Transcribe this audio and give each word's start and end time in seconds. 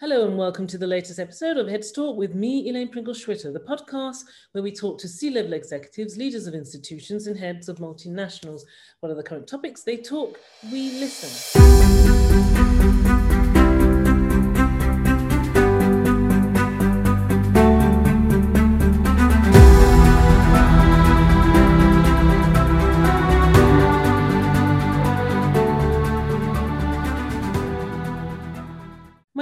Hello 0.00 0.28
and 0.28 0.38
welcome 0.38 0.68
to 0.68 0.78
the 0.78 0.86
latest 0.86 1.18
episode 1.18 1.56
of 1.56 1.66
Heads 1.66 1.90
Talk 1.90 2.16
with 2.16 2.32
me, 2.32 2.68
Elaine 2.68 2.88
Pringle 2.88 3.14
Schwitter, 3.14 3.52
the 3.52 3.58
podcast 3.58 4.22
where 4.52 4.62
we 4.62 4.70
talk 4.70 4.96
to 5.00 5.08
C 5.08 5.28
level 5.28 5.54
executives, 5.54 6.16
leaders 6.16 6.46
of 6.46 6.54
institutions, 6.54 7.26
and 7.26 7.36
heads 7.36 7.68
of 7.68 7.78
multinationals. 7.78 8.60
What 9.00 9.10
are 9.10 9.16
the 9.16 9.24
current 9.24 9.48
topics? 9.48 9.82
They 9.82 9.96
talk, 9.96 10.38
we 10.70 10.92
listen. 11.00 12.87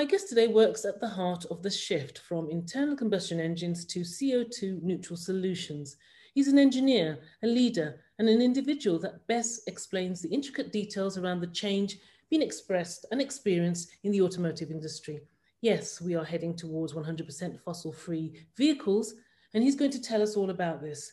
Guest 0.06 0.28
today 0.28 0.48
works 0.48 0.84
at 0.84 1.00
the 1.00 1.08
heart 1.08 1.44
of 1.50 1.62
the 1.62 1.70
shift 1.70 2.18
from 2.18 2.50
internal 2.50 2.96
combustion 2.96 3.40
engines 3.40 3.84
to 3.86 4.00
CO2 4.00 4.82
neutral 4.82 5.16
solutions. 5.16 5.96
He's 6.34 6.48
an 6.48 6.58
engineer, 6.58 7.18
a 7.42 7.46
leader, 7.46 8.00
and 8.18 8.28
an 8.28 8.40
individual 8.40 8.98
that 9.00 9.26
best 9.26 9.66
explains 9.68 10.20
the 10.20 10.28
intricate 10.28 10.72
details 10.72 11.18
around 11.18 11.40
the 11.40 11.46
change 11.48 11.98
being 12.30 12.42
expressed 12.42 13.06
and 13.10 13.20
experienced 13.20 13.90
in 14.04 14.12
the 14.12 14.22
automotive 14.22 14.70
industry. 14.70 15.20
Yes, 15.62 16.00
we 16.00 16.14
are 16.14 16.24
heading 16.24 16.54
towards 16.54 16.92
100% 16.92 17.60
fossil 17.60 17.92
free 17.92 18.46
vehicles, 18.56 19.14
and 19.54 19.62
he's 19.62 19.76
going 19.76 19.92
to 19.92 20.02
tell 20.02 20.22
us 20.22 20.36
all 20.36 20.50
about 20.50 20.82
this. 20.82 21.12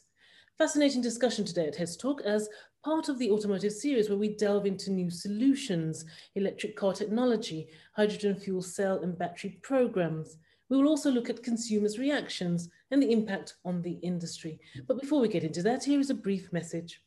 Fascinating 0.57 1.01
discussion 1.01 1.45
today 1.45 1.67
at 1.67 1.75
Heads 1.75 1.97
Talk 1.97 2.21
as 2.21 2.49
part 2.83 3.07
of 3.07 3.17
the 3.17 3.31
automotive 3.31 3.71
series 3.71 4.09
where 4.09 4.17
we 4.17 4.35
delve 4.35 4.65
into 4.65 4.91
new 4.91 5.09
solutions, 5.09 6.03
electric 6.35 6.75
car 6.75 6.93
technology, 6.93 7.67
hydrogen 7.95 8.35
fuel 8.35 8.61
cell 8.61 9.01
and 9.03 9.17
battery 9.17 9.57
programs. 9.61 10.37
We 10.69 10.77
will 10.77 10.87
also 10.87 11.09
look 11.09 11.29
at 11.29 11.43
consumers' 11.43 11.97
reactions 11.97 12.69
and 12.91 13.01
the 13.01 13.11
impact 13.11 13.55
on 13.63 13.81
the 13.81 13.93
industry. 14.01 14.59
But 14.87 14.99
before 14.99 15.21
we 15.21 15.29
get 15.29 15.43
into 15.43 15.63
that, 15.63 15.83
here 15.83 15.99
is 15.99 16.09
a 16.09 16.15
brief 16.15 16.51
message. 16.51 17.01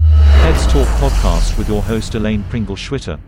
Heads 0.00 0.66
Talk 0.66 0.88
podcast 0.98 1.58
with 1.58 1.68
your 1.68 1.82
host 1.82 2.14
Elaine 2.14 2.44
Pringle 2.44 2.76
Schwitter. 2.76 3.20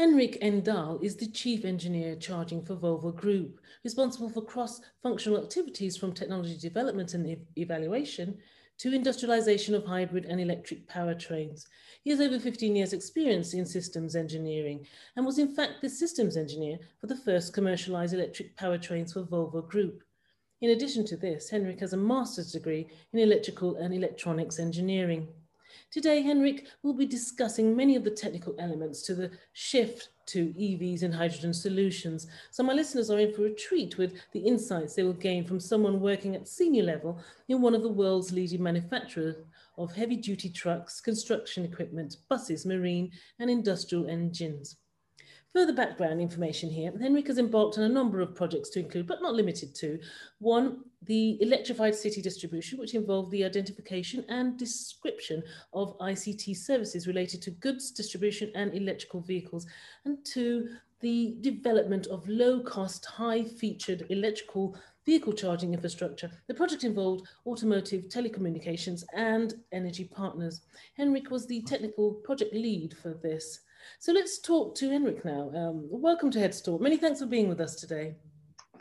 Henrik 0.00 0.38
Engdahl 0.40 0.98
is 1.02 1.16
the 1.16 1.26
chief 1.26 1.66
engineer 1.66 2.16
charging 2.16 2.64
for 2.64 2.74
Volvo 2.74 3.14
Group, 3.14 3.60
responsible 3.84 4.30
for 4.30 4.40
cross-functional 4.40 5.42
activities 5.42 5.94
from 5.94 6.14
technology 6.14 6.56
development 6.56 7.12
and 7.12 7.36
evaluation 7.58 8.38
to 8.78 8.94
industrialization 8.94 9.74
of 9.74 9.84
hybrid 9.84 10.24
and 10.24 10.40
electric 10.40 10.88
powertrains. 10.88 11.66
He 12.02 12.08
has 12.08 12.20
over 12.22 12.38
15 12.38 12.74
years 12.74 12.94
experience 12.94 13.52
in 13.52 13.66
systems 13.66 14.16
engineering 14.16 14.86
and 15.16 15.26
was 15.26 15.38
in 15.38 15.54
fact 15.54 15.82
the 15.82 15.90
systems 15.90 16.38
engineer 16.38 16.78
for 16.98 17.06
the 17.06 17.16
first 17.16 17.52
commercialized 17.52 18.14
electric 18.14 18.56
powertrains 18.56 19.12
for 19.12 19.24
Volvo 19.24 19.68
Group. 19.68 20.02
In 20.62 20.70
addition 20.70 21.04
to 21.08 21.16
this, 21.18 21.50
Henrik 21.50 21.80
has 21.80 21.92
a 21.92 21.98
master's 21.98 22.52
degree 22.52 22.88
in 23.12 23.18
electrical 23.18 23.76
and 23.76 23.92
electronics 23.92 24.58
engineering. 24.58 25.28
Today, 25.90 26.22
Henrik 26.22 26.68
will 26.84 26.94
be 26.94 27.04
discussing 27.04 27.74
many 27.74 27.96
of 27.96 28.04
the 28.04 28.12
technical 28.12 28.54
elements 28.60 29.02
to 29.02 29.14
the 29.16 29.32
shift 29.54 30.10
to 30.26 30.54
EVs 30.54 31.02
and 31.02 31.12
hydrogen 31.12 31.52
solutions. 31.52 32.28
So 32.52 32.62
my 32.62 32.72
listeners 32.72 33.10
are 33.10 33.18
in 33.18 33.32
for 33.32 33.46
a 33.46 33.54
treat 33.54 33.98
with 33.98 34.14
the 34.32 34.38
insights 34.38 34.94
they 34.94 35.02
will 35.02 35.14
gain 35.14 35.44
from 35.44 35.58
someone 35.58 35.98
working 35.98 36.36
at 36.36 36.46
senior 36.46 36.84
level 36.84 37.18
in 37.48 37.60
one 37.60 37.74
of 37.74 37.82
the 37.82 37.88
world's 37.88 38.30
leading 38.30 38.62
manufacturers 38.62 39.34
of 39.78 39.92
heavy 39.92 40.14
duty 40.14 40.48
trucks, 40.48 41.00
construction 41.00 41.64
equipment, 41.64 42.18
buses, 42.28 42.64
marine 42.64 43.10
and 43.40 43.50
industrial 43.50 44.08
engines. 44.08 44.76
Further 45.52 45.72
background 45.72 46.20
information 46.20 46.70
here, 46.70 46.92
Henrik 47.00 47.26
has 47.26 47.38
embarked 47.38 47.76
on 47.76 47.82
a 47.82 47.88
number 47.88 48.20
of 48.20 48.36
projects 48.36 48.70
to 48.70 48.78
include, 48.78 49.08
but 49.08 49.20
not 49.20 49.34
limited 49.34 49.74
to, 49.76 49.98
one, 50.38 50.84
the 51.02 51.42
electrified 51.42 51.94
city 51.96 52.22
distribution, 52.22 52.78
which 52.78 52.94
involved 52.94 53.32
the 53.32 53.44
identification 53.44 54.24
and 54.28 54.56
description 54.56 55.42
of 55.72 55.98
ICT 55.98 56.56
services 56.56 57.08
related 57.08 57.42
to 57.42 57.50
goods 57.50 57.90
distribution 57.90 58.52
and 58.54 58.72
electrical 58.74 59.22
vehicles, 59.22 59.66
and 60.04 60.24
two, 60.24 60.68
the 61.00 61.36
development 61.40 62.06
of 62.06 62.28
low-cost, 62.28 63.04
high-featured 63.06 64.06
electrical 64.10 64.76
vehicle 65.10 65.32
charging 65.32 65.74
infrastructure. 65.74 66.30
The 66.46 66.54
project 66.54 66.84
involved 66.84 67.26
automotive, 67.44 68.04
telecommunications, 68.04 69.02
and 69.12 69.54
energy 69.72 70.04
partners. 70.04 70.60
Henrik 70.96 71.32
was 71.32 71.48
the 71.48 71.62
technical 71.62 72.12
project 72.26 72.54
lead 72.54 72.96
for 72.96 73.14
this. 73.20 73.62
So 73.98 74.12
let's 74.12 74.38
talk 74.38 74.76
to 74.76 74.88
Henrik 74.88 75.24
now. 75.24 75.50
Um, 75.52 75.88
welcome 75.90 76.30
to 76.30 76.38
Heads 76.38 76.62
Talk. 76.62 76.80
Many 76.80 76.96
thanks 76.96 77.18
for 77.18 77.26
being 77.26 77.48
with 77.48 77.60
us 77.60 77.74
today. 77.74 78.14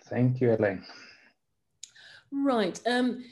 Thank 0.02 0.40
you, 0.40 0.54
Elaine. 0.54 0.86
Right. 2.32 2.80
Um, 2.86 3.26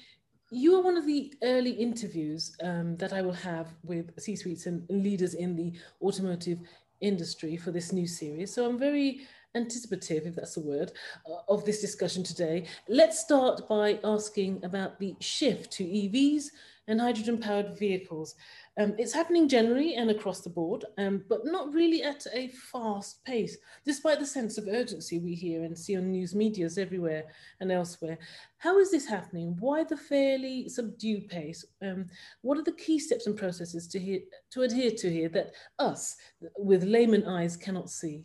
you 0.50 0.76
are 0.76 0.82
one 0.82 0.98
of 0.98 1.06
the 1.06 1.32
early 1.44 1.74
interviews 1.74 2.58
um, 2.64 2.98
that 2.98 3.14
I 3.14 3.22
will 3.22 3.40
have 3.52 3.68
with 3.84 4.20
C 4.20 4.36
suites 4.36 4.66
and 4.66 4.84
leaders 4.90 5.36
in 5.36 5.56
the 5.56 5.72
automotive 6.02 6.62
industry 7.00 7.58
for 7.58 7.70
this 7.70 7.94
new 7.94 8.08
series. 8.08 8.56
So 8.56 8.68
I'm 8.68 8.80
very 8.80 9.28
anticipative, 9.56 10.26
if 10.26 10.36
that's 10.36 10.58
a 10.58 10.62
word, 10.62 10.92
uh, 11.30 11.40
of 11.50 11.66
this 11.66 11.82
discussion 11.82 12.24
today. 12.24 12.66
Let's 12.88 13.20
start 13.20 13.68
by 13.68 14.00
asking 14.04 14.64
about 14.64 15.00
the 15.00 15.16
shift 15.20 15.72
to 15.74 15.84
EVs 15.84 16.46
and 16.88 17.02
hydrogen 17.02 17.38
powered 17.38 17.78
vehicles. 17.78 18.36
Um, 18.78 18.94
it's 18.98 19.14
happening 19.14 19.50
generally 19.50 19.96
and 19.96 20.10
across 20.10 20.42
the 20.42 20.50
board, 20.50 20.86
um, 20.98 21.24
but 21.28 21.46
not 21.46 21.74
really 21.74 22.04
at 22.04 22.26
a 22.34 22.48
fast 22.50 23.24
pace, 23.26 23.58
despite 23.86 24.20
the 24.20 24.26
sense 24.26 24.58
of 24.58 24.68
urgency 24.68 25.20
we 25.20 25.34
hear 25.34 25.64
and 25.64 25.78
see 25.78 25.98
on 25.98 26.12
news 26.12 26.34
medias 26.34 26.78
everywhere 26.78 27.26
and 27.60 27.72
elsewhere. 27.72 28.18
How 28.60 28.80
is 28.80 28.92
this 28.92 29.08
happening? 29.08 29.58
Why 29.60 29.84
the 29.84 29.98
fairly 29.98 30.70
subdued 30.70 31.28
pace? 31.28 31.66
Um, 31.82 32.06
what 32.42 32.58
are 32.58 32.64
the 32.64 32.72
key 32.72 33.00
steps 33.00 33.28
and 33.28 33.36
processes 33.36 33.88
to, 33.90 34.00
hear, 34.00 34.20
to 34.52 34.62
adhere 34.62 34.92
to 34.92 35.12
here 35.12 35.30
that 35.30 35.52
us, 35.80 36.16
with 36.58 36.84
layman 36.84 37.26
eyes, 37.26 37.58
cannot 37.58 37.90
see? 37.90 38.24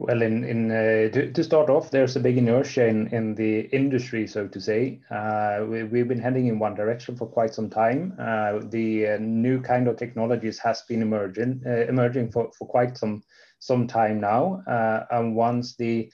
Well, 0.00 0.22
in, 0.22 0.44
in 0.44 0.70
uh, 0.70 1.12
to, 1.12 1.30
to, 1.30 1.44
start 1.44 1.68
off, 1.68 1.90
there's 1.90 2.16
a 2.16 2.20
big 2.20 2.38
inertia 2.38 2.86
in, 2.86 3.08
in 3.08 3.34
the 3.34 3.68
industry, 3.70 4.26
so 4.26 4.48
to 4.48 4.58
say. 4.58 4.98
Uh, 5.10 5.66
we, 5.68 5.98
have 5.98 6.08
been 6.08 6.18
heading 6.18 6.46
in 6.46 6.58
one 6.58 6.74
direction 6.74 7.16
for 7.16 7.26
quite 7.26 7.52
some 7.52 7.68
time. 7.68 8.14
Uh, 8.18 8.60
the 8.70 9.08
uh, 9.08 9.18
new 9.20 9.60
kind 9.60 9.88
of 9.88 9.98
technologies 9.98 10.58
has 10.60 10.80
been 10.88 11.02
emerging 11.02 11.62
uh, 11.66 11.84
emerging 11.86 12.32
for, 12.32 12.50
for 12.58 12.66
quite 12.66 12.96
some 12.96 13.22
some 13.58 13.86
time 13.86 14.18
now. 14.18 14.62
Uh, 14.66 15.04
and 15.10 15.36
once 15.36 15.76
the 15.76 16.10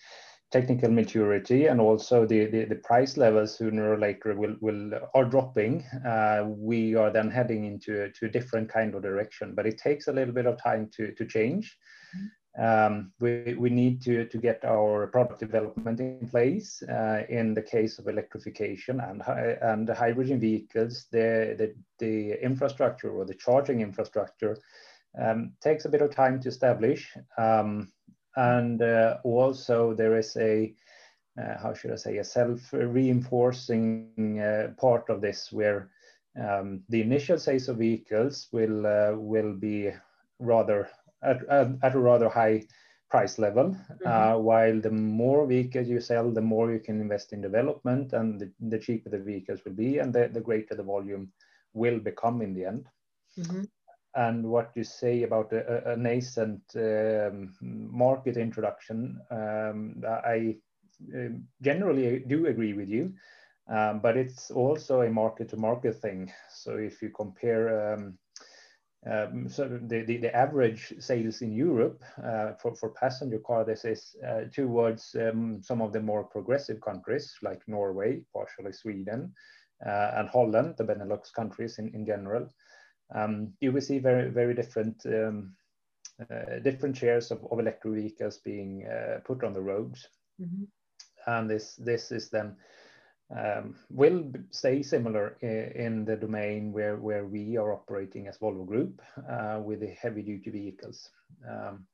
technical 0.51 0.91
maturity 0.91 1.67
and 1.67 1.81
also 1.81 2.27
the, 2.27 2.47
the, 2.47 2.65
the, 2.65 2.77
price 2.77 3.17
levels 3.17 3.57
sooner 3.57 3.93
or 3.93 3.99
later 3.99 4.35
will, 4.35 4.57
will 4.61 4.91
are 5.15 5.25
dropping, 5.25 5.85
we 6.59 6.97
are 6.97 7.13
then 7.13 7.31
heading 7.31 7.67
into 7.67 8.11
to 8.11 8.27
a 8.27 8.31
different 8.31 8.69
kind 8.69 8.97
of 8.97 9.03
direction. 9.03 9.55
But 9.55 9.67
it 9.67 9.79
takes 9.79 10.09
a 10.09 10.13
little 10.13 10.35
bit 10.35 10.47
of 10.47 10.61
time 10.61 10.91
to, 10.97 11.13
to 11.13 11.25
change. 11.25 11.77
Um, 12.59 13.13
we, 13.21 13.55
we 13.59 13.69
need 13.69 14.01
to, 14.03 14.25
to 14.27 14.39
get 14.39 14.65
our 14.65 15.09
product 15.09 15.41
development 15.41 16.01
in 16.01 16.27
place. 16.29 16.83
Uh, 16.83 17.25
in 17.29 17.53
the 17.53 17.63
case 17.63 17.99
of 17.99 18.09
electrification 18.09 19.01
and, 19.01 19.23
and 19.63 19.89
hydrogen 19.91 20.41
vehicles, 20.41 21.07
the, 21.13 21.55
the, 21.59 21.75
the 21.99 22.43
infrastructure 22.43 23.11
or 23.11 23.27
the 23.27 23.35
charging 23.35 23.83
infrastructure 23.83 24.57
um, 25.21 25.53
takes 25.63 25.85
a 25.85 25.89
bit 25.89 26.03
of 26.03 26.15
time 26.15 26.41
to 26.41 26.49
establish. 26.49 27.15
Um, 27.37 27.93
and 28.37 28.81
uh, 28.81 29.19
also 29.23 29.93
there 29.95 30.17
is 30.17 30.35
a, 30.37 30.75
uh, 31.39 31.59
how 31.63 31.75
should 31.75 31.93
I 31.93 31.97
say, 31.97 32.17
a 32.19 32.25
self-reinforcing 32.25 34.41
uh, 34.41 34.69
part 34.81 35.11
of 35.11 35.21
this 35.21 35.53
where 35.53 35.91
um, 36.41 36.81
the 36.89 37.03
initial 37.03 37.39
sales 37.39 37.69
of 37.69 37.77
vehicles 37.79 38.49
will, 38.53 38.87
uh, 38.87 39.13
will 39.15 39.53
be 39.53 39.91
rather 40.39 40.89
at, 41.23 41.45
at, 41.49 41.69
at 41.83 41.95
a 41.95 41.99
rather 41.99 42.29
high 42.29 42.63
price 43.11 43.39
level. 43.39 43.71
Mm-hmm. 43.71 44.07
Uh, 44.07 44.39
while 44.39 44.81
the 44.81 44.91
more 44.91 45.47
vehicles 45.47 45.89
you 45.89 46.01
sell, 46.01 46.31
the 46.31 46.41
more 46.41 46.73
you 46.73 46.81
can 46.81 47.01
invest 47.01 47.33
in 47.33 47.41
development, 47.41 48.13
and 48.13 48.41
the, 48.41 48.53
the 48.61 48.79
cheaper 48.79 49.11
the 49.11 49.19
vehicles 49.19 49.61
will 49.65 49.75
be, 49.75 49.99
and 49.99 50.13
the, 50.13 50.29
the 50.33 50.41
greater 50.41 50.75
the 50.75 50.83
volume 50.83 51.31
will 51.73 51.99
become 51.99 52.43
in 52.43 52.55
the 52.55 52.65
end. 52.65 52.87
Mm-hmm. 53.39 53.63
And 54.15 54.47
what 54.47 54.71
you 54.75 54.83
say 54.83 55.25
about 55.25 55.53
a, 55.53 55.93
a 55.93 55.97
nascent 55.97 56.63
um, 56.75 57.55
market 57.61 58.37
introduction, 58.37 59.21
um, 59.31 60.03
I 60.07 60.57
um, 61.15 61.45
generally 61.61 62.25
do 62.27 62.47
agree 62.47 62.73
with 62.73 62.89
you. 62.89 63.13
Um, 63.69 63.99
but 63.99 64.17
it's 64.17 64.53
also 64.53 65.01
a 65.01 65.11
market 65.11 65.49
to 65.49 65.57
market 65.57 66.01
thing. 66.01 66.33
So 66.51 66.77
if 66.77 67.03
you 67.03 67.11
compare 67.11 67.95
um, 67.95 68.17
um, 69.05 69.49
so 69.49 69.69
the, 69.69 70.03
the, 70.03 70.17
the, 70.17 70.35
average 70.35 70.93
sales 70.99 71.43
in 71.43 71.53
Europe 71.53 72.03
uh, 72.25 72.53
for, 72.61 72.75
for 72.75 72.91
passenger 72.91 73.39
car, 73.39 73.65
this 73.65 73.85
is 73.85 74.17
uh, 74.27 74.43
towards 74.53 75.15
um, 75.15 75.63
some 75.63 75.81
of 75.81 75.93
the 75.93 76.01
more 76.01 76.25
progressive 76.25 76.81
countries 76.81 77.33
like 77.43 77.61
Norway, 77.69 78.23
partially 78.33 78.73
Sweden, 78.73 79.33
uh, 79.87 80.11
and 80.17 80.29
Holland, 80.29 80.75
the 80.77 80.85
Benelux 80.85 81.33
countries 81.33 81.79
in, 81.79 81.95
in 81.95 82.05
general. 82.05 82.49
um, 83.15 83.53
you 83.61 83.73
will 83.73 83.81
see 83.81 83.99
very 83.99 84.31
very 84.31 84.55
different 84.55 85.05
um, 85.07 85.55
uh, 86.31 86.59
different 86.63 86.97
shares 86.97 87.31
of, 87.31 87.45
of, 87.51 87.59
electric 87.59 87.95
vehicles 87.95 88.39
being 88.39 88.87
uh, 88.87 89.21
put 89.25 89.45
on 89.45 89.53
the 89.53 89.61
roads, 89.61 90.09
mm-hmm. 90.41 90.65
and 91.27 91.49
this 91.49 91.77
this 91.77 92.11
is 92.11 92.31
then 92.31 92.57
um, 93.35 93.75
will 93.91 94.25
stay 94.51 94.83
similar 94.83 95.37
in 95.41 96.05
the 96.05 96.17
domain 96.17 96.73
where 96.73 96.97
where 96.97 97.27
we 97.27 97.57
are 97.57 97.73
operating 97.73 98.29
as 98.29 98.39
Volvo 98.39 98.67
Group 98.67 99.03
uh, 99.29 99.61
with 99.65 99.81
the 99.81 99.89
heavy 99.89 100.23
duty 100.23 100.51
vehicles. 100.51 101.11
Um, 101.49 101.87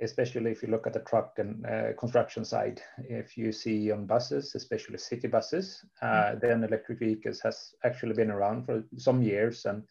especially 0.00 0.50
if 0.50 0.62
you 0.62 0.68
look 0.68 0.86
at 0.86 0.94
the 0.94 1.00
truck 1.00 1.38
and 1.38 1.66
uh, 1.66 1.92
construction 1.98 2.44
side. 2.44 2.80
If 2.98 3.36
you 3.36 3.52
see 3.52 3.90
on 3.90 4.06
buses, 4.06 4.54
especially 4.54 4.98
city 4.98 5.28
buses, 5.28 5.84
uh, 6.00 6.06
mm-hmm. 6.06 6.38
then 6.40 6.64
electric 6.64 6.98
vehicles 6.98 7.40
has 7.40 7.74
actually 7.84 8.14
been 8.14 8.30
around 8.30 8.64
for 8.64 8.82
some 8.96 9.22
years 9.22 9.64
and 9.64 9.82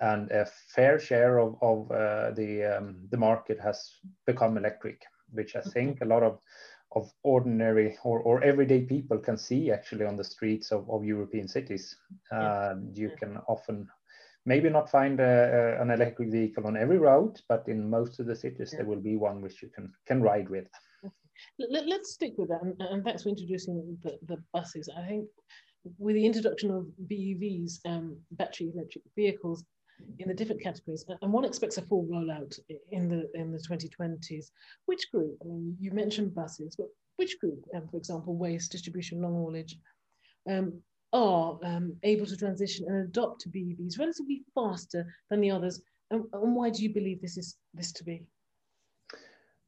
and 0.00 0.30
a 0.30 0.44
fair 0.74 0.98
share 0.98 1.38
of, 1.38 1.56
of 1.62 1.90
uh, 1.90 2.30
the 2.32 2.64
um, 2.64 2.96
the 3.10 3.16
market 3.16 3.58
has 3.58 3.92
become 4.26 4.58
electric, 4.58 5.02
which 5.32 5.56
I 5.56 5.62
think 5.62 6.00
a 6.00 6.06
lot 6.06 6.22
of 6.22 6.38
of 6.96 7.12
ordinary 7.22 7.96
or, 8.04 8.20
or 8.20 8.42
everyday 8.42 8.80
people 8.80 9.18
can 9.18 9.36
see 9.36 9.70
actually 9.70 10.06
on 10.06 10.16
the 10.16 10.24
streets 10.24 10.72
of, 10.72 10.88
of 10.90 11.04
European 11.04 11.46
cities. 11.46 11.94
Uh, 12.32 12.74
you 12.94 13.10
can 13.20 13.36
often 13.48 13.86
maybe 14.46 14.70
not 14.70 14.90
find 14.90 15.20
a, 15.20 15.76
a, 15.78 15.82
an 15.82 15.90
electric 15.90 16.30
vehicle 16.30 16.66
on 16.66 16.76
every 16.76 16.98
route, 16.98 17.40
but 17.48 17.64
in 17.68 17.90
most 17.90 18.18
of 18.18 18.26
the 18.26 18.34
cities 18.34 18.70
yeah. 18.72 18.78
there 18.78 18.86
will 18.86 19.02
be 19.02 19.16
one 19.16 19.42
which 19.42 19.62
you 19.62 19.68
can 19.68 19.92
can 20.06 20.22
ride 20.22 20.48
with. 20.48 20.66
Let, 21.58 22.00
us 22.00 22.14
stick 22.14 22.32
with 22.38 22.48
that, 22.48 22.62
and, 22.62 22.74
and, 22.80 23.04
thanks 23.04 23.22
for 23.22 23.28
introducing 23.28 23.98
the, 24.02 24.18
the 24.26 24.38
buses. 24.54 24.88
I 24.96 25.06
think 25.06 25.26
with 25.98 26.14
the 26.16 26.24
introduction 26.24 26.70
of 26.70 26.86
BEVs, 27.10 27.80
um, 27.84 28.16
battery 28.30 28.72
electric 28.74 29.04
vehicles, 29.14 29.62
in 30.18 30.28
the 30.28 30.34
different 30.34 30.62
categories, 30.62 31.04
and 31.22 31.32
one 31.32 31.44
expects 31.44 31.78
a 31.78 31.82
full 31.82 32.04
rollout 32.04 32.58
in 32.90 33.08
the 33.08 33.30
in 33.34 33.52
the 33.52 33.58
2020s. 33.58 34.50
Which 34.86 35.10
group? 35.10 35.36
I 35.42 35.46
mean, 35.46 35.76
you 35.80 35.90
mentioned 35.92 36.34
buses, 36.34 36.76
but 36.76 36.88
which 37.16 37.38
group, 37.40 37.64
um, 37.74 37.88
for 37.88 37.96
example, 37.96 38.36
waste 38.36 38.72
distribution, 38.72 39.22
long 39.22 39.34
haulage, 39.34 39.78
um, 40.48 40.80
are 41.12 41.58
um, 41.62 41.96
able 42.02 42.26
to 42.26 42.36
transition 42.36 42.86
and 42.88 43.08
adopt 43.08 43.40
to 43.42 43.48
BEVs 43.48 43.98
relatively 43.98 44.42
faster 44.54 45.06
than 45.30 45.40
the 45.40 45.50
others? 45.50 45.80
And, 46.10 46.24
and 46.32 46.54
why 46.54 46.70
do 46.70 46.82
you 46.82 46.92
believe 46.92 47.20
this 47.20 47.36
is 47.36 47.56
this 47.74 47.92
to 47.92 48.04
be? 48.04 48.26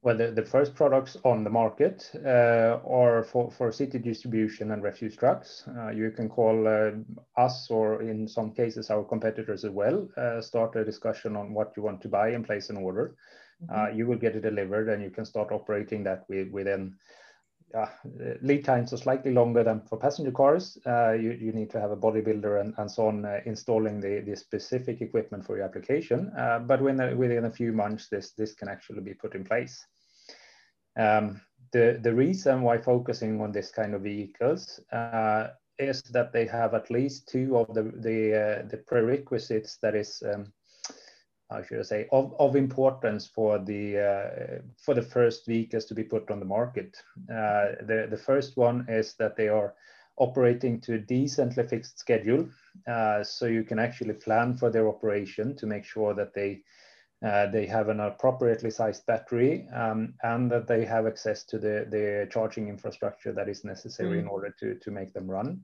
Well, 0.01 0.15
the, 0.15 0.45
first 0.45 0.75
products 0.75 1.17
on 1.25 1.43
the 1.43 1.49
market 1.49 2.09
uh, 2.25 2.79
are 2.87 3.21
for, 3.21 3.51
for 3.51 3.69
city 3.69 3.99
distribution 3.99 4.71
and 4.71 4.81
refuse 4.81 5.17
trucks. 5.17 5.65
Uh, 5.77 5.89
you 5.89 6.09
can 6.11 6.29
call 6.29 6.67
uh, 6.67 6.91
us 7.35 7.69
or 7.69 8.01
in 8.01 8.25
some 8.25 8.51
cases 8.51 8.89
our 8.89 9.03
competitors 9.03 9.65
as 9.65 9.71
well, 9.71 10.07
uh, 10.15 10.39
start 10.39 10.77
a 10.77 10.85
discussion 10.85 11.35
on 11.35 11.53
what 11.53 11.73
you 11.75 11.83
want 11.83 12.01
to 12.01 12.07
buy 12.07 12.29
and 12.29 12.45
place 12.45 12.69
an 12.69 12.77
order. 12.77 13.15
Mm 13.61 13.69
-hmm. 13.69 13.95
you 13.97 14.07
will 14.07 14.19
get 14.19 14.35
it 14.35 14.43
delivered 14.43 14.87
and 14.89 15.01
you 15.03 15.11
can 15.11 15.25
start 15.25 15.51
operating 15.51 16.03
that 16.05 16.23
with, 16.29 16.47
within 16.51 16.81
uh, 16.81 17.28
lead 18.41 18.65
times 18.65 18.93
are 18.93 18.97
slightly 18.97 19.31
longer 19.31 19.63
than 19.63 19.81
for 19.81 19.97
passenger 19.97 20.31
cars. 20.31 20.77
Uh, 20.85 21.11
you, 21.11 21.31
you 21.31 21.51
need 21.51 21.69
to 21.69 21.79
have 21.79 21.91
a 21.91 21.97
bodybuilder 21.97 22.61
and, 22.61 22.73
and 22.77 22.89
so 22.89 23.07
on 23.07 23.25
uh, 23.25 23.39
installing 23.45 23.99
the, 23.99 24.21
the 24.25 24.35
specific 24.35 25.01
equipment 25.01 25.45
for 25.45 25.57
your 25.57 25.65
application. 25.65 26.31
Uh, 26.37 26.59
but 26.59 26.81
when, 26.81 26.97
within 27.17 27.45
a 27.45 27.51
few 27.51 27.71
months, 27.71 28.07
this, 28.07 28.31
this 28.31 28.53
can 28.53 28.67
actually 28.67 29.01
be 29.01 29.13
put 29.13 29.35
in 29.35 29.43
place. 29.43 29.85
Um, 30.97 31.41
the, 31.71 31.99
the 32.01 32.13
reason 32.13 32.61
why 32.61 32.77
focusing 32.77 33.39
on 33.41 33.51
this 33.51 33.71
kind 33.71 33.93
of 33.93 34.01
vehicles 34.01 34.79
uh, 34.91 35.49
is 35.77 36.01
that 36.11 36.33
they 36.33 36.45
have 36.45 36.73
at 36.73 36.89
least 36.89 37.29
two 37.29 37.57
of 37.57 37.73
the, 37.73 37.83
the, 37.83 38.35
uh, 38.35 38.67
the 38.67 38.77
prerequisites 38.77 39.77
that 39.81 39.95
is 39.95 40.21
um, 40.33 40.51
how 41.49 41.63
should 41.63 41.79
I 41.79 41.83
say, 41.83 42.07
of, 42.11 42.35
of 42.39 42.55
importance 42.55 43.25
for 43.25 43.57
the 43.57 43.97
uh, 43.97 44.61
for 44.77 44.93
the 44.93 45.01
first 45.01 45.45
vehicles 45.45 45.85
to 45.85 45.95
be 45.95 46.03
put 46.03 46.29
on 46.29 46.39
the 46.39 46.45
market. 46.45 46.95
Uh, 47.29 47.75
the 47.81 48.07
the 48.09 48.21
first 48.23 48.57
one 48.57 48.85
is 48.87 49.15
that 49.15 49.35
they 49.35 49.47
are 49.47 49.73
operating 50.17 50.81
to 50.81 50.95
a 50.95 50.99
decently 50.99 51.65
fixed 51.65 51.97
schedule, 51.97 52.47
uh, 52.87 53.23
so 53.23 53.45
you 53.45 53.63
can 53.63 53.79
actually 53.79 54.13
plan 54.13 54.55
for 54.55 54.69
their 54.69 54.87
operation 54.87 55.55
to 55.55 55.65
make 55.65 55.85
sure 55.85 56.13
that 56.13 56.33
they 56.33 56.61
uh, 57.25 57.47
they 57.47 57.65
have 57.65 57.89
an 57.89 57.99
appropriately 57.99 58.71
sized 58.71 59.05
battery 59.05 59.67
um, 59.73 60.13
and 60.23 60.49
that 60.49 60.67
they 60.67 60.85
have 60.85 61.05
access 61.05 61.43
to 61.43 61.57
the, 61.57 61.85
the 61.89 62.27
charging 62.31 62.69
infrastructure 62.69 63.33
that 63.33 63.49
is 63.49 63.65
necessary 63.65 64.17
mm. 64.17 64.21
in 64.21 64.27
order 64.27 64.55
to, 64.57 64.75
to 64.75 64.89
make 64.89 65.11
them 65.11 65.29
run. 65.29 65.59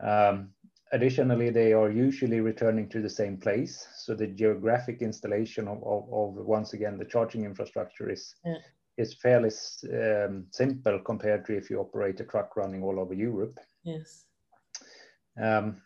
Um, 0.00 0.50
additionally, 0.92 1.50
they 1.50 1.72
are 1.72 1.90
usually 1.90 2.40
returning 2.40 2.88
to 2.90 3.00
the 3.00 3.08
same 3.10 3.36
place. 3.36 3.86
So 3.96 4.14
the 4.14 4.26
geographic 4.26 5.02
installation 5.02 5.68
of, 5.68 5.78
of, 5.84 6.12
of 6.12 6.46
once 6.46 6.72
again, 6.72 6.98
the 6.98 7.04
charging 7.04 7.44
infrastructure 7.44 8.10
is, 8.10 8.34
yeah. 8.44 8.58
is 8.96 9.14
fairly 9.14 9.50
um, 9.92 10.46
simple 10.50 10.98
compared 11.00 11.44
to 11.46 11.56
if 11.56 11.70
you 11.70 11.80
operate 11.80 12.20
a 12.20 12.24
truck 12.24 12.56
running 12.56 12.82
all 12.82 12.98
over 13.00 13.14
Europe. 13.14 13.58
Yes. 13.84 14.24
Um, 15.40 15.82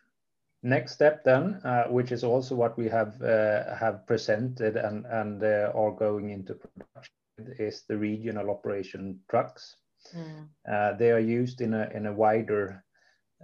next 0.63 0.93
step 0.93 1.25
then, 1.25 1.61
uh, 1.65 1.85
which 1.85 2.13
is 2.13 2.25
also 2.25 2.55
what 2.55 2.77
we 2.79 2.89
have 2.89 3.21
uh, 3.23 3.75
have 3.75 4.07
presented 4.07 4.77
and, 4.77 5.05
and 5.07 5.43
uh, 5.43 5.73
are 5.75 5.93
going 5.93 6.31
into 6.31 6.55
production, 6.55 7.13
is 7.59 7.85
the 7.89 7.97
regional 7.97 8.51
operation 8.51 9.21
trucks. 9.29 9.77
Mm. 10.17 10.99
they 10.99 11.13
are 11.13 11.21
used 11.21 11.61
in 11.61 11.75
a, 11.75 11.89
in 11.95 12.07
a 12.07 12.13
wider 12.13 12.85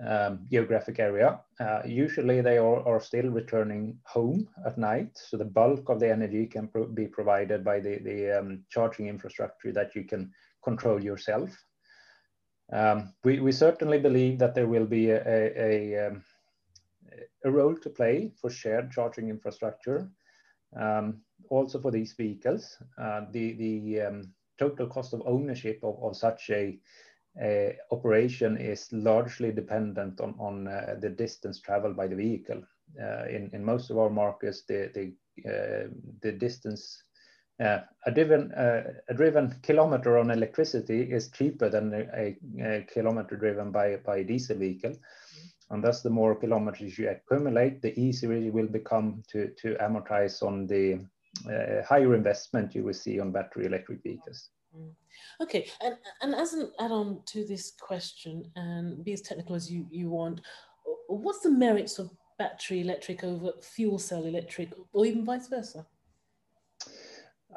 um, 0.06 0.46
geographic 0.50 0.98
area. 0.98 1.40
Uh, 1.58 1.82
usually 1.84 2.40
they 2.40 2.58
are, 2.58 2.86
are, 2.86 3.00
still 3.00 3.30
returning 3.30 3.98
home 4.04 4.48
at 4.64 4.78
night. 4.78 5.10
So 5.14 5.36
the 5.36 5.44
bulk 5.44 5.88
of 5.88 5.98
the 6.00 6.10
energy 6.10 6.46
can 6.46 6.68
pro 6.68 6.86
be 6.86 7.06
provided 7.06 7.64
by 7.64 7.80
the, 7.80 7.98
the 7.98 8.38
um, 8.38 8.64
charging 8.70 9.08
infrastructure 9.08 9.72
that 9.72 9.94
you 9.94 10.04
can 10.04 10.30
control 10.62 11.02
yourself. 11.02 11.50
Um, 12.72 13.14
we, 13.24 13.40
we 13.40 13.52
certainly 13.52 13.98
believe 13.98 14.38
that 14.38 14.54
there 14.54 14.68
will 14.68 14.86
be 14.86 15.10
a, 15.10 15.22
a, 15.26 15.94
a, 15.96 16.06
um, 16.06 16.22
a 17.44 17.50
role 17.50 17.76
to 17.76 17.90
play 17.90 18.32
for 18.40 18.50
shared 18.50 18.92
charging 18.92 19.30
infrastructure. 19.30 20.10
Um, 20.78 21.22
also 21.50 21.80
for 21.80 21.90
these 21.90 22.12
vehicles, 22.12 22.76
uh, 22.98 23.22
the, 23.32 23.54
the 23.54 24.00
um, 24.02 24.32
total 24.58 24.86
cost 24.86 25.14
of 25.14 25.22
ownership 25.24 25.80
of, 25.82 25.98
of 26.02 26.16
such 26.16 26.50
a 26.50 26.78
uh, 27.42 27.70
operation 27.90 28.56
is 28.56 28.88
largely 28.92 29.52
dependent 29.52 30.20
on, 30.20 30.34
on 30.38 30.68
uh, 30.68 30.96
the 31.00 31.08
distance 31.08 31.60
traveled 31.60 31.96
by 31.96 32.06
the 32.06 32.16
vehicle. 32.16 32.62
Uh, 33.00 33.26
in, 33.28 33.50
in 33.52 33.64
most 33.64 33.90
of 33.90 33.98
our 33.98 34.10
markets, 34.10 34.62
the, 34.66 34.90
the, 34.94 35.12
the 36.22 36.32
distance 36.32 37.02
uh, 37.60 37.80
a 38.06 38.12
driven 38.12 38.52
uh, 38.52 38.84
a 39.08 39.14
driven 39.14 39.52
kilometer 39.62 40.16
on 40.16 40.30
electricity 40.30 41.02
is 41.02 41.28
cheaper 41.30 41.68
than 41.68 41.92
a, 41.92 42.36
a, 42.60 42.86
kilometer 42.92 43.36
driven 43.36 43.72
by 43.72 43.96
by 43.96 44.18
a 44.18 44.24
diesel 44.24 44.56
vehicle, 44.56 44.90
mm-hmm. 44.90 45.74
and 45.74 45.82
thus 45.82 46.02
the 46.02 46.10
more 46.10 46.36
kilometers 46.36 46.96
you 46.96 47.08
accumulate, 47.08 47.82
the 47.82 47.98
easier 48.00 48.32
it 48.32 48.52
will 48.52 48.68
become 48.68 49.24
to 49.28 49.48
to 49.60 49.74
amortize 49.80 50.40
on 50.40 50.68
the 50.68 51.00
uh, 51.50 51.82
higher 51.84 52.14
investment 52.14 52.74
you 52.76 52.84
will 52.84 52.94
see 52.94 53.18
on 53.18 53.32
battery 53.32 53.66
electric 53.66 54.02
vehicles. 54.04 54.50
Mm. 54.76 54.92
Okay, 55.40 55.68
and, 55.82 55.96
and 56.22 56.34
as 56.34 56.52
an 56.52 56.70
add-on 56.78 57.20
to 57.26 57.44
this 57.44 57.72
question, 57.80 58.44
and 58.56 59.04
be 59.04 59.12
as 59.12 59.22
technical 59.22 59.54
as 59.54 59.70
you, 59.70 59.86
you 59.90 60.10
want, 60.10 60.40
what's 61.08 61.40
the 61.40 61.50
merits 61.50 61.98
of 61.98 62.10
battery 62.38 62.80
electric 62.80 63.24
over 63.24 63.52
fuel 63.62 63.98
cell 63.98 64.24
electric, 64.24 64.70
or 64.92 65.06
even 65.06 65.24
vice 65.24 65.48
versa? 65.48 65.86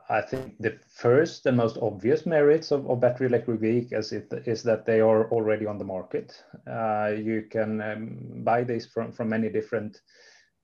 I 0.09 0.21
think 0.21 0.57
the 0.59 0.79
first 0.87 1.45
and 1.45 1.57
most 1.57 1.77
obvious 1.77 2.25
merits 2.25 2.71
of, 2.71 2.89
of 2.89 2.99
battery 2.99 3.27
electric 3.27 3.59
vehicles 3.59 4.11
is, 4.11 4.23
is, 4.45 4.63
that 4.63 4.85
they 4.85 4.99
are 4.99 5.29
already 5.31 5.65
on 5.65 5.77
the 5.77 5.85
market. 5.85 6.43
Uh, 6.67 7.13
you 7.15 7.45
can 7.49 7.81
um, 7.81 8.43
buy 8.43 8.63
these 8.63 8.85
from, 8.85 9.11
from 9.11 9.29
many 9.29 9.49
different 9.49 10.01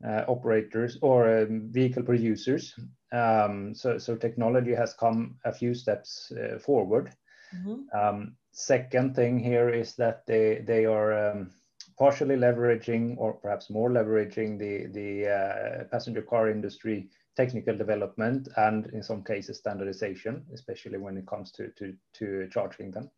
uh, 0.06 0.24
operators 0.28 0.98
or 1.02 1.42
um, 1.42 1.70
vehicle 1.72 2.04
producers. 2.04 2.74
Um, 3.12 3.74
so, 3.74 3.98
so 3.98 4.16
technology 4.16 4.74
has 4.76 4.94
come 4.94 5.38
a 5.46 5.52
few 5.52 5.74
steps 5.74 6.32
uh, 6.32 6.60
forward. 6.60 7.16
Mm-hmm. 7.56 7.98
Um, 7.98 8.36
second 8.52 9.16
thing 9.16 9.40
here 9.40 9.70
is 9.70 9.96
that 9.96 10.26
they 10.26 10.64
they 10.68 10.86
are 10.86 11.32
um, 11.32 11.52
partially 11.98 12.36
leveraging, 12.36 13.16
or 13.18 13.34
perhaps 13.34 13.70
more 13.70 13.90
leveraging, 13.90 14.60
the 14.60 14.88
the 14.88 15.28
uh, 15.28 15.84
passenger 15.86 16.22
car 16.22 16.50
industry 16.50 17.10
technical 17.38 17.78
development 17.78 18.50
and 18.58 18.88
in 18.88 19.04
some 19.04 19.24
cases 19.24 19.60
standardization, 19.60 20.44
especially 20.54 20.98
when 20.98 21.18
it 21.18 21.28
comes 21.28 21.52
to 21.52 21.70
to, 21.78 21.94
to 22.14 22.50
charging 22.52 22.92
them. 22.92 23.10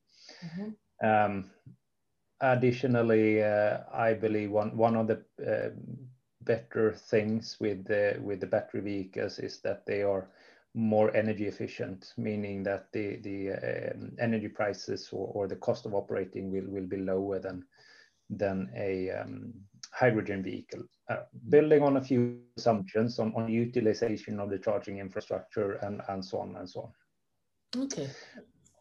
Mm-hmm. 0.46 1.08
Um, 1.08 1.52
additionally, 2.42 3.42
uh, 3.42 3.80
I 3.94 4.14
believe 4.14 4.52
one 4.52 4.78
one 4.78 4.96
of 4.96 5.08
the 5.08 5.24
uh, 5.42 5.70
better 6.50 6.92
things 7.12 7.58
with 7.60 7.86
the 7.86 8.20
with 8.28 8.40
the 8.40 8.52
battery 8.56 8.82
vehicles 8.82 9.38
is 9.38 9.62
that 9.62 9.86
they 9.86 10.02
are 10.02 10.28
more 10.74 11.16
energy 11.16 11.46
efficient, 11.46 12.14
meaning 12.18 12.64
that 12.64 12.92
the 12.92 13.18
the 13.18 13.40
um, 13.52 14.12
energy 14.20 14.48
prices 14.48 15.10
or, 15.12 15.28
or 15.36 15.48
the 15.48 15.62
cost 15.68 15.86
of 15.86 15.94
operating 15.94 16.52
will 16.52 16.68
will 16.76 16.88
be 16.88 16.98
lower 16.98 17.38
than 17.40 17.64
than 18.30 18.70
a 18.76 19.12
um, 19.12 19.54
hydrogen 19.92 20.42
vehicle, 20.44 20.84
uh, 21.10 21.24
building 21.50 21.84
on 21.84 21.98
a 21.98 22.02
few 22.02 22.40
assumptions 22.58 23.20
on, 23.20 23.34
on 23.36 23.48
utilization 23.48 24.40
of 24.40 24.50
the 24.50 24.60
charging 24.60 25.00
infrastructure 25.00 25.74
and, 25.86 26.02
and 26.10 26.24
so 26.24 26.40
on 26.40 26.56
and 26.56 26.70
so 26.70 26.80
on. 26.82 27.84
Okay. 27.84 28.08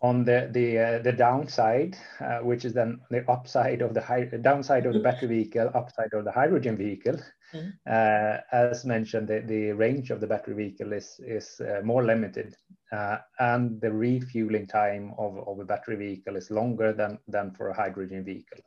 On 0.01 0.25
the 0.25 0.49
the 0.53 0.79
uh, 0.79 0.99
the 1.03 1.13
downside, 1.13 1.97
uh, 2.21 2.39
which 2.39 2.65
is 2.65 2.73
then 2.73 3.01
the 3.11 3.29
upside 3.31 3.83
of 3.83 3.93
the 3.93 4.01
high, 4.01 4.25
downside 4.25 4.87
of 4.87 4.95
the 4.95 5.01
battery 5.01 5.29
vehicle, 5.29 5.71
upside 5.75 6.13
of 6.15 6.25
the 6.25 6.33
hydrogen 6.33 6.77
vehicle, 6.77 7.19
mm. 7.55 8.43
as 8.53 8.85
mentioned, 8.85 9.29
the, 9.29 9.41
the 9.41 9.73
range 9.73 10.11
of 10.11 10.21
the 10.21 10.27
battery 10.27 10.55
vehicle 10.55 10.93
is 10.93 11.21
is 11.21 11.61
uh, 11.61 11.81
more 11.85 12.05
limited, 12.05 12.55
uh, 12.93 13.19
and 13.39 13.81
the 13.81 13.93
refueling 13.93 14.67
time 14.67 15.15
of, 15.19 15.39
of 15.49 15.59
a 15.61 15.65
battery 15.65 15.97
vehicle 15.97 16.37
is 16.37 16.51
longer 16.51 16.93
than 16.93 17.19
than 17.29 17.53
for 17.53 17.69
a 17.69 17.75
hydrogen 17.75 18.25
vehicle 18.25 18.61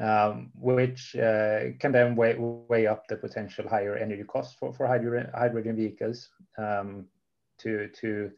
um, 0.00 0.50
which 0.54 1.14
uh, 1.16 1.72
can 1.78 1.92
then 1.92 2.16
weigh, 2.16 2.36
weigh 2.38 2.86
up 2.86 3.06
the 3.06 3.16
potential 3.16 3.68
higher 3.68 3.96
energy 3.96 4.24
costs 4.24 4.56
for, 4.58 4.72
for 4.72 4.86
hydrogen, 4.86 5.30
hydrogen 5.34 5.76
vehicles 5.76 6.30
um, 6.58 7.06
to, 7.58 7.88
to 8.00 8.30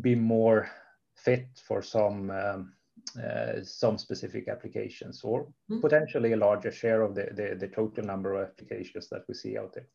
be 0.00 0.14
more 0.14 0.68
fit 1.14 1.46
for 1.66 1.82
some, 1.82 2.30
um, 2.30 2.72
uh, 3.16 3.62
some 3.62 3.98
specific 3.98 4.48
applications 4.48 5.22
or 5.24 5.46
mm. 5.70 5.80
potentially 5.80 6.32
a 6.32 6.36
larger 6.36 6.70
share 6.70 7.02
of 7.02 7.14
the, 7.14 7.28
the, 7.32 7.56
the, 7.58 7.68
total 7.68 8.04
number 8.04 8.34
of 8.34 8.48
applications 8.48 9.08
that 9.08 9.22
we 9.28 9.34
see 9.34 9.58
out 9.58 9.72
there. 9.74 9.86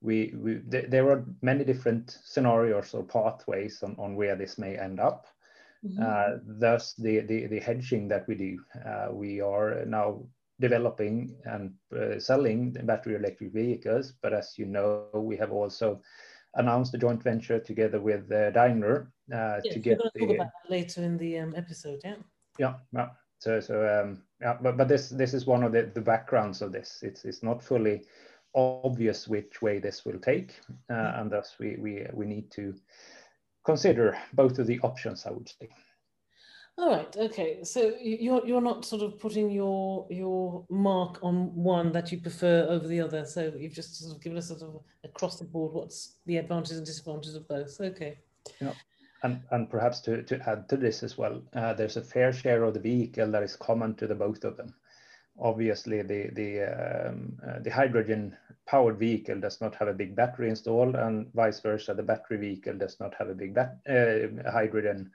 We, 0.00 0.34
we, 0.36 0.60
th 0.70 0.90
there 0.90 1.10
are 1.10 1.24
many 1.42 1.64
different 1.64 2.18
scenarios 2.24 2.94
or 2.94 3.04
pathways 3.04 3.82
on, 3.82 3.94
on 3.98 4.16
where 4.16 4.36
this 4.36 4.58
may 4.58 4.76
end 4.76 4.98
up. 5.00 5.26
Mm-hmm. 5.84 6.02
Uh, 6.02 6.38
thus, 6.44 6.94
the, 6.94 7.20
the, 7.20 7.46
the 7.46 7.60
hedging 7.60 8.08
that 8.08 8.26
we 8.28 8.34
do, 8.34 8.58
uh, 8.84 9.08
we 9.12 9.40
are 9.40 9.84
now 9.84 10.22
developing 10.60 11.34
and 11.44 11.72
uh, 11.96 12.18
selling 12.18 12.72
battery 12.72 13.16
electric 13.16 13.52
vehicles. 13.52 14.14
But 14.22 14.32
as 14.32 14.54
you 14.56 14.66
know, 14.66 15.06
we 15.14 15.36
have 15.36 15.52
also 15.52 16.00
announced 16.54 16.94
a 16.94 16.98
joint 16.98 17.22
venture 17.22 17.58
together 17.58 18.00
with 18.00 18.28
Daimler 18.28 19.10
yes, 19.28 19.62
to 19.72 19.78
get. 19.78 19.98
We're 19.98 20.10
the, 20.14 20.26
talk 20.26 20.36
about 20.36 20.50
that 20.62 20.70
later 20.70 21.02
in 21.02 21.16
the 21.16 21.38
um, 21.38 21.54
episode. 21.56 22.00
Yeah. 22.04 22.16
Yeah. 22.58 22.74
Yeah. 22.92 23.08
So, 23.42 23.58
so 23.58 23.74
um, 23.88 24.22
yeah, 24.40 24.56
but, 24.62 24.76
but 24.76 24.86
this 24.86 25.08
this 25.08 25.34
is 25.34 25.46
one 25.46 25.64
of 25.64 25.72
the, 25.72 25.90
the 25.94 26.00
backgrounds 26.00 26.62
of 26.62 26.70
this. 26.70 27.00
It's 27.02 27.24
it's 27.24 27.42
not 27.42 27.60
fully 27.60 28.04
obvious 28.54 29.26
which 29.26 29.60
way 29.60 29.80
this 29.80 30.04
will 30.04 30.20
take, 30.20 30.60
uh, 30.88 30.94
mm-hmm. 30.94 31.20
and 31.20 31.30
thus 31.32 31.56
we 31.58 31.76
we 31.76 32.06
we 32.12 32.24
need 32.24 32.52
to 32.52 32.72
consider 33.64 34.16
both 34.32 34.60
of 34.60 34.68
the 34.68 34.78
options, 34.80 35.26
I 35.26 35.30
would 35.30 35.48
say. 35.48 35.70
All 36.78 36.90
right. 36.90 37.14
Okay. 37.16 37.62
So 37.64 37.92
you're 38.00 38.46
you're 38.46 38.62
not 38.62 38.84
sort 38.84 39.02
of 39.02 39.18
putting 39.18 39.50
your 39.50 40.06
your 40.10 40.64
mark 40.70 41.18
on 41.22 41.54
one 41.54 41.92
that 41.92 42.10
you 42.10 42.18
prefer 42.18 42.66
over 42.68 42.86
the 42.88 43.00
other. 43.00 43.26
So 43.26 43.52
you've 43.56 43.74
just 43.74 43.98
sort 43.98 44.16
of 44.16 44.22
given 44.22 44.38
us 44.38 44.48
sort 44.48 44.62
of 44.62 44.80
across 45.04 45.38
the 45.38 45.44
board 45.44 45.74
what's 45.74 46.16
the 46.26 46.38
advantages 46.38 46.78
and 46.78 46.86
disadvantages 46.86 47.34
of 47.34 47.46
both. 47.46 47.78
Okay. 47.80 48.18
Yeah. 48.60 48.72
And, 49.24 49.40
and 49.52 49.70
perhaps 49.70 50.00
to, 50.00 50.22
to 50.24 50.48
add 50.48 50.68
to 50.70 50.76
this 50.76 51.04
as 51.04 51.16
well, 51.16 51.42
uh, 51.54 51.74
there's 51.74 51.96
a 51.96 52.02
fair 52.02 52.32
share 52.32 52.64
of 52.64 52.74
the 52.74 52.80
vehicle 52.80 53.30
that 53.30 53.44
is 53.44 53.54
common 53.54 53.94
to 53.96 54.08
the 54.08 54.16
both 54.16 54.42
of 54.42 54.56
them. 54.56 54.74
Obviously, 55.38 56.02
the 56.02 56.28
the 56.32 56.62
um, 57.08 57.38
uh, 57.46 57.58
the 57.60 57.70
hydrogen 57.70 58.36
powered 58.66 58.98
vehicle 58.98 59.40
does 59.40 59.60
not 59.60 59.74
have 59.76 59.88
a 59.88 59.94
big 59.94 60.14
battery 60.16 60.48
installed, 60.48 60.94
and 60.94 61.32
vice 61.34 61.60
versa, 61.60 61.94
the 61.94 62.02
battery 62.02 62.36
vehicle 62.36 62.76
does 62.76 62.98
not 63.00 63.14
have 63.14 63.28
a 63.28 63.34
big 63.34 63.54
bat- 63.54 63.78
uh, 63.88 64.50
hydrogen 64.50 65.10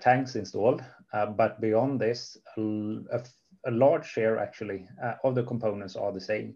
tanks 0.00 0.36
installed. 0.36 0.82
Uh, 1.12 1.26
but 1.26 1.60
beyond 1.60 2.00
this, 2.00 2.36
a, 2.56 3.24
a 3.66 3.70
large 3.70 4.06
share 4.06 4.38
actually 4.38 4.86
uh, 5.02 5.14
of 5.24 5.34
the 5.34 5.42
components 5.42 5.96
are 5.96 6.12
the 6.12 6.20
same. 6.20 6.54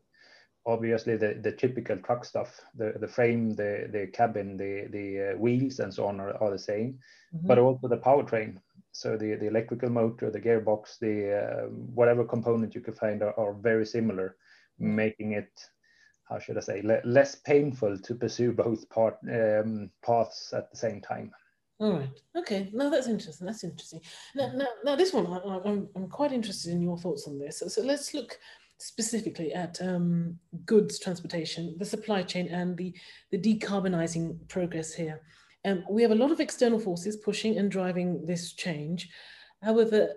Obviously, 0.64 1.16
the, 1.16 1.40
the 1.42 1.50
typical 1.50 1.96
truck 1.98 2.24
stuff, 2.24 2.60
the, 2.76 2.94
the 3.00 3.08
frame, 3.08 3.50
the, 3.50 3.88
the 3.90 4.06
cabin, 4.12 4.56
the, 4.56 4.86
the 4.90 5.32
uh, 5.32 5.38
wheels, 5.38 5.80
and 5.80 5.92
so 5.92 6.06
on 6.06 6.20
are, 6.20 6.50
the 6.50 6.58
same, 6.58 6.98
mm-hmm. 7.34 7.46
but 7.46 7.58
also 7.58 7.88
the 7.88 7.96
powertrain. 7.96 8.58
So 8.92 9.16
the, 9.16 9.34
the 9.34 9.46
electrical 9.46 9.88
motor, 9.88 10.30
the 10.30 10.40
gearbox, 10.40 10.98
the 11.00 11.32
uh, 11.34 11.66
whatever 11.68 12.24
component 12.24 12.74
you 12.74 12.80
could 12.80 12.96
find 12.96 13.22
are, 13.22 13.38
are 13.40 13.54
very 13.54 13.86
similar, 13.86 14.36
making 14.78 15.32
it 15.32 15.50
how 16.28 16.38
should 16.38 16.56
I 16.56 16.60
say, 16.60 16.80
le 16.82 17.00
less 17.04 17.34
painful 17.34 17.98
to 17.98 18.14
pursue 18.14 18.52
both 18.52 18.88
part, 18.88 19.16
um, 19.30 19.90
paths 20.04 20.52
at 20.54 20.70
the 20.70 20.76
same 20.76 21.00
time. 21.00 21.32
All 21.78 21.92
right. 21.94 22.20
Okay. 22.36 22.70
No, 22.72 22.90
that's 22.90 23.08
interesting. 23.08 23.46
That's 23.46 23.64
interesting. 23.64 24.00
Now, 24.34 24.52
now, 24.54 24.66
now 24.84 24.96
this 24.96 25.12
one, 25.12 25.26
I, 25.26 25.36
am 25.36 25.60
I'm, 25.64 25.88
I'm 25.96 26.08
quite 26.08 26.32
interested 26.32 26.72
in 26.72 26.82
your 26.82 26.98
thoughts 26.98 27.26
on 27.26 27.38
this. 27.38 27.58
So, 27.58 27.68
so 27.68 27.82
let's 27.82 28.14
look 28.14 28.38
specifically 28.78 29.52
at 29.52 29.80
um, 29.80 30.38
goods 30.64 30.98
transportation, 30.98 31.74
the 31.78 31.84
supply 31.84 32.22
chain, 32.22 32.48
and 32.48 32.76
the, 32.76 32.94
the 33.30 33.38
decarbonizing 33.38 34.48
progress 34.48 34.92
here. 34.92 35.22
Um, 35.64 35.84
we 35.88 36.02
have 36.02 36.10
a 36.10 36.16
lot 36.16 36.32
of 36.32 36.40
external 36.40 36.80
forces 36.80 37.16
pushing 37.16 37.58
and 37.58 37.70
driving 37.70 38.26
this 38.26 38.52
change. 38.52 39.10
However, 39.62 40.08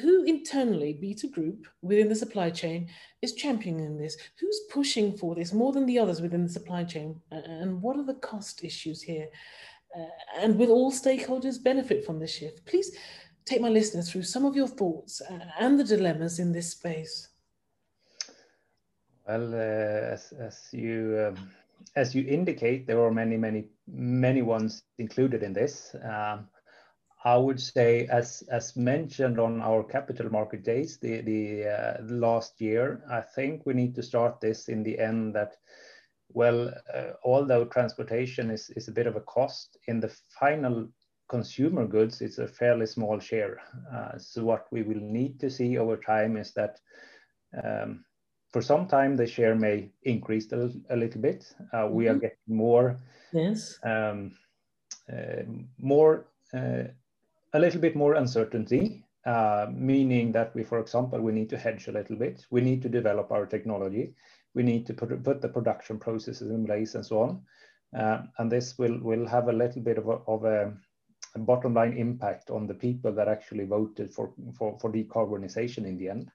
who 0.00 0.22
internally, 0.24 0.92
Beta 1.00 1.26
Group, 1.26 1.66
within 1.82 2.08
the 2.08 2.14
supply 2.14 2.50
chain, 2.50 2.88
is 3.22 3.34
championing 3.34 3.98
this? 3.98 4.16
Who's 4.38 4.60
pushing 4.70 5.16
for 5.16 5.34
this 5.34 5.52
more 5.52 5.72
than 5.72 5.86
the 5.86 5.98
others 5.98 6.20
within 6.20 6.44
the 6.44 6.52
supply 6.52 6.84
chain? 6.84 7.20
And 7.32 7.82
what 7.82 7.96
are 7.96 8.04
the 8.04 8.14
cost 8.14 8.62
issues 8.62 9.02
here? 9.02 9.26
Uh, 9.96 10.06
and 10.38 10.56
will 10.56 10.70
all 10.70 10.92
stakeholders 10.92 11.62
benefit 11.62 12.04
from 12.04 12.18
this 12.18 12.34
shift? 12.34 12.64
Please 12.64 12.96
take 13.44 13.60
my 13.60 13.68
listeners 13.68 14.10
through 14.10 14.22
some 14.22 14.44
of 14.44 14.54
your 14.54 14.68
thoughts 14.68 15.20
uh, 15.20 15.38
and 15.58 15.78
the 15.78 15.84
dilemmas 15.84 16.38
in 16.38 16.52
this 16.52 16.70
space. 16.70 17.28
Well, 19.26 19.54
uh, 19.54 20.14
as, 20.14 20.32
as 20.38 20.68
you 20.72 21.28
um, 21.28 21.50
as 21.96 22.14
you 22.14 22.24
indicate, 22.26 22.86
there 22.86 23.02
are 23.02 23.10
many, 23.10 23.36
many, 23.36 23.64
many 23.86 24.42
ones 24.42 24.82
included 24.98 25.42
in 25.42 25.52
this. 25.52 25.94
Um, 26.02 26.48
I 27.24 27.36
would 27.36 27.60
say, 27.60 28.06
as 28.06 28.42
as 28.50 28.76
mentioned 28.76 29.38
on 29.38 29.60
our 29.60 29.82
capital 29.84 30.30
market 30.30 30.64
days, 30.64 30.98
the 30.98 31.20
the 31.20 31.68
uh, 31.68 32.02
last 32.02 32.60
year, 32.60 33.02
I 33.10 33.20
think 33.20 33.66
we 33.66 33.74
need 33.74 33.94
to 33.96 34.02
start 34.02 34.40
this 34.40 34.68
in 34.68 34.82
the 34.82 34.98
end 34.98 35.34
that, 35.34 35.56
well, 36.32 36.72
uh, 36.94 37.12
although 37.24 37.64
transportation 37.64 38.50
is 38.50 38.70
is 38.70 38.88
a 38.88 38.92
bit 38.92 39.06
of 39.06 39.16
a 39.16 39.20
cost, 39.20 39.78
in 39.86 40.00
the 40.00 40.08
final 40.38 40.88
consumer 41.28 41.86
goods, 41.86 42.20
it's 42.20 42.38
a 42.38 42.48
fairly 42.48 42.86
small 42.86 43.20
share. 43.20 43.60
Uh, 43.94 44.18
so 44.18 44.44
what 44.44 44.66
we 44.72 44.82
will 44.82 45.00
need 45.00 45.38
to 45.40 45.48
see 45.48 45.78
over 45.78 45.96
time 45.96 46.36
is 46.36 46.52
that, 46.52 46.80
um, 47.62 48.04
for 48.52 48.60
some 48.60 48.88
time, 48.88 49.16
the 49.16 49.26
share 49.26 49.54
may 49.54 49.90
increase 50.02 50.50
a, 50.52 50.72
a 50.90 50.96
little 50.96 51.20
bit. 51.20 51.54
Uh, 51.72 51.88
we 51.90 52.04
mm 52.04 52.08
-hmm. 52.08 52.10
are 52.10 52.20
getting 52.20 52.56
more, 52.56 52.96
yes, 53.32 53.78
um, 53.84 54.32
uh, 55.12 55.42
more 55.76 56.24
uh, 56.52 56.84
a 57.52 57.58
little 57.58 57.80
bit 57.80 57.94
more 57.94 58.14
uncertainty, 58.18 59.04
uh, 59.26 59.66
meaning 59.70 60.32
that 60.32 60.54
we, 60.54 60.64
for 60.64 60.78
example, 60.78 61.20
we 61.20 61.32
need 61.32 61.48
to 61.48 61.56
hedge 61.56 61.88
a 61.88 61.92
little 61.92 62.16
bit. 62.16 62.46
We 62.50 62.60
need 62.60 62.82
to 62.82 62.88
develop 62.88 63.30
our 63.30 63.46
technology. 63.46 64.14
We 64.54 64.62
need 64.62 64.86
to 64.86 64.94
put, 64.94 65.22
put 65.22 65.40
the 65.40 65.48
production 65.48 65.98
processes 65.98 66.50
in 66.50 66.66
place 66.66 66.94
and 66.94 67.06
so 67.06 67.20
on. 67.20 67.42
Uh, 67.96 68.22
and 68.38 68.50
this 68.50 68.78
will, 68.78 68.98
will 69.00 69.26
have 69.26 69.48
a 69.48 69.52
little 69.52 69.82
bit 69.82 69.98
of 69.98 70.08
a, 70.08 70.18
of 70.26 70.44
a, 70.44 70.72
a, 71.34 71.38
bottom 71.38 71.74
line 71.74 71.96
impact 71.96 72.50
on 72.50 72.66
the 72.66 72.74
people 72.74 73.12
that 73.12 73.28
actually 73.28 73.64
voted 73.64 74.12
for, 74.12 74.32
for, 74.56 74.78
for 74.78 74.92
decarbonization 74.92 75.84
in 75.84 75.98
the 75.98 76.08
end. 76.08 76.30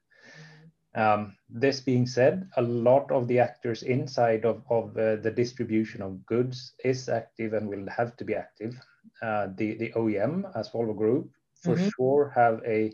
Um, 0.96 1.36
this 1.50 1.82
being 1.82 2.08
said, 2.08 2.50
a 2.56 2.62
lot 2.62 3.12
of 3.12 3.28
the 3.28 3.40
actors 3.40 3.84
inside 3.84 4.46
of, 4.46 4.64
of 4.70 4.98
uh, 4.98 5.18
the 5.18 5.32
distribution 5.32 6.02
of 6.02 6.26
goods 6.26 6.74
is 6.84 7.10
active 7.10 7.54
and 7.54 7.68
will 7.68 7.88
have 7.90 8.16
to 8.18 8.26
be 8.26 8.34
active. 8.34 8.78
Uh, 9.22 9.48
the, 9.56 9.76
the 9.76 9.92
OEM 9.92 10.50
as 10.56 10.70
Volvo 10.70 10.96
Group 10.96 11.30
for 11.62 11.76
mm-hmm. 11.76 11.90
sure 11.96 12.32
have 12.34 12.62
a, 12.66 12.92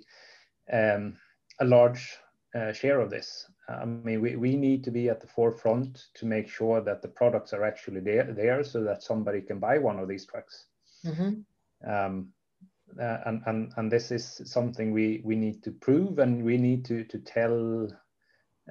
um, 0.72 1.16
a 1.60 1.66
large 1.66 2.18
uh, 2.56 2.74
share 2.74 3.00
of 3.00 3.10
this. 3.10 3.48
I 3.82 3.86
mean, 3.86 4.22
we, 4.22 4.36
we 4.36 4.56
need 4.56 4.84
to 4.84 4.92
be 4.92 5.10
at 5.10 5.22
the 5.22 5.28
forefront 5.28 6.08
to 6.16 6.26
make 6.26 6.50
sure 6.50 6.82
that 6.82 7.02
the 7.02 7.08
products 7.08 7.54
are 7.54 7.64
actually 7.64 8.02
there, 8.02 8.34
there 8.34 8.64
so 8.64 8.84
that 8.84 9.04
somebody 9.04 9.42
can 9.42 9.60
buy 9.60 9.78
one 9.78 10.00
of 10.00 10.08
these 10.08 10.26
trucks. 10.26 10.66
Mm-hmm. 11.06 11.90
Um, 11.90 12.34
uh, 13.00 13.18
and, 13.26 13.42
and, 13.46 13.74
and 13.78 13.92
this 13.92 14.12
is 14.12 14.42
something 14.46 14.92
we, 14.92 15.22
we 15.24 15.36
need 15.36 15.64
to 15.64 15.72
prove 15.72 16.20
and 16.20 16.44
we 16.44 16.58
need 16.58 16.86
to, 16.86 17.04
to 17.06 17.20
tell 17.20 17.90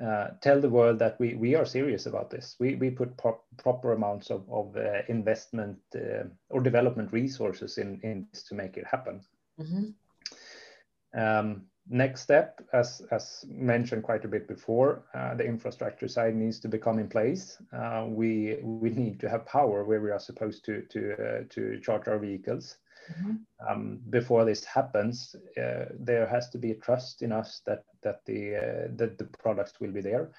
uh, 0.00 0.28
tell 0.40 0.60
the 0.60 0.68
world 0.68 0.98
that 0.98 1.18
we, 1.18 1.34
we 1.34 1.54
are 1.54 1.66
serious 1.66 2.06
about 2.06 2.30
this. 2.30 2.56
We, 2.58 2.76
we 2.76 2.90
put 2.90 3.16
pro 3.18 3.38
proper 3.58 3.92
amounts 3.92 4.30
of, 4.30 4.48
of 4.50 4.76
uh, 4.76 5.02
investment 5.08 5.78
uh, 5.94 6.24
or 6.48 6.60
development 6.60 7.12
resources 7.12 7.76
in, 7.76 8.00
in 8.02 8.26
this 8.32 8.44
to 8.44 8.54
make 8.54 8.76
it 8.76 8.86
happen. 8.86 9.20
Mm 9.58 9.66
-hmm. 9.66 11.40
um, 11.40 11.69
next 11.90 12.22
step, 12.22 12.62
as, 12.72 13.02
as 13.10 13.44
mentioned 13.48 14.04
quite 14.04 14.24
a 14.24 14.28
bit 14.28 14.46
before, 14.46 15.02
uh, 15.12 15.34
the 15.34 15.44
infrastructure 15.44 16.08
side 16.08 16.36
needs 16.36 16.60
to 16.60 16.68
become 16.68 16.98
in 16.98 17.08
place. 17.08 17.60
Uh, 17.72 18.06
we, 18.08 18.58
we 18.62 18.90
need 18.90 19.18
to 19.20 19.28
have 19.28 19.44
power 19.44 19.84
where 19.84 20.00
we 20.00 20.10
are 20.10 20.20
supposed 20.20 20.64
to, 20.64 20.82
to, 20.82 21.12
uh, 21.14 21.42
to 21.50 21.80
charge 21.80 22.06
our 22.06 22.18
vehicles. 22.18 22.76
Mm-hmm. 23.12 23.34
Um, 23.68 23.98
before 24.10 24.44
this 24.44 24.64
happens, 24.64 25.34
uh, 25.60 25.86
there 25.98 26.26
has 26.26 26.48
to 26.50 26.58
be 26.58 26.70
a 26.70 26.76
trust 26.76 27.22
in 27.22 27.32
us 27.32 27.60
that, 27.66 27.84
that, 28.02 28.20
the, 28.24 28.56
uh, 28.56 28.88
that 28.96 29.18
the 29.18 29.28
products 29.38 29.80
will 29.80 29.90
be 29.92 30.00
there. 30.00 30.30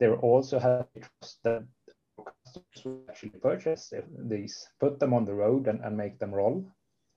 There 0.00 0.16
also 0.16 0.58
has 0.58 0.84
to 0.84 1.00
be 1.00 1.06
trust 1.20 1.38
that 1.44 1.64
customers 2.44 2.84
will 2.84 3.00
actually 3.08 3.30
purchase 3.30 3.92
these, 4.18 4.68
put 4.80 4.98
them 4.98 5.14
on 5.14 5.24
the 5.24 5.34
road 5.34 5.68
and, 5.68 5.80
and 5.84 5.96
make 5.96 6.18
them 6.18 6.34
roll. 6.34 6.66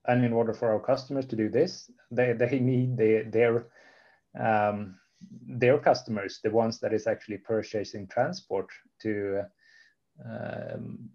And 0.08 0.24
in 0.24 0.34
order 0.34 0.53
for 0.53 0.72
our 0.72 0.79
customers 0.79 1.25
to 1.27 1.36
do 1.36 1.50
this, 1.50 1.89
they, 2.12 2.34
they 2.34 2.60
need 2.60 2.98
the, 2.98 3.25
their 3.29 3.67
um, 4.38 4.95
their 5.48 5.77
customers, 5.77 6.39
the 6.43 6.51
ones 6.51 6.79
that 6.79 6.93
is 6.93 7.07
actually 7.07 7.38
purchasing 7.38 8.07
transport, 8.07 8.67
to 9.01 9.43
um, 10.25 11.09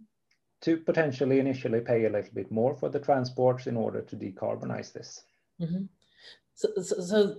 to 0.62 0.78
potentially 0.78 1.40
initially 1.40 1.80
pay 1.80 2.06
a 2.06 2.10
little 2.10 2.32
bit 2.32 2.50
more 2.50 2.74
for 2.74 2.88
the 2.88 2.98
transports 2.98 3.66
in 3.66 3.76
order 3.76 4.00
to 4.00 4.16
decarbonize 4.16 4.92
this. 4.94 5.24
Mm-hmm. 5.60 5.84
So, 6.54 6.68
so, 6.80 7.00
so, 7.02 7.36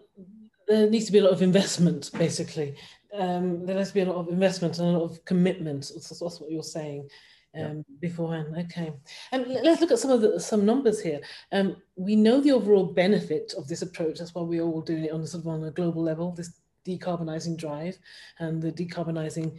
there 0.68 0.90
needs 0.90 1.06
to 1.06 1.12
be 1.12 1.20
a 1.20 1.24
lot 1.24 1.34
of 1.34 1.42
investment, 1.42 2.12
basically. 2.14 2.76
Um, 3.14 3.66
there 3.66 3.78
has 3.78 3.90
to 3.90 3.94
be 3.94 4.02
a 4.02 4.06
lot 4.06 4.18
of 4.18 4.30
investment 4.30 4.78
and 4.78 4.90
a 4.90 4.98
lot 4.98 5.10
of 5.10 5.26
commitment. 5.26 5.92
That's, 5.94 6.10
that's 6.10 6.40
what 6.40 6.52
you're 6.52 6.64
saying 6.64 7.10
um, 7.58 7.86
beforehand. 8.00 8.56
Okay, 8.58 8.94
and 9.32 9.48
let's 9.48 9.82
look 9.82 9.92
at 9.92 10.00
some 10.00 10.12
of 10.12 10.22
the 10.22 10.40
some 10.40 10.66
numbers 10.66 11.02
here. 11.02 11.22
Um, 11.52 11.78
we 11.96 12.16
know 12.16 12.42
the 12.42 12.52
overall 12.52 12.86
benefit 12.86 13.54
of 13.58 13.68
this 13.68 13.82
approach. 13.82 14.20
That's 14.20 14.36
why 14.36 14.42
we're 14.42 14.64
all 14.64 14.82
doing 14.82 15.06
it 15.06 15.12
on 15.12 15.22
a 15.22 15.28
sort 15.28 15.44
of 15.44 15.48
on 15.48 15.64
a 15.64 15.72
global 15.72 16.04
level. 16.04 16.32
This 16.32 16.60
decarbonizing 16.86 17.58
drive 17.58 17.98
and 18.40 18.62
the 18.62 18.72
decarbonizing 18.72 19.58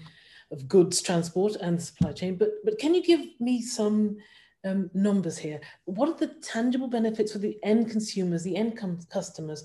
of 0.52 0.68
goods 0.68 1.02
transport 1.02 1.56
and 1.56 1.82
supply 1.82 2.12
chain. 2.12 2.36
But 2.36 2.50
but 2.64 2.78
can 2.78 2.94
you 2.94 3.02
give 3.02 3.20
me 3.40 3.62
some 3.62 4.16
um, 4.64 4.90
numbers 4.94 5.38
here? 5.38 5.60
What 5.84 6.08
are 6.08 6.18
the 6.18 6.34
tangible 6.42 6.88
benefits 6.88 7.32
for 7.32 7.38
the 7.38 7.58
end 7.62 7.90
consumers, 7.90 8.42
the 8.42 8.56
end 8.56 8.78
customers, 9.10 9.64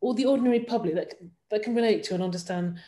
or 0.00 0.14
the 0.14 0.26
ordinary 0.26 0.60
public 0.60 0.94
that 0.94 1.14
that 1.50 1.62
can 1.62 1.74
relate 1.74 2.02
to 2.04 2.14
and 2.14 2.22
understand? 2.22 2.78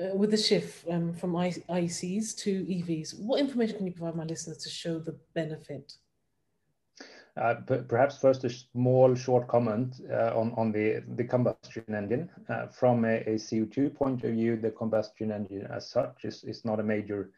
Uh, 0.00 0.14
with 0.14 0.30
the 0.30 0.36
shift 0.36 0.86
um, 0.88 1.12
from 1.12 1.32
ICs 1.32 2.36
to 2.38 2.64
EVs, 2.64 3.18
what 3.18 3.40
information 3.40 3.76
can 3.76 3.86
you 3.86 3.92
provide 3.92 4.16
my 4.16 4.24
listeners 4.24 4.58
to 4.58 4.68
show 4.68 4.98
the 4.98 5.16
benefit? 5.34 5.94
Uh, 7.36 7.54
perhaps 7.86 8.18
first 8.18 8.42
a 8.42 8.50
small 8.50 9.14
short 9.14 9.46
comment 9.46 10.00
uh, 10.10 10.32
on, 10.36 10.52
on 10.56 10.72
the, 10.72 11.04
the 11.14 11.22
combustion 11.22 11.84
engine. 11.94 12.28
Uh, 12.48 12.66
from 12.66 13.04
a, 13.04 13.18
a, 13.18 13.34
CO2 13.34 13.94
point 13.94 14.24
of 14.24 14.32
view, 14.32 14.56
the 14.56 14.72
combustion 14.72 15.30
engine 15.30 15.66
as 15.70 15.88
such 15.88 16.24
is, 16.24 16.42
is 16.42 16.64
not 16.64 16.80
a 16.80 16.82
major, 16.82 17.30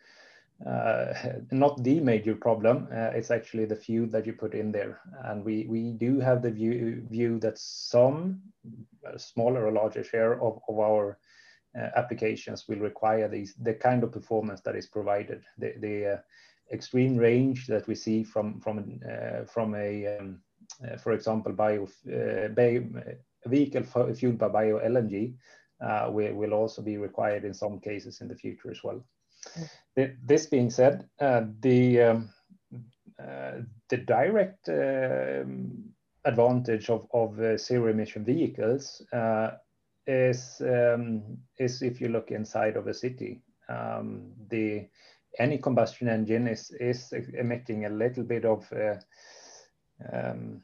uh, 0.67 1.13
not 1.51 1.83
the 1.83 2.01
major 2.01 2.35
problem. 2.35 2.89
Uh, 2.91 3.11
it's 3.15 3.31
actually 3.31 3.67
the 3.67 3.77
fuel 3.77 4.07
that 4.07 4.25
you 4.25 4.33
put 4.33 4.55
in 4.55 4.73
there. 4.73 5.01
And 5.25 5.45
we, 5.45 5.67
we 5.69 5.93
do 5.93 6.19
have 6.19 6.41
the 6.41 6.51
view, 6.51 7.05
view 7.11 7.39
that 7.41 7.59
some 7.59 8.41
smaller 9.19 9.67
or 9.67 9.73
larger 9.73 10.05
share 10.05 10.41
of, 10.41 10.61
of 10.67 10.79
our 10.79 11.11
uh, 11.11 11.30
applications 11.75 12.67
will 12.69 12.79
require 12.79 13.29
these 13.29 13.55
the 13.63 13.75
kind 13.75 14.03
of 14.03 14.13
performance 14.13 14.61
that 14.63 14.77
is 14.77 14.87
provided. 14.87 15.43
The, 15.59 15.75
the 15.79 16.13
uh, 16.15 16.19
extreme 16.73 17.17
range 17.17 17.67
that 17.67 17.87
we 17.87 17.95
see 17.95 18.25
from 18.25 18.61
from 18.61 19.01
uh, 19.09 19.45
from 19.45 19.75
a 19.75 20.19
um, 20.19 20.41
for 20.99 21.13
example 21.13 21.53
bio, 21.53 21.89
bio 22.55 22.85
vehicle 23.47 23.83
fueled 24.15 24.39
by 24.39 24.49
bio 24.49 24.79
LNG 24.79 25.35
uh, 25.81 26.09
will, 26.11 26.35
will 26.35 26.53
also 26.53 26.83
be 26.83 26.97
required 26.97 27.45
in 27.45 27.55
some 27.55 27.81
cases 27.81 28.21
in 28.21 28.29
the 28.29 28.35
future 28.35 28.71
as 28.71 28.83
well. 28.85 29.03
Mm. 29.97 30.17
This 30.25 30.47
being 30.47 30.71
said, 30.71 31.09
uh, 31.21 31.45
the 31.61 32.03
um, 32.03 32.31
uh, 33.19 33.63
the 33.89 33.97
direct 33.97 34.69
um, 34.69 35.73
advantage 36.25 36.91
of, 36.91 37.07
of 37.13 37.59
zero 37.59 37.91
emission 37.91 38.25
vehicles 38.25 39.03
is 40.11 40.61
um, 40.61 41.39
is 41.59 41.83
if 41.83 42.01
you 42.01 42.09
look 42.09 42.31
inside 42.31 42.77
of 42.77 42.87
a 42.87 42.95
city. 42.95 43.43
Um, 43.69 44.33
the 44.51 44.89
any 45.39 45.59
combustion 45.59 46.09
engine 46.09 46.49
is 46.49 46.71
is 46.81 47.13
emitting 47.39 47.87
a 47.87 47.91
little 47.91 48.25
bit 48.25 48.45
of 48.45 48.71
uh, 48.73 48.97
um, 50.13 50.63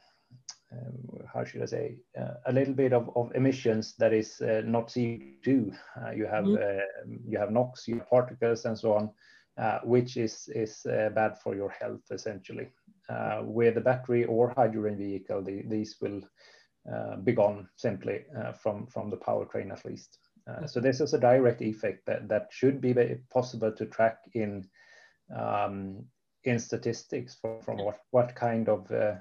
um, 0.73 1.25
how 1.33 1.45
should 1.45 1.61
I 1.61 1.65
say 1.65 1.97
uh, 2.19 2.33
a 2.45 2.51
little 2.51 2.73
bit 2.73 2.91
of, 2.91 3.09
of 3.15 3.31
emissions 3.35 3.95
that 3.99 4.11
is 4.11 4.41
uh, 4.41 4.61
not 4.65 4.87
CO2. 4.87 5.73
Uh, 5.95 6.11
you 6.11 6.25
have 6.25 6.45
mm. 6.45 6.81
you 7.25 7.39
have 7.39 7.51
NOx, 7.51 7.87
you 7.87 7.99
have 7.99 8.09
particles, 8.09 8.65
and 8.65 8.77
so 8.77 8.93
on, 8.93 9.09
uh, 9.57 9.79
which 9.83 10.17
is 10.17 10.49
is 10.53 10.85
uh, 10.85 11.09
bad 11.15 11.37
for 11.37 11.55
your 11.55 11.69
health 11.69 12.03
essentially. 12.11 12.67
with 13.43 13.77
a 13.77 13.81
battery 13.81 14.25
or 14.25 14.53
hydrogen 14.57 14.97
vehicle, 14.97 15.41
the, 15.41 15.63
these 15.69 15.95
will 16.01 16.21
uh, 16.93 17.17
be 17.17 17.33
gone 17.33 17.67
simply 17.75 18.23
uh, 18.37 18.51
from, 18.53 18.87
from 18.87 19.09
the 19.09 19.17
powertrain 19.17 19.71
at 19.71 19.85
least. 19.85 20.19
Uh, 20.47 20.65
so 20.65 20.79
this 20.79 21.01
is 21.01 21.13
a 21.13 21.19
direct 21.19 21.61
effect 21.61 22.05
that, 22.05 22.27
that 22.29 22.47
should 22.51 22.79
be 22.79 22.93
possible 23.29 23.71
to 23.71 23.85
track 23.85 24.19
in 24.33 24.65
um, 25.35 26.05
in 26.43 26.59
statistics 26.59 27.35
from, 27.35 27.61
from 27.61 27.77
what, 27.77 27.99
what 28.11 28.33
kind 28.33 28.69
of 28.69 28.89
uh, 28.91 29.15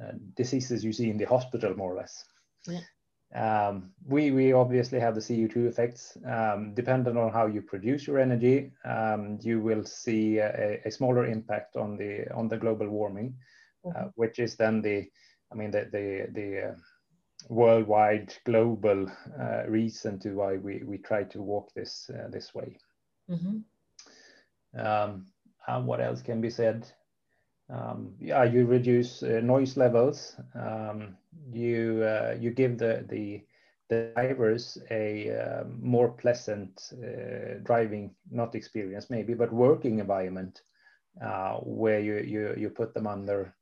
uh, 0.00 0.12
diseases 0.36 0.84
you 0.84 0.92
see 0.92 1.08
in 1.08 1.16
the 1.16 1.24
hospital, 1.24 1.74
more 1.74 1.92
or 1.92 1.96
less. 1.96 2.24
Yeah. 2.68 2.80
Um, 3.34 3.92
we, 4.06 4.30
we 4.30 4.52
obviously 4.52 5.00
have 5.00 5.14
the 5.14 5.20
CO2 5.20 5.66
effects. 5.66 6.18
Um, 6.26 6.74
depending 6.74 7.16
on 7.16 7.32
how 7.32 7.46
you 7.46 7.62
produce 7.62 8.06
your 8.06 8.18
energy, 8.18 8.72
um, 8.84 9.38
you 9.40 9.60
will 9.60 9.84
see 9.84 10.38
a, 10.38 10.80
a, 10.84 10.90
smaller 10.90 11.26
impact 11.26 11.76
on 11.76 11.96
the 11.96 12.30
on 12.34 12.48
the 12.48 12.58
global 12.58 12.88
warming, 12.90 13.34
mm-hmm. 13.86 14.08
which 14.16 14.38
is 14.38 14.56
then 14.56 14.82
the 14.82 15.08
I 15.52 15.54
mean, 15.56 15.70
the 15.70 15.88
the 15.92 16.28
the 16.32 16.68
uh, 16.68 16.74
worldwide 17.48 18.34
global 18.44 19.06
uh, 19.40 19.64
reason 19.68 20.18
to 20.20 20.34
why 20.34 20.56
we 20.56 20.82
we 20.86 20.98
try 20.98 21.24
to 21.24 21.42
walk 21.42 21.72
this 21.74 22.10
uh, 22.10 22.28
this 22.30 22.54
way. 22.54 22.78
Mm-hmm. 23.30 23.58
Um, 24.78 25.26
and 25.66 25.86
what 25.86 26.00
else 26.00 26.22
can 26.22 26.40
be 26.40 26.50
said? 26.50 26.86
Um, 27.70 28.14
yeah, 28.20 28.44
you 28.44 28.66
reduce 28.66 29.22
uh, 29.22 29.40
noise 29.42 29.76
levels. 29.76 30.36
Um, 30.54 31.16
you 31.52 32.02
uh, 32.02 32.36
you 32.38 32.50
give 32.50 32.78
the 32.78 33.04
the 33.08 33.42
the 33.88 34.10
drivers 34.14 34.78
a 34.90 35.30
uh, 35.30 35.64
more 35.80 36.08
pleasant 36.08 36.92
uh, 36.92 37.58
driving, 37.62 38.14
not 38.30 38.54
experience 38.54 39.10
maybe, 39.10 39.34
but 39.34 39.52
working 39.52 39.98
environment 39.98 40.62
uh, 41.22 41.56
where 41.58 42.00
you, 42.00 42.16
you 42.18 42.54
you 42.56 42.70
put 42.70 42.94
them 42.94 43.06
under 43.06 43.54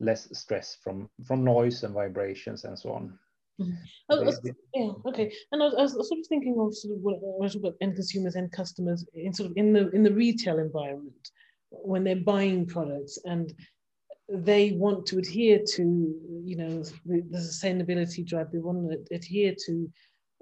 less 0.00 0.28
stress 0.36 0.76
from 0.82 1.08
from 1.24 1.44
noise 1.44 1.82
and 1.82 1.94
vibrations 1.94 2.64
and 2.64 2.78
so 2.78 2.92
on. 2.92 3.18
Mm-hmm. 3.60 4.26
Was, 4.26 4.40
yeah, 4.74 4.90
okay. 5.06 5.32
And 5.52 5.62
I 5.62 5.66
was, 5.66 5.74
I 5.74 5.82
was, 5.82 6.08
sort 6.08 6.18
of 6.18 6.26
thinking 6.26 6.56
of 6.58 6.74
sort 6.74 6.96
of 6.96 7.02
what, 7.02 7.18
what 7.20 7.54
about 7.54 7.76
end 7.80 7.94
consumers, 7.94 8.34
end 8.34 8.50
customers 8.50 9.06
in 9.14 9.32
sort 9.32 9.50
of 9.50 9.56
in 9.56 9.72
the 9.72 9.90
in 9.90 10.02
the 10.02 10.12
retail 10.12 10.58
environment 10.58 11.30
when 11.70 12.02
they're 12.02 12.16
buying 12.16 12.66
products 12.66 13.18
and 13.24 13.52
they 14.28 14.72
want 14.72 15.06
to 15.06 15.18
adhere 15.18 15.60
to 15.74 15.82
you 16.44 16.56
know 16.56 16.82
the, 17.06 17.22
the 17.30 17.38
sustainability 17.38 18.26
drive. 18.26 18.50
They 18.50 18.58
want 18.58 18.90
to 18.90 19.14
adhere 19.14 19.54
to 19.66 19.92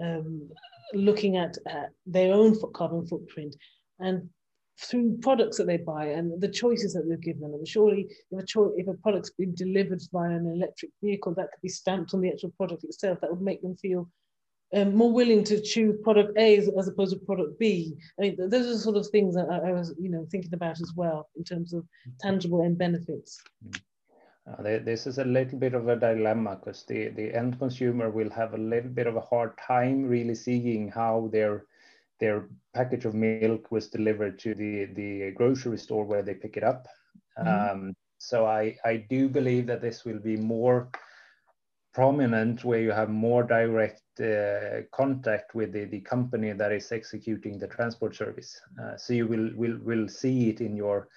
um, 0.03 0.49
looking 0.95 1.37
at, 1.37 1.57
at 1.67 1.91
their 2.07 2.33
own 2.33 2.57
carbon 2.73 3.07
footprint 3.07 3.55
and 3.99 4.29
through 4.83 5.19
products 5.23 5.59
that 5.59 5.67
they 5.67 5.77
buy 5.77 6.07
and 6.07 6.41
the 6.41 6.49
choices 6.49 6.93
that 6.95 7.09
they've 7.09 7.21
given 7.21 7.43
them. 7.43 7.55
And 7.55 7.67
surely, 7.67 8.09
if 8.31 8.43
a, 8.43 8.47
cho- 8.47 8.75
if 8.77 8.89
a 8.89 8.95
product's 8.95 9.31
been 9.31 9.55
delivered 9.55 10.03
via 10.13 10.31
an 10.31 10.47
electric 10.47 10.91
vehicle, 11.03 11.35
that 11.35 11.51
could 11.53 11.63
be 11.63 11.69
stamped 11.69 12.15
on 12.15 12.21
the 12.21 12.31
actual 12.31 12.53
product 12.57 12.85
itself. 12.85 13.21
That 13.21 13.31
would 13.31 13.43
make 13.43 13.63
them 13.63 13.77
feel 13.77 14.09
um, 14.75 14.95
more 14.95 15.13
willing 15.13 15.45
to 15.45 15.61
choose 15.61 15.97
product 16.03 16.37
A 16.39 16.57
as, 16.57 16.69
as, 16.79 16.89
opposed 16.89 17.13
to 17.13 17.25
product 17.25 17.59
B. 17.59 17.95
I 18.19 18.23
mean, 18.23 18.37
those 18.39 18.67
are 18.67 18.79
sort 18.79 18.97
of 18.97 19.07
things 19.09 19.35
that 19.35 19.49
I, 19.51 19.69
I, 19.69 19.73
was, 19.73 19.95
you 20.01 20.11
know, 20.11 20.27
thinking 20.31 20.55
about 20.55 20.81
as 20.81 20.93
well 20.97 21.29
in 21.37 21.45
terms 21.45 21.75
of 21.75 21.85
tangible 22.21 22.63
end 22.63 22.79
benefits. 22.79 23.41
Uh, 24.49 24.63
this 24.63 25.07
is 25.07 25.19
a 25.19 25.25
little 25.25 25.59
bit 25.59 25.75
of 25.75 25.89
a 25.89 25.97
dilemma 25.97 26.57
because 26.57 26.85
the, 26.85 27.09
the 27.11 27.33
end 27.35 27.59
consumer 27.59 28.11
will 28.11 28.31
have 28.31 28.55
a 28.55 28.59
little 28.59 28.91
bit 28.91 29.07
of 29.07 29.15
a 29.15 29.21
hard 29.21 29.57
time 29.59 30.05
really 30.05 30.35
seeing 30.35 30.89
how 30.89 31.29
their 31.33 31.65
their 32.19 32.49
package 32.75 33.05
of 33.05 33.15
milk 33.15 33.71
was 33.71 33.89
delivered 33.89 34.39
to 34.41 34.55
the, 34.55 34.87
the 34.95 35.33
grocery 35.33 35.79
store 35.79 36.05
where 36.05 36.23
they 36.23 36.35
pick 36.35 36.57
it 36.57 36.65
up. 36.65 36.87
Mm-hmm. 37.39 37.71
Um, 37.71 37.95
so 38.19 38.47
I, 38.47 38.77
I 38.85 38.97
do 38.97 39.29
believe 39.29 39.67
that 39.67 39.83
this 39.83 40.05
will 40.05 40.21
be 40.21 40.37
more 40.37 40.89
prominent 41.93 42.65
where 42.65 42.81
you 42.81 42.91
have 42.91 43.11
more 43.11 43.43
direct 43.43 44.03
uh, 44.21 44.83
contact 44.93 45.55
with 45.55 45.73
the, 45.73 45.85
the 45.85 46.01
company 46.01 46.53
that 46.53 46.73
is 46.73 46.91
executing 46.93 47.59
the 47.59 47.67
transport 47.67 48.15
service. 48.15 48.61
Uh, 48.83 48.97
so 48.97 49.13
you 49.13 49.27
will, 49.27 49.51
will, 49.55 49.79
will 49.83 50.09
see 50.09 50.49
it 50.49 50.61
in 50.61 50.77
your 50.77 51.09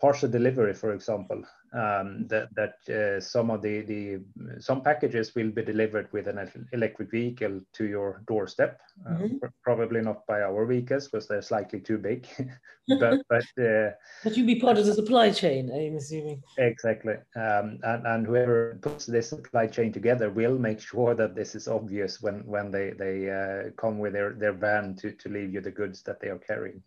partial 0.00 0.28
delivery, 0.28 0.72
for 0.72 0.92
example, 0.94 1.42
um, 1.72 2.26
that 2.28 2.48
that 2.54 2.76
uh, 2.94 3.20
some 3.20 3.50
of 3.50 3.62
the 3.62 3.80
the 3.82 4.60
some 4.60 4.82
packages 4.82 5.34
will 5.34 5.50
be 5.50 5.62
delivered 5.62 6.08
with 6.12 6.28
an 6.28 6.66
electric 6.72 7.10
vehicle 7.10 7.60
to 7.72 7.84
your 7.84 8.22
doorstep. 8.26 8.80
Uh, 9.06 9.12
mm-hmm. 9.12 9.36
probably 9.62 10.02
not 10.02 10.26
by 10.26 10.42
our 10.42 10.66
vehicles 10.66 11.08
because 11.08 11.26
they're 11.26 11.40
slightly 11.40 11.80
too 11.80 11.96
big, 11.96 12.26
but 13.00 13.20
but 13.28 13.44
uh, 13.58 13.90
but 14.22 14.36
you'd 14.36 14.46
be 14.46 14.60
part 14.60 14.76
of 14.76 14.84
the 14.84 14.94
supply 14.94 15.30
chain. 15.30 15.70
I'm 15.72 15.96
assuming 15.96 16.42
exactly, 16.58 17.14
um, 17.36 17.78
and 17.82 18.06
and 18.06 18.26
whoever 18.26 18.78
puts 18.82 19.06
this 19.06 19.30
supply 19.30 19.66
chain 19.66 19.92
together 19.92 20.30
will 20.30 20.58
make 20.58 20.80
sure 20.80 21.14
that 21.14 21.34
this 21.34 21.54
is 21.54 21.68
obvious 21.68 22.20
when 22.20 22.44
when 22.46 22.70
they 22.70 22.90
they 22.90 23.30
uh, 23.30 23.70
come 23.76 23.98
with 23.98 24.12
their 24.12 24.34
their 24.34 24.52
van 24.52 24.94
to 24.96 25.12
to 25.12 25.28
leave 25.30 25.54
you 25.54 25.60
the 25.62 25.70
goods 25.70 26.02
that 26.02 26.20
they 26.20 26.28
are 26.28 26.38
carrying. 26.38 26.82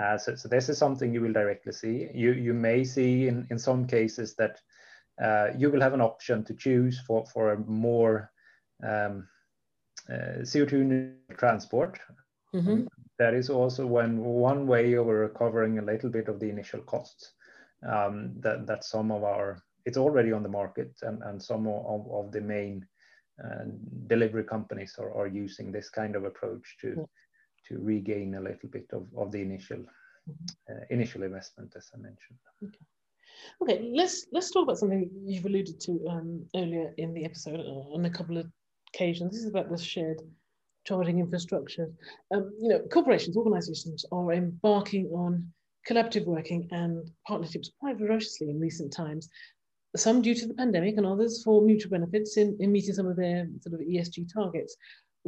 Uh, 0.00 0.18
so, 0.18 0.34
so 0.34 0.48
this 0.48 0.68
is 0.68 0.78
something 0.78 1.12
you 1.12 1.20
will 1.20 1.32
directly 1.32 1.72
see. 1.72 2.08
You, 2.14 2.32
you 2.32 2.54
may 2.54 2.84
see 2.84 3.28
in, 3.28 3.46
in 3.50 3.58
some 3.58 3.86
cases 3.86 4.34
that 4.36 4.60
uh, 5.22 5.48
you 5.56 5.70
will 5.70 5.80
have 5.80 5.94
an 5.94 6.00
option 6.00 6.44
to 6.44 6.54
choose 6.54 7.00
for, 7.06 7.24
for 7.26 7.52
a 7.52 7.58
more 7.58 8.30
um, 8.82 9.26
uh, 10.10 10.42
CO2 10.42 11.14
transport. 11.36 11.98
Mm-hmm. 12.54 12.84
That 13.18 13.34
is 13.34 13.48
also 13.48 13.86
when 13.86 14.22
one 14.22 14.66
way 14.66 14.92
of 14.94 15.06
recovering 15.06 15.78
a 15.78 15.82
little 15.82 16.10
bit 16.10 16.28
of 16.28 16.38
the 16.38 16.50
initial 16.50 16.80
costs. 16.80 17.32
Um, 17.86 18.32
that, 18.40 18.66
that 18.66 18.84
some 18.84 19.12
of 19.12 19.22
our, 19.22 19.62
it's 19.84 19.98
already 19.98 20.32
on 20.32 20.42
the 20.42 20.48
market 20.48 20.92
and, 21.02 21.22
and 21.22 21.40
some 21.40 21.66
of, 21.66 22.10
of 22.10 22.32
the 22.32 22.40
main 22.40 22.86
uh, 23.42 23.64
delivery 24.06 24.44
companies 24.44 24.96
are, 24.98 25.12
are 25.12 25.26
using 25.26 25.70
this 25.70 25.90
kind 25.90 26.16
of 26.16 26.24
approach 26.24 26.76
to, 26.80 27.06
to 27.68 27.78
regain 27.78 28.34
a 28.34 28.40
little 28.40 28.68
bit 28.68 28.86
of, 28.92 29.06
of 29.16 29.32
the 29.32 29.40
initial 29.40 29.78
mm-hmm. 29.78 30.72
uh, 30.72 30.84
initial 30.90 31.22
investment, 31.22 31.72
as 31.76 31.90
I 31.94 31.98
mentioned. 31.98 32.38
Okay. 32.62 32.84
Okay, 33.62 33.90
let's 33.94 34.26
let's 34.32 34.50
talk 34.50 34.64
about 34.64 34.78
something 34.78 35.10
you've 35.24 35.44
alluded 35.44 35.78
to 35.80 36.06
um, 36.08 36.46
earlier 36.54 36.92
in 36.96 37.12
the 37.12 37.24
episode 37.24 37.60
uh, 37.60 37.94
on 37.94 38.04
a 38.04 38.10
couple 38.10 38.38
of 38.38 38.46
occasions. 38.94 39.32
This 39.32 39.42
is 39.42 39.50
about 39.50 39.70
the 39.70 39.78
shared 39.78 40.20
charging 40.86 41.18
infrastructure. 41.18 41.90
Um, 42.32 42.52
you 42.60 42.68
know, 42.68 42.80
corporations, 42.92 43.36
organisations 43.36 44.04
are 44.12 44.32
embarking 44.32 45.06
on 45.08 45.52
collaborative 45.88 46.26
working 46.26 46.68
and 46.70 47.10
partnerships 47.26 47.70
quite 47.78 47.98
ferociously 47.98 48.50
in 48.50 48.60
recent 48.60 48.92
times. 48.92 49.28
Some 49.96 50.20
due 50.20 50.34
to 50.34 50.46
the 50.46 50.54
pandemic, 50.54 50.96
and 50.98 51.06
others 51.06 51.42
for 51.42 51.62
mutual 51.62 51.90
benefits 51.90 52.36
in, 52.36 52.56
in 52.60 52.70
meeting 52.70 52.94
some 52.94 53.06
of 53.06 53.16
their 53.16 53.48
sort 53.60 53.74
of 53.74 53.80
ESG 53.80 54.32
targets. 54.32 54.76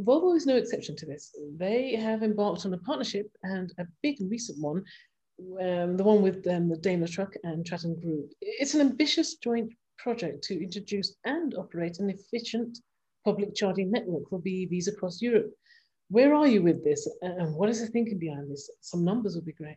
Volvo 0.04 0.36
is 0.36 0.46
no 0.46 0.56
exception 0.56 0.96
to 0.96 1.06
this. 1.06 1.34
They 1.56 1.96
have 1.96 2.22
embarked 2.22 2.64
on 2.64 2.74
a 2.74 2.78
partnership 2.78 3.30
and 3.42 3.72
a 3.78 3.86
big 4.02 4.16
recent 4.20 4.60
one, 4.60 4.84
um, 5.60 5.96
the 5.96 6.04
one 6.04 6.22
with 6.22 6.46
um, 6.46 6.68
the 6.68 6.76
Daimler 6.76 7.08
Truck 7.08 7.34
and 7.42 7.64
Traton 7.64 8.00
Group. 8.00 8.30
It's 8.40 8.74
an 8.74 8.80
ambitious 8.80 9.34
joint 9.36 9.72
project 9.98 10.44
to 10.44 10.62
introduce 10.62 11.16
and 11.24 11.54
operate 11.54 11.98
an 11.98 12.10
efficient 12.10 12.78
public 13.24 13.54
charging 13.54 13.90
network 13.90 14.28
for 14.30 14.40
BEVs 14.40 14.88
across 14.88 15.20
Europe. 15.20 15.52
Where 16.10 16.34
are 16.34 16.46
you 16.46 16.62
with 16.62 16.84
this 16.84 17.08
and 17.20 17.54
what 17.54 17.68
is 17.68 17.80
the 17.80 17.88
thinking 17.88 18.18
behind 18.18 18.50
this? 18.50 18.70
Some 18.80 19.04
numbers 19.04 19.34
would 19.34 19.44
be 19.44 19.52
great 19.52 19.76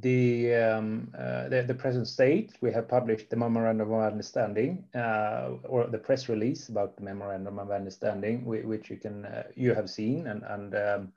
the, 0.00 0.54
um, 0.54 1.10
uh, 1.18 1.48
the, 1.48 1.62
the 1.62 1.74
present 1.74 2.06
state, 2.06 2.52
we 2.60 2.70
have 2.72 2.88
published 2.88 3.30
the 3.30 3.36
memorandum 3.36 3.92
of 3.92 4.00
understanding 4.00 4.84
uh, 4.94 5.50
or 5.64 5.86
the 5.86 5.98
press 5.98 6.28
release 6.28 6.68
about 6.68 6.96
the 6.96 7.02
memorandum 7.02 7.58
of 7.58 7.70
understanding, 7.70 8.44
which 8.44 8.90
you 8.90 8.96
can 8.96 9.24
uh, 9.24 9.44
you 9.54 9.74
have 9.74 9.88
seen, 9.88 10.26
and 10.26 10.42
and 10.44 10.74
um, 10.74 11.12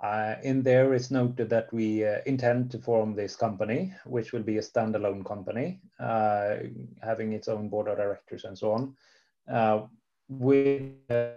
uh, 0.00 0.34
in 0.42 0.62
there 0.62 0.94
it's 0.94 1.10
noted 1.12 1.48
that 1.50 1.72
we 1.72 2.04
uh, 2.04 2.18
intend 2.26 2.70
to 2.72 2.78
form 2.78 3.14
this 3.14 3.36
company, 3.36 3.94
which 4.04 4.32
will 4.32 4.42
be 4.42 4.58
a 4.58 4.62
standalone 4.62 5.24
company, 5.24 5.80
uh, 6.00 6.56
having 7.02 7.32
its 7.32 7.46
own 7.46 7.68
board 7.68 7.86
of 7.86 7.96
directors 7.96 8.44
and 8.44 8.58
so 8.58 8.72
on, 8.72 9.88
with 10.28 10.92
a 11.08 11.36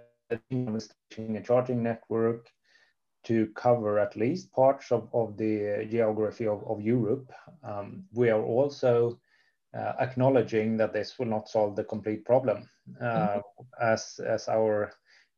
charging 1.43 1.83
network 1.83 2.49
to 3.25 3.47
cover 3.55 3.99
at 3.99 4.15
least 4.15 4.51
parts 4.51 4.91
of, 4.91 5.09
of 5.13 5.37
the 5.37 5.87
geography 5.89 6.47
of, 6.47 6.63
of 6.67 6.81
Europe. 6.81 7.31
Um, 7.63 8.05
we 8.13 8.29
are 8.29 8.43
also 8.43 9.19
uh, 9.77 9.93
acknowledging 9.99 10.77
that 10.77 10.93
this 10.93 11.19
will 11.19 11.25
not 11.25 11.49
solve 11.49 11.75
the 11.75 11.83
complete 11.83 12.23
problem. 12.23 12.69
Uh, 13.01 13.03
mm-hmm. 13.03 13.39
as, 13.81 14.19
as 14.25 14.47
our 14.47 14.93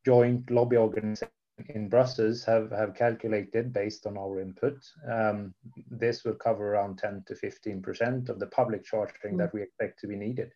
joint 0.05 0.49
lobby 0.51 0.77
organization 0.77 1.29
in 1.69 1.89
Brussels 1.89 2.43
have, 2.43 2.69
have 2.71 2.93
calculated 2.93 3.73
based 3.73 4.05
on 4.05 4.17
our 4.17 4.39
input, 4.39 4.77
um, 5.09 5.53
this 5.89 6.23
will 6.23 6.35
cover 6.35 6.73
around 6.73 6.97
10 6.97 7.23
to 7.27 7.33
15% 7.33 8.29
of 8.29 8.39
the 8.39 8.47
public 8.47 8.83
charging 8.85 9.31
mm-hmm. 9.31 9.37
that 9.37 9.53
we 9.53 9.61
expect 9.61 9.99
to 9.99 10.07
be 10.07 10.15
needed 10.15 10.51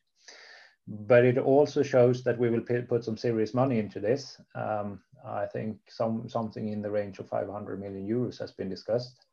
but 0.87 1.25
it 1.25 1.37
also 1.37 1.83
shows 1.83 2.23
that 2.23 2.37
we 2.37 2.49
will 2.49 2.61
put 2.61 3.03
some 3.03 3.17
serious 3.17 3.53
money 3.53 3.79
into 3.79 3.99
this. 3.99 4.39
Um, 4.55 4.99
I 5.25 5.45
think 5.45 5.77
some 5.87 6.27
something 6.27 6.69
in 6.69 6.81
the 6.81 6.89
range 6.89 7.19
of 7.19 7.29
500 7.29 7.79
million 7.79 8.07
euros 8.07 8.39
has 8.39 8.51
been 8.51 8.69
discussed, 8.69 9.25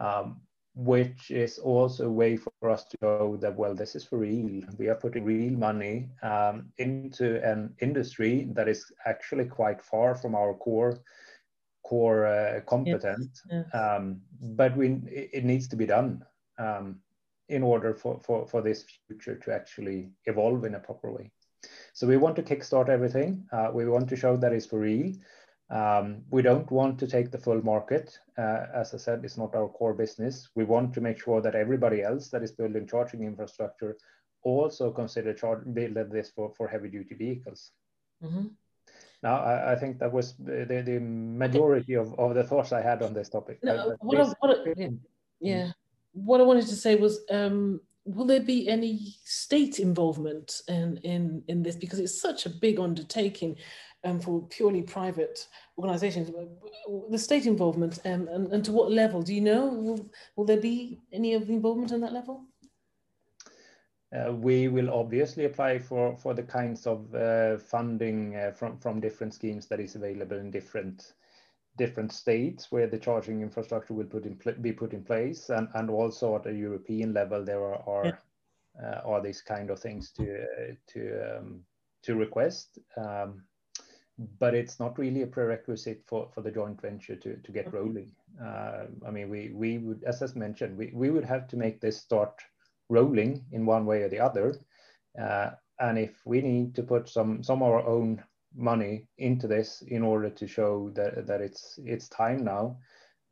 um, 0.00 0.40
which 0.74 1.30
is 1.30 1.58
also 1.58 2.06
a 2.06 2.12
way 2.12 2.36
for 2.36 2.70
us 2.70 2.84
to 2.86 2.96
show 3.02 3.36
that 3.40 3.56
well, 3.56 3.74
this 3.74 3.94
is 3.94 4.04
for 4.04 4.18
real. 4.18 4.62
We 4.78 4.88
are 4.88 4.94
putting 4.94 5.24
real 5.24 5.52
money 5.52 6.08
um, 6.22 6.72
into 6.78 7.44
an 7.44 7.74
industry 7.80 8.48
that 8.52 8.68
is 8.68 8.90
actually 9.04 9.44
quite 9.44 9.82
far 9.82 10.14
from 10.14 10.34
our 10.34 10.54
core 10.54 11.00
core 11.84 12.26
uh, 12.26 12.60
competence, 12.66 13.42
yes. 13.50 13.64
Yes. 13.72 13.74
Um, 13.74 14.20
but 14.40 14.76
we 14.76 15.00
it 15.10 15.44
needs 15.44 15.68
to 15.68 15.76
be 15.76 15.86
done. 15.86 16.24
Um, 16.58 17.00
in 17.50 17.62
order 17.62 17.94
for, 17.94 18.20
for, 18.24 18.46
for 18.46 18.62
this 18.62 18.84
future 19.06 19.36
to 19.36 19.52
actually 19.52 20.10
evolve 20.26 20.64
in 20.64 20.74
a 20.76 20.80
proper 20.80 21.10
way. 21.12 21.30
So 21.92 22.06
we 22.06 22.16
want 22.16 22.36
to 22.36 22.42
kickstart 22.42 22.88
everything. 22.88 23.44
Uh, 23.52 23.70
we 23.72 23.86
want 23.86 24.08
to 24.08 24.16
show 24.16 24.36
that 24.36 24.52
it's 24.52 24.66
for 24.66 24.78
real. 24.78 25.12
Um, 25.70 26.22
we 26.30 26.42
don't 26.42 26.70
want 26.70 26.98
to 26.98 27.06
take 27.06 27.30
the 27.30 27.38
full 27.38 27.62
market. 27.62 28.18
Uh, 28.38 28.66
as 28.74 28.94
I 28.94 28.96
said, 28.96 29.24
it's 29.24 29.36
not 29.36 29.54
our 29.54 29.68
core 29.68 29.94
business. 29.94 30.48
We 30.54 30.64
want 30.64 30.94
to 30.94 31.00
make 31.00 31.20
sure 31.22 31.40
that 31.40 31.54
everybody 31.54 32.02
else 32.02 32.28
that 32.30 32.42
is 32.42 32.52
building 32.52 32.86
charging 32.86 33.22
infrastructure 33.22 33.96
also 34.42 34.90
consider 34.90 35.34
charge, 35.34 35.62
build 35.74 35.96
this 36.10 36.30
for, 36.30 36.52
for 36.56 36.66
heavy 36.66 36.88
duty 36.88 37.14
vehicles. 37.14 37.72
Mm-hmm. 38.24 38.46
Now, 39.22 39.36
I, 39.42 39.72
I, 39.72 39.76
think 39.76 39.98
that 39.98 40.10
was 40.10 40.34
the, 40.38 40.82
the 40.84 40.98
majority 40.98 41.94
of, 41.94 42.18
of 42.18 42.34
the 42.34 42.42
thoughts 42.42 42.72
I 42.72 42.80
had 42.80 43.02
on 43.02 43.12
this 43.12 43.28
topic. 43.28 43.58
No, 43.62 43.96
what, 44.00 44.34
what, 44.40 44.66
yeah. 45.40 45.72
What 46.12 46.40
I 46.40 46.44
wanted 46.44 46.66
to 46.66 46.76
say 46.76 46.96
was, 46.96 47.20
um, 47.30 47.80
will 48.04 48.26
there 48.26 48.40
be 48.40 48.68
any 48.68 49.14
state 49.24 49.78
involvement 49.78 50.62
in, 50.68 50.98
in, 50.98 51.42
in 51.48 51.62
this? 51.62 51.76
Because 51.76 51.98
it's 51.98 52.20
such 52.20 52.46
a 52.46 52.50
big 52.50 52.80
undertaking 52.80 53.56
um, 54.04 54.20
for 54.20 54.46
purely 54.48 54.82
private 54.82 55.46
organizations. 55.78 56.30
The 57.10 57.18
state 57.18 57.46
involvement 57.46 57.98
um, 58.04 58.28
and, 58.28 58.52
and 58.52 58.64
to 58.64 58.72
what 58.72 58.90
level? 58.90 59.22
Do 59.22 59.34
you 59.34 59.40
know? 59.40 59.66
Will, 59.66 60.10
will 60.36 60.44
there 60.44 60.56
be 60.56 60.98
any 61.12 61.34
of 61.34 61.46
the 61.46 61.52
involvement 61.52 61.92
on 61.92 62.00
that 62.00 62.12
level? 62.12 62.44
Uh, 64.12 64.32
we 64.32 64.66
will 64.66 64.90
obviously 64.90 65.44
apply 65.44 65.78
for, 65.78 66.16
for 66.16 66.34
the 66.34 66.42
kinds 66.42 66.86
of 66.86 67.14
uh, 67.14 67.56
funding 67.58 68.34
uh, 68.34 68.50
from, 68.50 68.76
from 68.78 69.00
different 69.00 69.32
schemes 69.32 69.66
that 69.66 69.78
is 69.78 69.94
available 69.94 70.36
in 70.36 70.50
different 70.50 71.12
different 71.80 72.12
states 72.12 72.70
where 72.72 72.88
the 72.90 72.98
charging 73.06 73.42
infrastructure 73.42 73.94
will 73.94 74.10
put 74.14 74.24
in 74.26 74.36
be 74.60 74.72
put 74.72 74.92
in 74.92 75.02
place, 75.02 75.50
and, 75.56 75.68
and 75.74 75.90
also 75.90 76.36
at 76.36 76.46
a 76.46 76.60
European 76.66 77.12
level 77.20 77.44
there 77.44 77.64
are 77.70 77.82
are, 77.94 78.18
uh, 78.82 79.00
are 79.10 79.22
these 79.22 79.42
kind 79.42 79.70
of 79.70 79.78
things 79.80 80.12
to 80.12 80.24
uh, 80.24 80.72
to 80.92 81.00
um, 81.28 81.64
to 82.02 82.14
request. 82.14 82.78
Um, 82.96 83.44
but 84.38 84.54
it's 84.54 84.78
not 84.78 84.98
really 84.98 85.22
a 85.22 85.26
prerequisite 85.26 86.02
for, 86.06 86.28
for 86.34 86.42
the 86.42 86.50
joint 86.50 86.80
venture 86.82 87.16
to, 87.16 87.36
to 87.36 87.52
get 87.52 87.72
rolling. 87.72 88.12
Uh, 88.38 88.84
I 89.06 89.10
mean, 89.10 89.30
we, 89.30 89.50
we 89.54 89.78
would, 89.78 90.04
as 90.04 90.22
I 90.22 90.26
mentioned, 90.34 90.76
we, 90.76 90.90
we 90.92 91.10
would 91.10 91.24
have 91.24 91.48
to 91.48 91.56
make 91.56 91.80
this 91.80 91.98
start 91.98 92.34
rolling 92.90 93.42
in 93.52 93.64
one 93.64 93.86
way 93.86 94.02
or 94.02 94.10
the 94.10 94.20
other. 94.20 94.54
Uh, 95.18 95.50
and 95.78 95.98
if 95.98 96.20
we 96.26 96.42
need 96.42 96.74
to 96.74 96.82
put 96.82 97.08
some 97.08 97.42
some 97.42 97.62
of 97.62 97.70
our 97.72 97.86
own 97.86 98.22
money 98.54 99.06
into 99.18 99.46
this 99.46 99.82
in 99.86 100.02
order 100.02 100.30
to 100.30 100.46
show 100.46 100.90
that, 100.94 101.26
that 101.26 101.40
it's 101.40 101.78
it's 101.84 102.08
time 102.08 102.44
now. 102.44 102.76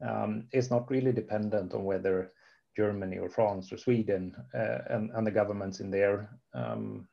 Um, 0.01 0.47
it's 0.53 0.71
not 0.71 0.91
really 0.91 1.13
dependent 1.13 1.75
on 1.75 1.85
whether 1.85 2.33
Germany 2.77 3.19
or 3.19 3.29
France 3.29 3.73
or 3.73 3.77
Sweden 3.77 4.37
uh, 4.55 4.79
and, 4.91 5.11
and 5.11 5.27
the 5.27 5.33
governments 5.33 5.81
in 5.81 5.91
there 5.91 6.31
um, 6.55 7.09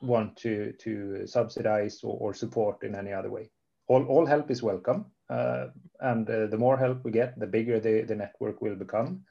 want 0.00 0.36
to 0.38 0.72
to 0.80 1.26
subsidize 1.26 2.00
or, 2.02 2.16
or, 2.20 2.34
support 2.34 2.82
in 2.82 2.94
any 2.94 3.12
other 3.12 3.30
way. 3.30 3.50
All, 3.86 4.04
all 4.06 4.26
help 4.26 4.50
is 4.50 4.62
welcome, 4.62 5.06
uh, 5.30 5.66
and 6.00 6.28
uh, 6.28 6.46
the 6.48 6.58
more 6.58 6.76
help 6.76 7.04
we 7.04 7.12
get, 7.12 7.38
the 7.38 7.46
bigger 7.46 7.78
the, 7.78 8.02
the 8.02 8.16
network 8.16 8.60
will 8.60 8.74
become. 8.74 9.24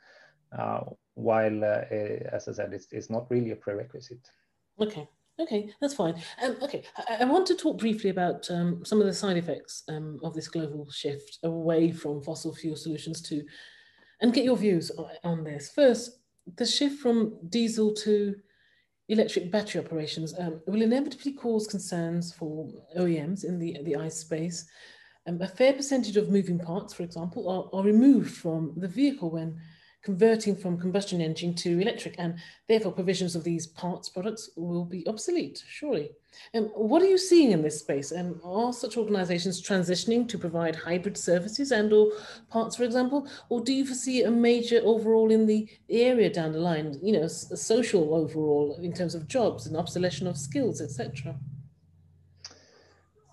Uh, 0.58 0.82
while, 1.16 1.64
uh, 1.64 1.84
as 2.32 2.48
I 2.48 2.54
said, 2.54 2.74
it's, 2.74 2.88
it's 2.92 3.10
not 3.10 3.30
really 3.30 3.52
a 3.52 3.56
prerequisite. 3.56 4.30
Okay. 4.80 5.08
Okay, 5.40 5.70
that's 5.82 5.94
fine. 5.94 6.16
Um, 6.42 6.56
okay, 6.62 6.84
I, 6.98 7.18
I, 7.22 7.26
want 7.26 7.46
to 7.48 7.56
talk 7.56 7.78
briefly 7.78 8.10
about 8.10 8.50
um, 8.50 8.86
some 8.86 9.02
of 9.02 9.08
the 9.08 9.14
side 9.14 9.36
effects 9.36 9.84
um, 9.90 10.18
of 10.24 10.34
this 10.34 10.48
global 10.48 10.90
shift 10.90 11.40
away 11.44 11.92
from 11.92 12.24
fossil 12.24 12.56
fuel 12.56 12.78
solutions 12.78 13.22
to 13.24 13.44
and 14.22 14.34
get 14.34 14.46
your 14.46 14.56
views 14.56 14.92
on 15.26 15.44
this. 15.44 15.72
First, 15.76 16.20
the 16.56 16.66
shift 16.66 17.00
from 17.00 17.38
diesel 17.50 17.94
to 17.96 18.36
electric 19.10 19.52
battery 19.52 19.84
operations 19.84 20.34
um, 20.40 20.62
will 20.68 20.82
inevitably 20.82 21.34
cause 21.34 21.68
concerns 21.68 22.34
for 22.34 22.70
OEMs 22.98 23.44
in 23.44 23.60
the, 23.60 23.78
the 23.84 23.96
ICE 23.96 24.16
space. 24.16 24.66
Um, 25.28 25.42
a 25.42 25.48
fair 25.48 25.74
percentage 25.74 26.18
of 26.18 26.30
moving 26.30 26.60
parts, 26.60 26.94
for 26.94 27.04
example, 27.04 27.50
are, 27.50 27.78
are 27.78 27.84
removed 27.84 28.32
from 28.32 28.74
the 28.78 28.88
vehicle 28.88 29.32
when 29.32 29.60
converting 30.06 30.56
from 30.56 30.80
combustion 30.80 31.20
engine 31.20 31.56
to 31.56 31.80
electric, 31.80 32.16
and 32.20 32.36
therefore 32.70 32.92
provisions 32.92 33.36
of 33.36 33.44
these 33.44 33.66
parts 33.66 34.08
products 34.08 34.52
will 34.56 34.86
be 34.86 35.06
obsolete, 35.08 35.64
surely. 35.68 36.12
Um, 36.54 36.66
what 36.76 37.02
are 37.02 37.08
you 37.08 37.18
seeing 37.18 37.52
in 37.52 37.64
this 37.64 37.80
space? 37.80 38.12
And 38.12 38.40
are 38.44 38.72
such 38.72 38.98
organizations 38.98 39.62
transitioning 39.62 40.30
to 40.30 40.38
provide 40.38 40.76
hybrid 40.76 41.18
services 41.18 41.72
and 41.72 41.92
or 41.92 42.12
parts, 42.50 42.76
for 42.76 42.84
example? 42.84 43.28
Or 43.50 43.62
do 43.62 43.74
you 43.74 43.86
foresee 43.86 44.24
a 44.24 44.32
major 44.32 44.80
overall 44.84 45.32
in 45.32 45.48
the 45.48 45.68
area 45.90 46.30
down 46.30 46.52
the 46.52 46.60
line, 46.60 47.00
you 47.02 47.14
know, 47.14 47.24
a 47.24 47.30
social 47.30 48.14
overall 48.14 48.78
in 48.82 48.94
terms 48.94 49.16
of 49.16 49.28
jobs 49.28 49.66
and 49.66 49.76
obsolescence 49.76 50.30
of 50.30 50.38
skills, 50.38 50.82
etc.? 50.82 51.36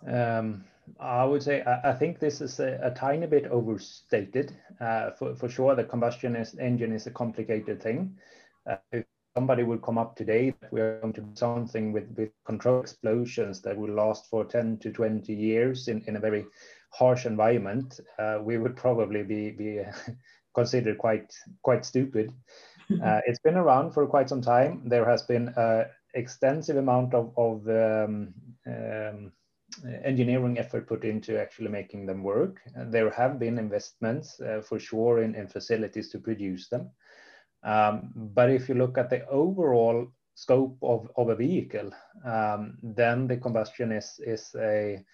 Um, 0.07 0.65
I 0.99 1.25
would 1.25 1.43
say 1.43 1.63
I, 1.63 1.91
I 1.91 1.93
think 1.93 2.19
this 2.19 2.41
is 2.41 2.61
a, 2.61 2.79
a, 2.83 2.91
tiny 2.91 3.27
bit 3.27 3.47
overstated. 3.47 4.57
Uh, 4.81 5.11
for, 5.13 5.35
for 5.37 5.49
sure, 5.49 5.75
the 5.75 5.85
combustion 5.85 6.37
is, 6.37 6.57
engine 6.59 6.93
is 6.93 7.07
a 7.07 7.11
complicated 7.11 7.83
thing. 7.83 8.17
Uh, 8.69 8.77
if 8.93 9.05
somebody 9.37 9.63
would 9.63 9.83
come 9.83 9.99
up 9.99 10.17
today 10.17 10.55
that 10.61 10.73
we 10.73 10.81
are 10.81 11.01
going 11.01 11.13
to 11.15 11.21
do 11.21 11.31
something 11.35 11.93
with, 11.93 12.13
with 12.17 12.31
controlled 12.45 12.85
explosions 12.85 13.63
that 13.63 13.77
will 13.77 13.95
last 13.95 14.29
for 14.29 14.45
10 14.45 14.79
to 14.79 14.93
20 14.93 15.33
years 15.33 15.89
in, 15.89 16.03
in 16.07 16.17
a 16.17 16.21
very 16.21 16.45
harsh 16.91 17.27
environment, 17.27 18.01
uh, 18.19 18.39
we 18.43 18.59
would 18.59 18.77
probably 18.77 19.23
be, 19.23 19.51
be 19.51 19.81
considered 20.55 20.99
quite, 20.99 21.33
quite 21.63 21.85
stupid. 21.85 22.33
Uh, 23.03 23.21
it's 23.27 23.39
been 23.39 23.57
around 23.57 23.93
for 23.93 24.07
quite 24.07 24.29
some 24.29 24.43
time. 24.43 24.83
There 24.85 25.09
has 25.09 25.23
been 25.23 25.53
an 25.57 25.87
extensive 26.15 26.77
amount 26.77 27.15
of, 27.15 27.33
of 27.39 27.67
um, 27.69 28.35
um, 28.67 29.33
engineering 30.05 30.59
effort 30.59 30.87
put 30.87 31.05
into 31.05 31.41
actually 31.41 31.69
making 31.69 32.07
them 32.07 32.23
work. 32.23 32.61
There 32.77 33.11
have 33.11 33.39
been 33.39 33.59
investments 33.59 34.41
uh, 34.41 34.61
for 34.61 34.79
sure 34.79 35.23
in, 35.23 35.35
in 35.35 35.49
facilities 35.49 36.11
to 36.11 36.19
produce 36.19 36.69
them. 36.69 36.91
Um, 37.65 38.11
but 38.15 38.51
if 38.51 38.69
you 38.69 38.75
look 38.75 38.99
at 38.99 39.11
the 39.11 39.27
overall 39.29 40.07
scope 40.35 40.77
of, 40.83 41.09
of 41.17 41.29
a 41.29 41.37
vehicle, 41.37 41.91
um, 42.25 42.79
then 42.83 43.27
the 43.29 43.37
combustion 43.37 43.93
is, 43.93 44.21
is 44.25 44.55
a 44.59 45.05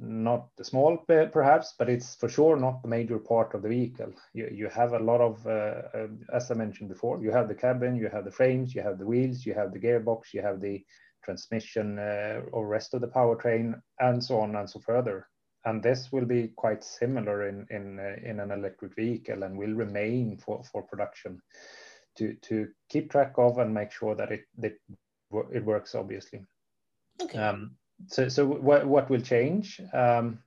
not 0.00 0.48
small 0.62 0.96
perhaps, 1.06 1.74
but 1.78 1.88
it's 1.88 2.16
for 2.16 2.28
sure 2.28 2.56
not 2.56 2.82
the 2.82 2.88
major 2.88 3.18
part 3.18 3.54
of 3.54 3.62
the 3.62 3.68
vehicle. 3.68 4.12
You, 4.32 4.48
you 4.52 4.68
have 4.68 4.92
a 4.92 4.98
lot 4.98 5.20
of, 5.20 5.46
uh, 5.46 5.82
uh, 5.94 6.08
as 6.32 6.50
I 6.50 6.54
mentioned 6.54 6.88
before, 6.88 7.22
you 7.22 7.30
have 7.30 7.48
the 7.48 7.54
cabin, 7.54 7.96
you 7.96 8.08
have 8.08 8.24
the 8.24 8.30
frames, 8.30 8.74
you 8.74 8.82
have 8.82 8.98
the 8.98 9.06
wheels, 9.06 9.46
you 9.46 9.54
have 9.54 9.72
the 9.72 9.78
gearbox, 9.78 10.32
you 10.32 10.42
have 10.42 10.60
the 10.60 10.84
transmission 11.26 11.98
uh, 11.98 12.40
or 12.52 12.66
rest 12.66 12.94
of 12.94 13.00
the 13.00 13.08
powertrain, 13.18 13.74
and 13.98 14.22
so 14.22 14.40
on 14.40 14.56
and 14.56 14.70
so 14.70 14.80
further. 14.80 15.28
And 15.64 15.82
this 15.82 16.12
will 16.12 16.24
be 16.24 16.48
quite 16.56 16.84
similar 16.84 17.48
in 17.48 17.66
in 17.70 17.98
uh, 17.98 18.16
in 18.30 18.40
an 18.40 18.50
electric 18.52 18.94
vehicle 18.94 19.42
and 19.42 19.58
will 19.58 19.74
remain 19.74 20.38
for 20.38 20.62
for 20.70 20.82
production 20.82 21.42
to 22.18 22.34
to 22.48 22.68
keep 22.88 23.10
track 23.10 23.34
of 23.36 23.58
and 23.58 23.74
make 23.74 23.92
sure 23.92 24.14
that 24.14 24.30
it 24.30 24.44
that 24.58 24.76
it 25.52 25.64
works 25.64 25.94
obviously. 25.94 26.40
Okay. 27.22 27.38
Um, 27.38 27.76
so 28.06 28.28
so 28.28 28.46
what 28.46 28.86
what 28.86 29.10
will 29.10 29.20
change? 29.20 29.80
Um, 29.92 30.38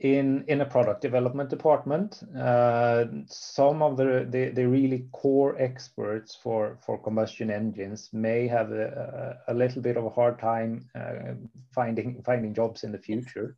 in 0.00 0.44
in 0.46 0.60
a 0.60 0.64
product 0.64 1.00
development 1.00 1.50
department, 1.50 2.22
uh, 2.38 3.04
some 3.26 3.82
of 3.82 3.96
the, 3.96 4.26
the, 4.30 4.50
the 4.50 4.64
really 4.64 5.08
core 5.12 5.56
experts 5.58 6.36
for 6.36 6.78
for 6.86 6.98
combustion 6.98 7.50
engines 7.50 8.10
may 8.12 8.46
have 8.46 8.70
a, 8.70 9.38
a, 9.48 9.54
little 9.54 9.82
bit 9.82 9.96
of 9.96 10.04
a 10.04 10.10
hard 10.10 10.38
time 10.38 10.88
uh, 10.94 11.34
finding 11.74 12.22
finding 12.22 12.54
jobs 12.54 12.84
in 12.84 12.92
the 12.92 12.98
future, 12.98 13.56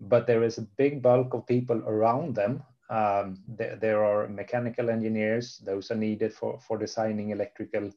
but 0.00 0.26
there 0.26 0.42
is 0.42 0.56
a 0.56 0.68
big 0.78 1.02
bulk 1.02 1.34
of 1.34 1.46
people 1.46 1.82
around 1.86 2.34
them. 2.34 2.62
Um, 2.88 3.42
there, 3.46 3.76
there 3.76 4.04
are 4.04 4.26
mechanical 4.28 4.88
engineers; 4.88 5.58
those 5.66 5.90
are 5.90 5.96
needed 5.96 6.32
for 6.32 6.58
for 6.60 6.78
designing 6.78 7.28
electrical 7.28 7.90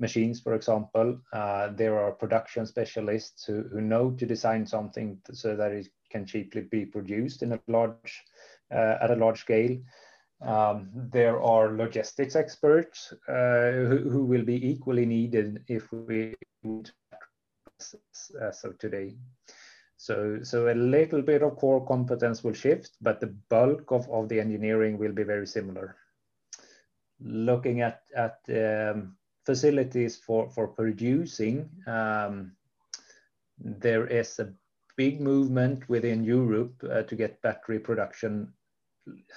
machines, 0.00 0.40
for 0.40 0.54
example. 0.54 1.20
Uh, 1.32 1.68
there 1.68 1.98
are 2.00 2.12
production 2.12 2.66
specialists 2.66 3.44
who, 3.44 3.62
who 3.70 3.80
know 3.80 4.10
to 4.10 4.26
design 4.26 4.66
something 4.66 5.18
so 5.32 5.56
that 5.56 5.72
it 5.72 5.88
can 6.10 6.26
cheaply 6.26 6.62
be 6.62 6.84
produced 6.84 7.42
in 7.42 7.52
a 7.52 7.60
large 7.68 8.24
uh, 8.70 8.96
at 9.00 9.10
a 9.10 9.16
large 9.16 9.40
scale. 9.40 9.78
Um, 10.40 10.90
there 10.94 11.42
are 11.42 11.76
logistics 11.76 12.36
experts 12.36 13.12
uh, 13.28 13.72
who, 13.72 14.08
who, 14.08 14.24
will 14.24 14.44
be 14.44 14.70
equally 14.70 15.04
needed 15.04 15.64
if 15.66 15.90
we 15.90 16.36
as 18.40 18.64
of 18.64 18.78
today. 18.78 19.16
So, 19.96 20.38
so 20.42 20.72
a 20.72 20.74
little 20.74 21.22
bit 21.22 21.42
of 21.42 21.56
core 21.56 21.84
competence 21.84 22.44
will 22.44 22.52
shift, 22.52 22.90
but 23.00 23.20
the 23.20 23.34
bulk 23.48 23.90
of, 23.90 24.08
of 24.10 24.28
the 24.28 24.38
engineering 24.40 24.96
will 24.96 25.12
be 25.12 25.24
very 25.24 25.46
similar. 25.46 25.96
Looking 27.20 27.80
at, 27.80 28.02
at 28.14 28.38
um, 28.48 29.16
facilities 29.44 30.16
for, 30.16 30.50
for 30.50 30.68
producing, 30.68 31.68
um, 31.88 32.52
there 33.58 34.06
is 34.06 34.38
a 34.38 34.52
big 34.98 35.20
movement 35.20 35.88
within 35.88 36.24
Europe 36.24 36.74
uh, 36.82 37.02
to 37.02 37.14
get 37.14 37.40
battery 37.40 37.78
production, 37.78 38.52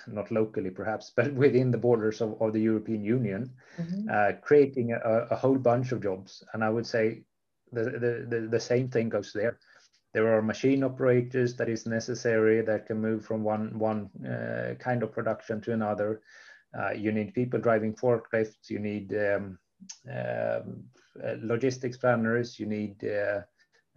not 0.07 0.31
locally 0.31 0.71
perhaps, 0.71 1.11
but 1.15 1.31
within 1.33 1.71
the 1.71 1.77
borders 1.77 2.19
of, 2.19 2.41
of 2.41 2.51
the 2.51 2.59
European 2.59 3.05
Union, 3.05 3.53
mm-hmm. 3.79 4.09
uh, 4.11 4.31
creating 4.41 4.91
a, 4.91 5.27
a, 5.29 5.35
whole 5.35 5.57
bunch 5.57 5.91
of 5.93 6.01
jobs. 6.01 6.43
And 6.53 6.63
I 6.63 6.69
would 6.69 6.87
say 6.87 7.23
the, 7.71 7.83
the, 7.83 8.25
the, 8.27 8.47
the, 8.49 8.59
same 8.59 8.89
thing 8.89 9.07
goes 9.09 9.31
there. 9.33 9.59
There 10.13 10.35
are 10.35 10.41
machine 10.41 10.83
operators 10.83 11.55
that 11.55 11.69
is 11.69 11.85
necessary 11.85 12.61
that 12.63 12.87
can 12.87 12.99
move 12.99 13.23
from 13.23 13.43
one, 13.43 13.77
one 13.79 14.09
uh, 14.25 14.73
kind 14.79 15.03
of 15.03 15.13
production 15.13 15.61
to 15.61 15.73
another. 15.73 16.21
Uh, 16.77 16.91
you 16.91 17.11
need 17.11 17.33
people 17.33 17.59
driving 17.59 17.93
forklifts, 17.93 18.69
you 18.69 18.79
need 18.79 19.13
um, 19.13 19.59
um, 20.09 20.83
uh, 21.23 21.35
logistics 21.41 21.97
planners, 21.97 22.59
you 22.59 22.65
need 22.65 22.95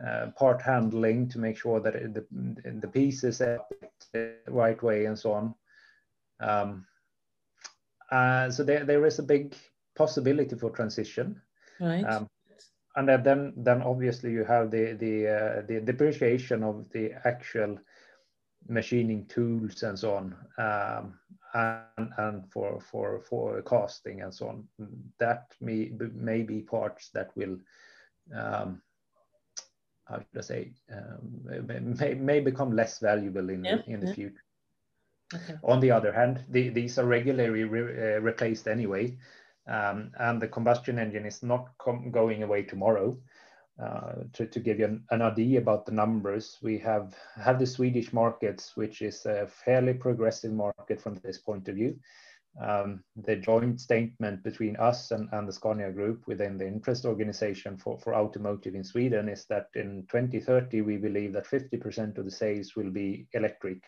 uh, 0.05 0.27
part 0.37 0.63
handling 0.63 1.29
to 1.29 1.39
make 1.39 1.57
sure 1.57 1.81
that 1.81 1.93
the, 2.15 2.25
the 2.81 2.89
pieces 2.89 3.41
are 3.41 3.61
the 4.13 4.37
right 4.49 4.83
way 4.83 5.07
and 5.07 5.19
so 5.19 5.33
on. 5.33 5.55
Um, 6.41 6.87
uh, 8.11 8.51
so 8.51 8.65
there, 8.65 8.85
there 8.85 9.05
is 9.07 9.19
a 9.19 9.23
big 9.23 9.55
possibility 9.97 10.57
for 10.57 10.71
transition. 10.71 11.41
Right. 11.81 12.05
Um, 12.05 12.29
and 12.97 13.09
then, 13.25 13.53
then 13.57 13.83
obviously 13.83 14.31
you 14.31 14.45
have 14.45 14.71
the 14.71 14.93
the 14.93 15.29
uh, 15.29 15.63
the 15.67 15.81
depreciation 15.81 16.63
of 16.63 16.89
the 16.93 17.13
actual 17.27 17.79
machining 18.69 19.27
tools 19.27 19.83
and 19.83 19.99
so 19.99 20.15
on. 20.15 20.37
Um, 20.59 21.19
and, 21.55 22.13
and 22.19 22.53
for, 22.53 22.81
for, 22.81 23.21
for 23.21 23.63
costing 23.63 24.23
and 24.23 24.35
so 24.35 24.49
on. 24.49 24.69
That 25.19 25.55
may, 25.61 25.93
may 26.13 26.43
be 26.43 26.61
parts 26.61 27.11
that 27.11 27.31
will, 27.37 27.59
um, 28.35 28.83
how 30.07 30.19
should 30.19 30.39
I 30.39 30.41
say, 30.41 30.73
um, 30.93 31.97
may, 31.99 32.15
may 32.15 32.41
become 32.41 32.75
less 32.75 32.99
valuable 32.99 33.49
in, 33.51 33.65
yeah, 33.65 33.79
in 33.87 34.01
the 34.01 34.09
yeah. 34.09 34.15
future. 34.15 34.45
Okay. 35.35 35.55
On 35.63 35.81
the 35.81 35.91
other 35.91 36.13
hand, 36.13 36.45
the, 36.49 36.69
these 36.69 36.99
are 36.99 37.07
regularly 37.07 37.65
re, 37.65 38.17
uh, 38.17 38.21
replaced 38.21 38.69
anyway, 38.69 39.17
um, 39.67 40.13
and 40.19 40.41
the 40.41 40.49
combustion 40.49 40.99
engine 40.99 41.25
is 41.25 41.43
not 41.43 41.71
going 42.11 42.43
away 42.43 42.63
tomorrow. 42.63 43.19
Uh, 43.83 44.23
to, 44.33 44.47
to 44.47 44.61
give 44.61 44.79
you 44.79 44.85
an, 44.85 45.05
an, 45.11 45.21
idea 45.21 45.59
about 45.59 45.85
the 45.85 45.91
numbers, 45.91 46.59
we 46.63 46.79
have, 46.79 47.13
have 47.35 47.59
the 47.59 47.67
Swedish 47.67 48.13
markets, 48.13 48.77
which 48.77 49.03
is 49.03 49.27
a 49.27 49.49
fairly 49.49 49.93
progressive 49.93 50.53
market 50.53 51.01
from 51.01 51.17
this 51.25 51.39
point 51.39 51.67
of 51.67 51.75
view. 51.75 51.99
Um, 52.61 53.03
the 53.17 53.35
joint 53.35 53.81
statement 53.81 54.45
between 54.45 54.77
us 54.77 55.11
and, 55.11 55.29
and 55.33 55.49
the 55.49 55.53
Scania 55.53 55.91
group 55.91 56.23
within 56.29 56.57
the 56.57 56.67
interest 56.67 57.05
organization 57.05 57.77
for, 57.77 57.99
for 57.99 58.15
automotive 58.15 58.77
in 58.77 58.85
Sweden 58.85 59.29
is 59.29 59.45
that 59.47 59.67
in 59.75 60.07
2030, 60.09 60.83
we 60.83 60.97
believe 60.97 61.33
that 61.33 61.49
50% 61.49 62.17
of 62.17 62.25
the 62.25 62.31
sales 62.31 62.77
will 62.77 62.91
be 62.91 63.27
electric. 63.33 63.83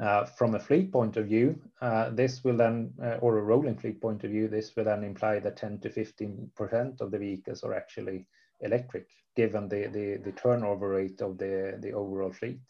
Uh, 0.00 0.24
from 0.24 0.54
a 0.54 0.60
fleet 0.60 0.92
point 0.92 1.16
of 1.16 1.26
view, 1.26 1.60
uh, 1.80 2.10
this 2.10 2.42
will 2.44 2.56
then, 2.56 2.92
uh, 3.02 3.16
or 3.20 3.38
a 3.38 3.42
rolling 3.42 3.76
fleet 3.76 4.00
point 4.00 4.22
of 4.24 4.30
view, 4.30 4.48
this 4.48 4.74
will 4.76 4.84
then 4.84 5.04
imply 5.04 5.38
that 5.40 5.56
10 5.56 5.80
to 5.80 5.88
15% 5.88 7.00
of 7.00 7.10
the 7.10 7.18
vehicles 7.18 7.62
are 7.62 7.74
actually 7.74 8.26
electric, 8.60 9.06
given 9.36 9.68
the, 9.68 9.86
the, 9.88 10.20
the 10.24 10.32
turnover 10.32 10.90
rate 10.90 11.20
of 11.20 11.38
the, 11.38 11.76
the 11.80 11.92
overall 11.92 12.32
fleet. 12.32 12.60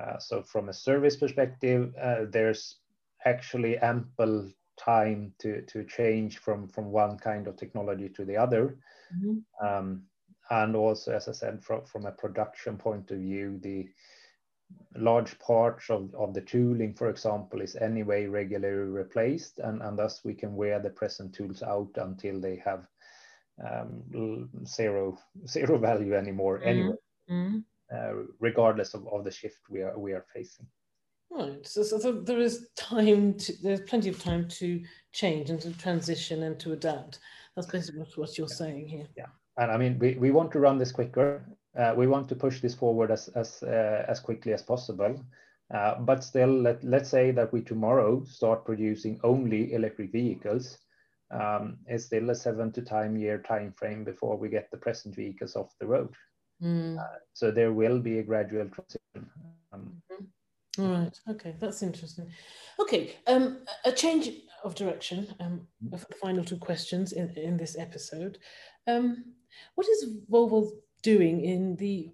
Uh, 0.00 0.18
so 0.18 0.42
from 0.42 0.68
a 0.68 0.72
service 0.72 1.16
perspective, 1.16 1.92
uh, 2.00 2.24
there's 2.30 2.78
actually 3.24 3.78
ample 3.78 4.50
time 4.78 5.32
to, 5.38 5.62
to 5.62 5.84
change 5.84 6.38
from, 6.38 6.68
from 6.68 6.90
one 6.90 7.18
kind 7.18 7.46
of 7.46 7.56
technology 7.56 8.08
to 8.08 8.24
the 8.24 8.36
other. 8.36 8.78
Mm-hmm. 9.14 9.66
Um, 9.66 10.02
and 10.50 10.76
also, 10.76 11.12
as 11.12 11.28
I 11.28 11.32
said, 11.32 11.62
from, 11.62 11.84
from 11.84 12.06
a 12.06 12.12
production 12.12 12.76
point 12.76 13.10
of 13.10 13.18
view, 13.18 13.58
the 13.62 13.88
large 14.96 15.38
parts 15.38 15.90
of, 15.90 16.14
of 16.14 16.34
the 16.34 16.40
tooling, 16.40 16.94
for 16.94 17.08
example, 17.08 17.60
is 17.60 17.76
anyway 17.76 18.26
regularly 18.26 18.90
replaced, 18.90 19.58
and, 19.58 19.82
and 19.82 19.98
thus 19.98 20.20
we 20.24 20.34
can 20.34 20.54
wear 20.54 20.78
the 20.78 20.90
present 20.90 21.34
tools 21.34 21.62
out 21.62 21.90
until 21.96 22.40
they 22.40 22.56
have 22.64 22.86
um, 23.64 24.48
zero 24.66 25.18
zero 25.46 25.78
value 25.78 26.14
anymore 26.14 26.58
mm. 26.58 26.66
anyway, 26.66 26.96
mm. 27.30 27.64
Uh, 27.94 28.24
regardless 28.40 28.94
of, 28.94 29.06
of 29.08 29.24
the 29.24 29.30
shift 29.30 29.60
we 29.68 29.82
are 29.82 29.98
we 29.98 30.12
are 30.12 30.24
facing. 30.34 30.66
Right. 31.34 31.66
So, 31.66 31.82
so, 31.82 31.98
so, 31.98 32.12
there 32.12 32.40
is 32.40 32.68
time. 32.76 33.34
To, 33.34 33.52
there's 33.62 33.80
plenty 33.82 34.10
of 34.10 34.22
time 34.22 34.48
to 34.48 34.82
change 35.12 35.48
and 35.48 35.60
to 35.62 35.72
transition 35.78 36.42
and 36.42 36.58
to 36.60 36.72
adapt. 36.72 37.20
That's 37.56 37.68
basically 37.68 38.04
what 38.16 38.36
you're 38.36 38.48
yeah. 38.50 38.54
saying 38.54 38.88
here. 38.88 39.06
Yeah. 39.16 39.26
And 39.56 39.70
I 39.70 39.78
mean, 39.78 39.98
we, 39.98 40.14
we 40.14 40.30
want 40.30 40.52
to 40.52 40.60
run 40.60 40.78
this 40.78 40.92
quicker. 40.92 41.44
Uh, 41.76 41.94
we 41.96 42.06
want 42.06 42.28
to 42.28 42.34
push 42.34 42.60
this 42.60 42.74
forward 42.74 43.10
as 43.10 43.28
as 43.28 43.62
uh, 43.62 44.04
as 44.08 44.20
quickly 44.20 44.52
as 44.52 44.62
possible. 44.62 45.18
Uh, 45.72 45.98
but 46.00 46.22
still, 46.22 46.50
let 46.50 46.84
let's 46.84 47.08
say 47.08 47.30
that 47.30 47.50
we 47.50 47.62
tomorrow 47.62 48.22
start 48.24 48.66
producing 48.66 49.18
only 49.24 49.72
electric 49.72 50.12
vehicles. 50.12 50.78
Um, 51.30 51.78
it's 51.86 52.04
still 52.04 52.28
a 52.28 52.34
seven 52.34 52.72
to 52.72 52.82
time 52.82 53.16
year 53.16 53.38
time 53.38 53.72
frame 53.72 54.04
before 54.04 54.36
we 54.36 54.50
get 54.50 54.70
the 54.70 54.76
present 54.76 55.14
vehicles 55.14 55.56
off 55.56 55.74
the 55.80 55.86
road. 55.86 56.14
Mm. 56.62 56.96
so 57.32 57.50
there 57.50 57.72
will 57.72 57.98
be 57.98 58.20
a 58.20 58.22
gradual 58.22 58.68
transition. 58.68 59.28
Um, 59.72 60.00
mm-hmm. 60.12 60.24
All 60.78 60.88
right. 60.88 61.20
Okay, 61.28 61.54
that's 61.58 61.82
interesting. 61.82 62.30
Okay, 62.78 63.16
um, 63.26 63.58
a 63.84 63.92
change 63.92 64.30
of 64.64 64.74
direction. 64.74 65.26
Um, 65.40 65.66
mm-hmm. 65.84 65.96
for 65.96 66.06
the 66.08 66.14
final 66.14 66.44
two 66.44 66.56
questions 66.56 67.12
in, 67.12 67.30
in 67.36 67.56
this 67.56 67.76
episode. 67.78 68.38
Um, 68.86 69.24
what 69.74 69.86
is 69.88 70.06
Volvo 70.30 70.70
doing 71.02 71.44
in 71.44 71.76
the 71.76 72.10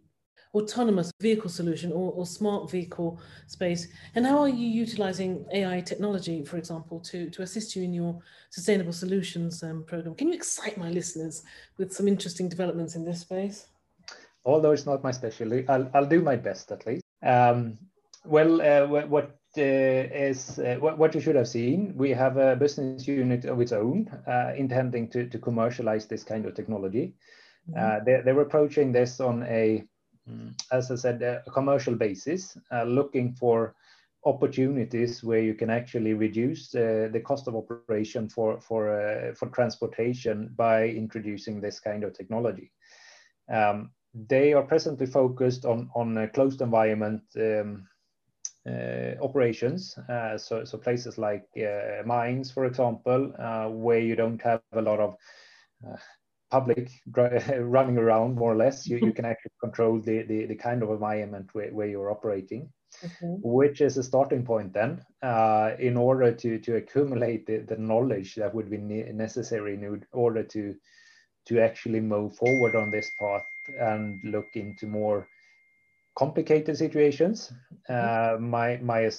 autonomous 0.54 1.12
vehicle 1.20 1.50
solution 1.50 1.92
or, 1.92 2.12
or, 2.12 2.26
smart 2.26 2.70
vehicle 2.70 3.20
space? 3.46 3.88
And 4.14 4.26
how 4.26 4.38
are 4.38 4.48
you 4.48 4.66
utilizing 4.66 5.46
AI 5.52 5.80
technology, 5.80 6.44
for 6.44 6.56
example, 6.56 7.00
to, 7.00 7.30
to 7.30 7.42
assist 7.42 7.76
you 7.76 7.82
in 7.82 7.92
your 7.92 8.18
sustainable 8.50 8.92
solutions 8.92 9.62
um, 9.62 9.84
program? 9.84 10.14
Can 10.14 10.28
you 10.28 10.34
excite 10.34 10.78
my 10.78 10.90
listeners 10.90 11.42
with 11.76 11.92
some 11.92 12.08
interesting 12.08 12.48
developments 12.48 12.96
in 12.96 13.04
this 13.04 13.20
space? 13.20 13.66
Although 14.44 14.72
it's 14.72 14.86
not 14.86 15.04
my 15.04 15.10
specialty, 15.10 15.68
I'll, 15.68 15.90
I'll 15.94 16.06
do 16.06 16.22
my 16.22 16.36
best 16.36 16.72
at 16.72 16.86
least. 16.86 17.04
Um, 17.22 17.78
well, 18.24 18.60
uh, 18.60 18.86
what 18.86 19.38
uh, 19.56 19.62
is 19.62 20.58
uh, 20.58 20.76
what, 20.80 20.98
what 20.98 21.14
you 21.14 21.20
should 21.20 21.36
have 21.36 21.48
seen, 21.48 21.94
we 21.96 22.10
have 22.10 22.36
a 22.36 22.56
business 22.56 23.08
unit 23.08 23.44
of 23.44 23.60
its 23.60 23.72
own 23.72 24.08
uh, 24.26 24.52
intending 24.56 25.08
to, 25.08 25.28
to 25.28 25.38
commercialize 25.38 26.06
this 26.06 26.24
kind 26.24 26.46
of 26.46 26.54
technology. 26.54 27.14
Mm-hmm. 27.70 28.04
They, 28.04 28.20
they 28.24 28.32
were 28.32 28.42
approaching 28.42 28.92
this 28.92 29.20
on 29.20 29.42
a, 29.44 29.84
mm, 30.28 30.54
as 30.72 30.90
I 30.90 30.96
said, 30.96 31.22
a 31.22 31.42
commercial 31.50 31.94
basis, 31.94 32.56
looking 32.84 33.34
for 33.34 33.74
opportunities 34.24 35.22
where 35.22 35.40
you 35.40 35.54
can 35.54 35.70
actually 35.70 36.14
reduce 36.14 36.74
uh, 36.74 37.08
the 37.12 37.20
cost 37.20 37.48
of 37.48 37.56
operation 37.56 38.28
for 38.28 38.60
for 38.60 38.90
uh, 38.90 39.34
for 39.34 39.48
transportation 39.48 40.52
by 40.56 40.88
introducing 40.88 41.60
this 41.60 41.80
kind 41.80 42.04
of 42.04 42.12
technology. 42.12 42.72
Um, 43.52 43.90
they 44.14 44.52
are 44.52 44.62
presently 44.62 45.06
focused 45.06 45.64
on 45.64 45.90
on 45.94 46.18
a 46.18 46.28
closed 46.28 46.60
environment 46.60 47.22
um, 47.36 47.40
uh, 47.40 47.97
operations. 49.20 49.96
Uh, 50.08 50.36
so, 50.38 50.64
so 50.64 50.78
places 50.78 51.18
like 51.18 51.44
uh, 51.56 52.02
mines, 52.04 52.50
for 52.50 52.64
example, 52.64 53.32
where 53.70 54.00
you 54.00 54.16
don't 54.16 54.40
have 54.42 54.62
a 54.72 54.82
lot 54.82 55.00
of 55.00 55.16
public 56.50 56.90
running 57.58 57.98
around 57.98 58.34
more 58.34 58.52
or 58.52 58.56
less 58.56 58.86
you, 58.86 58.98
you 58.98 59.12
can 59.12 59.24
actually 59.24 59.52
control 59.62 60.00
the, 60.00 60.22
the, 60.22 60.46
the 60.46 60.54
kind 60.54 60.82
of 60.82 60.90
environment 60.90 61.48
where, 61.52 61.70
where 61.70 61.86
you're 61.86 62.10
operating 62.10 62.70
mm-hmm. 63.04 63.34
which 63.42 63.80
is 63.80 63.96
a 63.96 64.02
starting 64.02 64.44
point 64.44 64.72
then 64.72 65.00
uh, 65.22 65.72
in 65.78 65.96
order 65.96 66.32
to 66.32 66.58
to 66.58 66.76
accumulate 66.76 67.46
the, 67.46 67.58
the 67.58 67.76
knowledge 67.76 68.34
that 68.34 68.54
would 68.54 68.70
be 68.70 68.78
necessary 68.78 69.74
in 69.74 70.02
order 70.12 70.42
to 70.42 70.74
to 71.46 71.60
actually 71.60 72.00
move 72.00 72.36
forward 72.36 72.74
on 72.74 72.90
this 72.90 73.10
path 73.18 73.44
and 73.80 74.20
look 74.24 74.48
into 74.54 74.86
more 74.86 75.26
complicated 76.18 76.76
situations. 76.76 77.52
Mm-hmm. 77.88 77.94
Uh, 77.94 78.40
my 78.40 78.76
my 78.78 79.10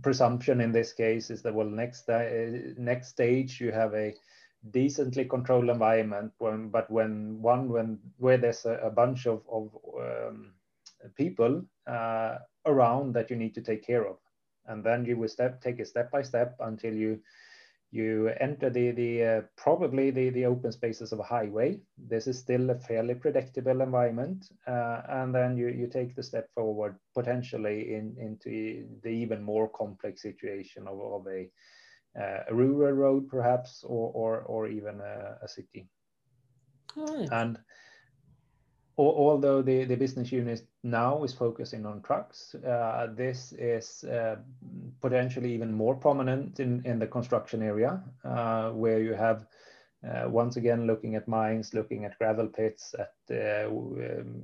presumption 0.00 0.60
in 0.60 0.70
this 0.70 0.92
case 0.92 1.28
is 1.28 1.42
that 1.42 1.54
well, 1.54 1.66
next 1.66 2.08
uh, 2.08 2.24
next 2.78 3.08
stage 3.08 3.60
you 3.60 3.72
have 3.72 3.94
a 3.94 4.14
decently 4.70 5.24
controlled 5.24 5.70
environment 5.70 6.32
when 6.38 6.68
but 6.68 6.88
when 6.90 7.42
one 7.42 7.68
when 7.68 7.98
where 8.18 8.38
there's 8.38 8.64
a, 8.64 8.74
a 8.74 8.90
bunch 8.90 9.26
of, 9.26 9.42
of 9.50 9.70
um, 9.98 10.52
people 11.16 11.64
uh, 11.86 12.36
around 12.66 13.14
that 13.14 13.30
you 13.30 13.36
need 13.36 13.54
to 13.54 13.62
take 13.62 13.84
care 13.84 14.06
of 14.06 14.16
and 14.66 14.84
then 14.84 15.04
you 15.06 15.16
will 15.16 15.28
step 15.28 15.60
take 15.62 15.80
it 15.80 15.88
step 15.88 16.10
by 16.10 16.22
step 16.22 16.54
until 16.60 16.94
you 16.94 17.18
you 17.92 18.30
enter 18.40 18.70
the, 18.70 18.92
the 18.92 19.24
uh, 19.24 19.40
probably 19.56 20.10
the, 20.10 20.30
the 20.30 20.46
open 20.46 20.70
spaces 20.70 21.12
of 21.12 21.18
a 21.18 21.24
highway. 21.24 21.80
This 21.98 22.28
is 22.28 22.38
still 22.38 22.70
a 22.70 22.78
fairly 22.78 23.14
predictable 23.14 23.80
environment. 23.80 24.46
Uh, 24.66 25.02
and 25.08 25.34
then 25.34 25.56
you, 25.56 25.68
you 25.68 25.88
take 25.88 26.14
the 26.14 26.22
step 26.22 26.48
forward 26.54 26.96
potentially 27.14 27.94
in, 27.94 28.14
into 28.18 28.86
the 29.02 29.08
even 29.08 29.42
more 29.42 29.68
complex 29.68 30.22
situation 30.22 30.86
of, 30.86 31.00
of 31.00 31.26
a, 31.26 31.50
uh, 32.20 32.44
a 32.48 32.54
rural 32.54 32.92
road 32.92 33.28
perhaps, 33.28 33.82
or, 33.84 34.12
or, 34.14 34.40
or 34.42 34.68
even 34.68 35.00
a, 35.00 35.38
a 35.42 35.48
city. 35.48 35.88
Right. 36.96 37.28
And 37.32 37.58
although 38.96 39.62
the, 39.62 39.84
the 39.84 39.96
business 39.96 40.30
unit 40.30 40.62
now 40.84 41.24
is 41.24 41.32
focusing 41.32 41.86
on 41.86 42.02
trucks, 42.02 42.54
uh, 42.54 43.08
this 43.16 43.52
is 43.52 44.04
uh, 44.04 44.36
potentially 45.00 45.52
even 45.52 45.72
more 45.72 45.94
prominent 45.94 46.60
in, 46.60 46.82
in 46.84 46.98
the 46.98 47.06
construction 47.06 47.62
area, 47.62 48.02
uh, 48.24 48.70
where 48.70 49.00
you 49.00 49.14
have 49.14 49.46
uh, 50.08 50.28
once 50.28 50.56
again 50.56 50.86
looking 50.86 51.14
at 51.14 51.28
mines, 51.28 51.74
looking 51.74 52.04
at 52.04 52.18
gravel 52.18 52.46
pits, 52.46 52.94
at 52.98 53.12
uh, 53.30 53.68
um, 53.68 54.42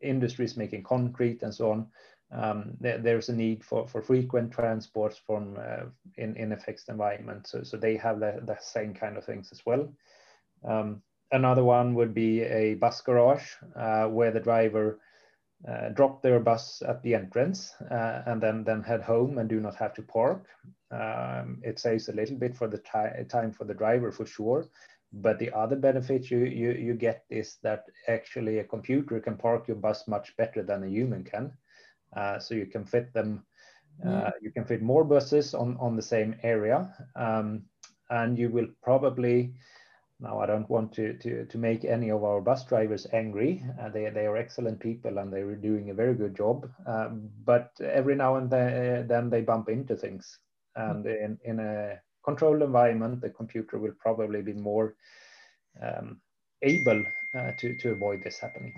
industries 0.00 0.56
making 0.56 0.82
concrete 0.82 1.42
and 1.42 1.54
so 1.54 1.70
on. 1.70 1.86
Um, 2.30 2.76
there, 2.80 2.98
there's 2.98 3.30
a 3.30 3.34
need 3.34 3.64
for, 3.64 3.86
for 3.88 4.02
frequent 4.02 4.52
transports 4.52 5.16
from 5.16 5.56
uh, 5.58 5.86
in, 6.16 6.36
in 6.36 6.52
a 6.52 6.56
fixed 6.56 6.88
environment. 6.88 7.46
So, 7.46 7.62
so 7.62 7.76
they 7.76 7.96
have 7.96 8.20
the, 8.20 8.40
the 8.44 8.58
same 8.60 8.92
kind 8.92 9.16
of 9.16 9.24
things 9.24 9.48
as 9.50 9.64
well. 9.64 9.88
Um, 10.64 11.02
another 11.32 11.64
one 11.64 11.94
would 11.94 12.12
be 12.12 12.42
a 12.42 12.74
bus 12.74 13.00
garage 13.00 13.46
uh, 13.76 14.06
where 14.06 14.30
the 14.30 14.40
driver 14.40 14.98
uh, 15.66 15.88
drop 15.88 16.22
their 16.22 16.38
bus 16.38 16.82
at 16.86 17.02
the 17.02 17.14
entrance 17.14 17.74
uh, 17.90 18.22
and 18.26 18.40
then 18.40 18.62
then 18.62 18.82
head 18.82 19.02
home 19.02 19.38
and 19.38 19.48
do 19.48 19.60
not 19.60 19.74
have 19.74 19.92
to 19.94 20.02
park. 20.02 20.46
Um, 20.90 21.60
it 21.64 21.78
saves 21.78 22.08
a 22.08 22.12
little 22.12 22.36
bit 22.36 22.56
for 22.56 22.68
the 22.68 22.78
time 22.78 23.52
for 23.52 23.64
the 23.64 23.74
driver 23.74 24.12
for 24.12 24.24
sure, 24.24 24.66
but 25.12 25.38
the 25.38 25.50
other 25.52 25.76
benefit 25.76 26.30
you, 26.30 26.44
you 26.44 26.70
you 26.72 26.94
get 26.94 27.24
is 27.28 27.58
that 27.62 27.86
actually 28.06 28.58
a 28.58 28.64
computer 28.64 29.20
can 29.20 29.36
park 29.36 29.66
your 29.66 29.76
bus 29.76 30.06
much 30.06 30.36
better 30.36 30.62
than 30.62 30.84
a 30.84 30.88
human 30.88 31.24
can. 31.24 31.52
Uh, 32.16 32.38
so 32.38 32.54
you 32.54 32.66
can 32.66 32.84
fit 32.84 33.12
them. 33.12 33.44
Mm. 34.04 34.30
You 34.40 34.52
can 34.52 34.64
fit 34.64 34.80
more 34.80 35.04
buses 35.04 35.54
on 35.54 35.76
on 35.78 35.96
the 35.96 36.02
same 36.02 36.36
area, 36.44 36.94
um, 37.16 37.64
and 38.10 38.38
you 38.38 38.48
will 38.48 38.68
probably 38.80 39.52
now, 40.20 40.40
I 40.40 40.46
don't 40.46 40.68
want 40.68 40.92
to, 40.94 41.12
to, 41.14 41.44
to 41.46 41.58
make 41.58 41.84
any 41.84 42.10
of 42.10 42.24
our 42.24 42.40
bus 42.40 42.64
drivers 42.64 43.06
angry. 43.12 43.64
Uh, 43.80 43.88
they, 43.88 44.10
they 44.10 44.26
are 44.26 44.36
excellent 44.36 44.80
people 44.80 45.18
and 45.18 45.32
they're 45.32 45.54
doing 45.54 45.90
a 45.90 45.94
very 45.94 46.14
good 46.14 46.34
job. 46.34 46.68
Um, 46.86 47.30
but 47.44 47.70
every 47.80 48.16
now 48.16 48.34
and 48.36 48.50
then, 48.50 49.06
then 49.06 49.30
they 49.30 49.42
bump 49.42 49.68
into 49.68 49.94
things. 49.94 50.38
And 50.74 51.06
in, 51.06 51.38
in 51.44 51.60
a 51.60 52.00
controlled 52.24 52.62
environment, 52.62 53.20
the 53.20 53.30
computer 53.30 53.78
will 53.78 53.94
probably 54.00 54.42
be 54.42 54.54
more 54.54 54.96
um, 55.80 56.20
able 56.62 57.04
uh, 57.36 57.52
to, 57.56 57.76
to 57.78 57.90
avoid 57.92 58.24
this 58.24 58.40
happening. 58.40 58.74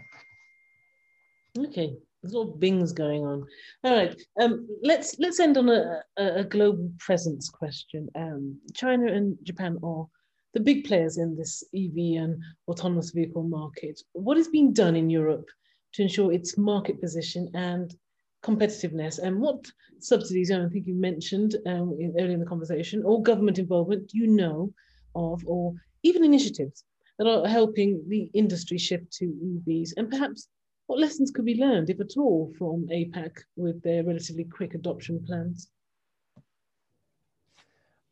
Okay, 1.58 1.96
there's 2.22 2.34
a 2.34 2.38
lot 2.38 2.50
of 2.50 2.60
bings 2.60 2.92
going 2.92 3.24
on. 3.24 3.46
All 3.84 3.96
right, 3.96 4.22
um, 4.40 4.68
let's 4.82 5.18
let's 5.18 5.40
end 5.40 5.56
on 5.56 5.68
a, 5.68 6.00
a, 6.16 6.34
a 6.36 6.44
global 6.44 6.92
presence 7.00 7.48
question. 7.48 8.08
Um, 8.14 8.56
China 8.72 9.12
and 9.12 9.36
Japan 9.42 9.76
are 9.82 10.06
the 10.54 10.60
big 10.60 10.84
players 10.84 11.18
in 11.18 11.36
this 11.36 11.62
EV 11.74 12.22
and 12.22 12.42
autonomous 12.68 13.10
vehicle 13.10 13.44
market. 13.44 14.00
What 14.12 14.36
is 14.36 14.48
being 14.48 14.72
done 14.72 14.96
in 14.96 15.10
Europe 15.10 15.48
to 15.94 16.02
ensure 16.02 16.32
its 16.32 16.58
market 16.58 17.00
position 17.00 17.50
and 17.54 17.94
competitiveness? 18.42 19.18
And 19.18 19.40
what 19.40 19.70
subsidies, 20.00 20.50
I 20.50 20.68
think 20.68 20.86
you 20.86 20.94
mentioned 20.94 21.56
um, 21.66 21.96
in, 22.00 22.14
earlier 22.18 22.34
in 22.34 22.40
the 22.40 22.46
conversation, 22.46 23.02
or 23.04 23.22
government 23.22 23.58
involvement 23.58 24.08
do 24.08 24.18
you 24.18 24.26
know 24.26 24.72
of, 25.14 25.42
or 25.46 25.74
even 26.02 26.24
initiatives 26.24 26.84
that 27.18 27.28
are 27.28 27.46
helping 27.46 28.02
the 28.08 28.30
industry 28.34 28.78
shift 28.78 29.12
to 29.12 29.26
EVs? 29.26 29.90
And 29.96 30.10
perhaps 30.10 30.48
what 30.86 30.98
lessons 30.98 31.30
could 31.30 31.44
be 31.44 31.60
learned, 31.60 31.90
if 31.90 32.00
at 32.00 32.16
all, 32.16 32.52
from 32.58 32.88
APAC 32.88 33.30
with 33.56 33.80
their 33.82 34.02
relatively 34.02 34.44
quick 34.44 34.74
adoption 34.74 35.22
plans? 35.24 35.70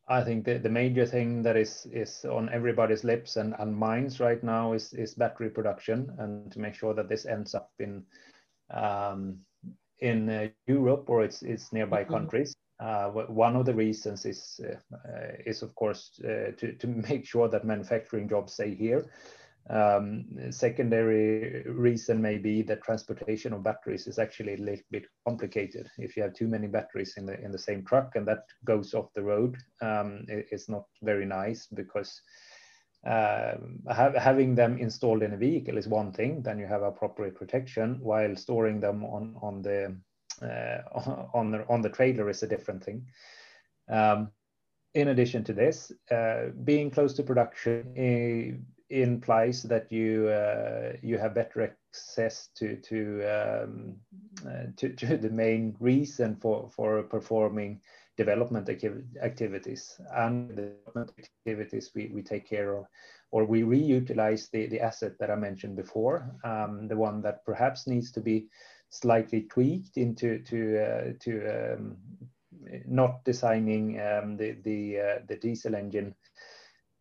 I 0.09 0.23
think 0.23 0.43
the, 0.43 0.57
the 0.57 0.69
major 0.69 1.05
thing 1.05 1.43
that 1.43 1.55
is 1.55 1.85
is 1.91 2.25
on 2.25 2.49
everybody's 2.49 3.03
lips 3.03 3.37
and, 3.37 3.53
and 3.59 3.75
minds 3.75 4.19
right 4.19 4.43
now 4.43 4.73
is 4.73 4.91
is 4.93 5.13
battery 5.13 5.49
production 5.49 6.11
and 6.17 6.51
to 6.51 6.59
make 6.59 6.73
sure 6.73 6.95
that 6.95 7.07
this 7.07 7.25
ends 7.27 7.53
up 7.53 7.71
in 7.79 8.03
um, 8.71 9.37
in 9.99 10.29
uh, 10.29 10.47
Europe 10.65 11.09
or 11.09 11.23
its 11.23 11.43
its 11.43 11.71
nearby 11.71 12.01
mm-hmm. 12.03 12.13
countries. 12.13 12.55
Uh, 12.79 13.09
one 13.09 13.55
of 13.55 13.65
the 13.65 13.73
reasons 13.73 14.25
is 14.25 14.59
uh, 14.65 15.31
is 15.45 15.61
of 15.61 15.75
course 15.75 16.11
to 16.19 16.73
to 16.73 16.87
make 16.87 17.25
sure 17.25 17.47
that 17.47 17.65
manufacturing 17.65 18.27
jobs 18.27 18.53
stay 18.53 18.73
here. 18.73 19.05
Um, 19.69 20.25
secondary 20.49 21.61
reason 21.63 22.19
may 22.19 22.39
be 22.39 22.63
that 22.63 22.81
transportation 22.81 23.53
of 23.53 23.63
batteries 23.63 24.07
is 24.07 24.17
actually 24.17 24.55
a 24.55 24.57
little 24.57 24.85
bit 24.89 25.05
complicated. 25.27 25.87
If 25.99 26.17
you 26.17 26.23
have 26.23 26.33
too 26.33 26.47
many 26.47 26.65
batteries 26.65 27.15
in 27.17 27.27
the 27.27 27.39
in 27.39 27.51
the 27.51 27.59
same 27.59 27.85
truck 27.85 28.15
and 28.15 28.27
that 28.27 28.45
goes 28.65 28.95
off 28.95 29.13
the 29.13 29.21
road, 29.21 29.57
um, 29.81 30.25
it, 30.27 30.47
it's 30.51 30.69
not 30.69 30.85
very 31.03 31.25
nice 31.25 31.67
because 31.67 32.19
uh, 33.05 33.55
have, 33.89 34.15
having 34.15 34.55
them 34.55 34.77
installed 34.77 35.21
in 35.21 35.33
a 35.33 35.37
vehicle 35.37 35.77
is 35.77 35.87
one 35.87 36.11
thing. 36.11 36.41
Then 36.41 36.57
you 36.57 36.65
have 36.65 36.81
appropriate 36.81 37.35
protection, 37.35 37.99
while 38.01 38.35
storing 38.35 38.79
them 38.79 39.05
on 39.05 39.35
on 39.41 39.61
the 39.61 39.95
uh, 40.41 41.27
on 41.33 41.51
the 41.51 41.65
on 41.69 41.81
the 41.81 41.89
trailer 41.89 42.27
is 42.27 42.41
a 42.41 42.47
different 42.47 42.83
thing. 42.83 43.05
Um, 43.87 44.31
in 44.95 45.09
addition 45.09 45.43
to 45.43 45.53
this, 45.53 45.91
uh, 46.11 46.47
being 46.63 46.89
close 46.89 47.13
to 47.13 47.23
production 47.23 47.93
eh, 47.95 48.57
implies 48.89 49.63
that 49.63 49.91
you 49.91 50.29
uh, 50.29 50.93
you 51.01 51.17
have 51.17 51.33
better 51.35 51.61
access 51.61 52.49
to 52.55 52.75
to, 52.77 53.23
um, 53.23 53.95
uh, 54.47 54.65
to 54.77 54.89
to 54.93 55.17
the 55.17 55.29
main 55.29 55.75
reason 55.79 56.35
for 56.35 56.69
for 56.69 57.03
performing 57.03 57.81
development 58.17 58.69
activities. 59.21 59.99
And 60.13 60.49
development 60.49 61.13
activities 61.17 61.91
we, 61.95 62.11
we 62.13 62.21
take 62.21 62.49
care 62.49 62.75
of 62.75 62.85
or 63.31 63.45
we 63.45 63.61
reutilize 63.61 64.49
the, 64.51 64.67
the 64.67 64.81
asset 64.81 65.13
that 65.19 65.31
I 65.31 65.35
mentioned 65.35 65.75
before, 65.75 66.29
um, 66.43 66.87
the 66.87 66.97
one 66.97 67.21
that 67.21 67.45
perhaps 67.45 67.87
needs 67.87 68.11
to 68.13 68.19
be 68.19 68.47
slightly 68.89 69.43
tweaked 69.43 69.97
into 69.97 70.39
to 70.39 70.59
uh, 70.79 71.13
to 71.19 71.73
um, 71.75 71.97
not 72.85 73.23
designing 73.23 74.01
um, 74.01 74.35
the 74.35 74.57
the 74.63 74.99
uh, 74.99 75.19
the 75.27 75.37
diesel 75.37 75.75
engine 75.75 76.15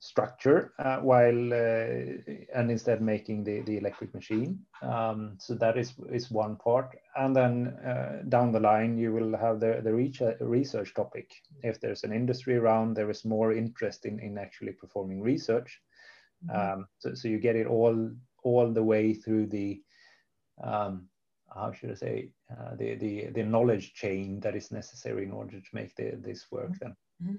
structure 0.01 0.73
uh, 0.79 0.99
while 0.99 1.53
uh, 1.53 2.55
and 2.55 2.71
instead 2.71 3.03
making 3.03 3.43
the, 3.43 3.61
the 3.63 3.79
electric 3.79 4.15
machine. 4.15 4.61
Um, 4.81 5.37
so 5.39 5.55
that 5.55 5.77
is, 5.77 5.95
is 6.13 6.31
one 6.31 6.57
part. 6.57 6.97
And 7.17 7.35
then 7.35 7.69
uh, 7.85 8.23
down 8.29 8.53
the 8.53 8.61
line, 8.61 8.97
you 8.97 9.13
will 9.13 9.37
have 9.37 9.59
the, 9.61 9.81
the 9.83 9.93
research 10.41 10.95
topic. 10.95 11.33
If 11.63 11.81
there's 11.81 12.05
an 12.05 12.13
industry 12.13 12.57
around, 12.57 12.95
there 12.95 13.11
is 13.11 13.25
more 13.25 13.53
interest 13.53 14.07
in, 14.07 14.21
in 14.21 14.39
actually 14.39 14.73
performing 14.73 15.23
research. 15.23 15.83
Mm 16.45 16.51
-hmm. 16.51 16.73
um, 16.73 16.89
so, 16.99 17.15
so 17.15 17.29
you 17.29 17.41
get 17.41 17.57
it 17.57 17.67
all, 17.67 18.11
all 18.43 18.73
the 18.73 18.85
way 18.85 19.15
through 19.15 19.49
the, 19.51 19.83
um, 20.63 21.11
how 21.47 21.73
should 21.73 21.93
I 21.93 21.97
say, 21.97 22.33
uh, 22.51 22.77
the, 22.77 22.97
the, 22.97 23.33
the 23.33 23.43
knowledge 23.43 23.93
chain 23.95 24.41
that 24.41 24.55
is 24.55 24.71
necessary 24.71 25.23
in 25.25 25.33
order 25.33 25.61
to 25.61 25.71
make 25.73 25.93
the, 25.95 26.17
this 26.23 26.51
work 26.51 26.79
then. 26.79 26.97
Mm 27.21 27.29
-hmm. 27.29 27.39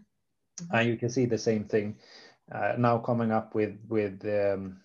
And 0.69 0.87
you 0.89 0.97
can 0.97 1.09
see 1.09 1.27
the 1.27 1.37
same 1.37 1.63
thing 1.65 1.99
uh, 2.53 2.73
now 2.77 2.97
coming 2.97 3.31
up 3.31 3.55
with 3.55 3.77
with 3.87 4.23
um, 4.25 4.81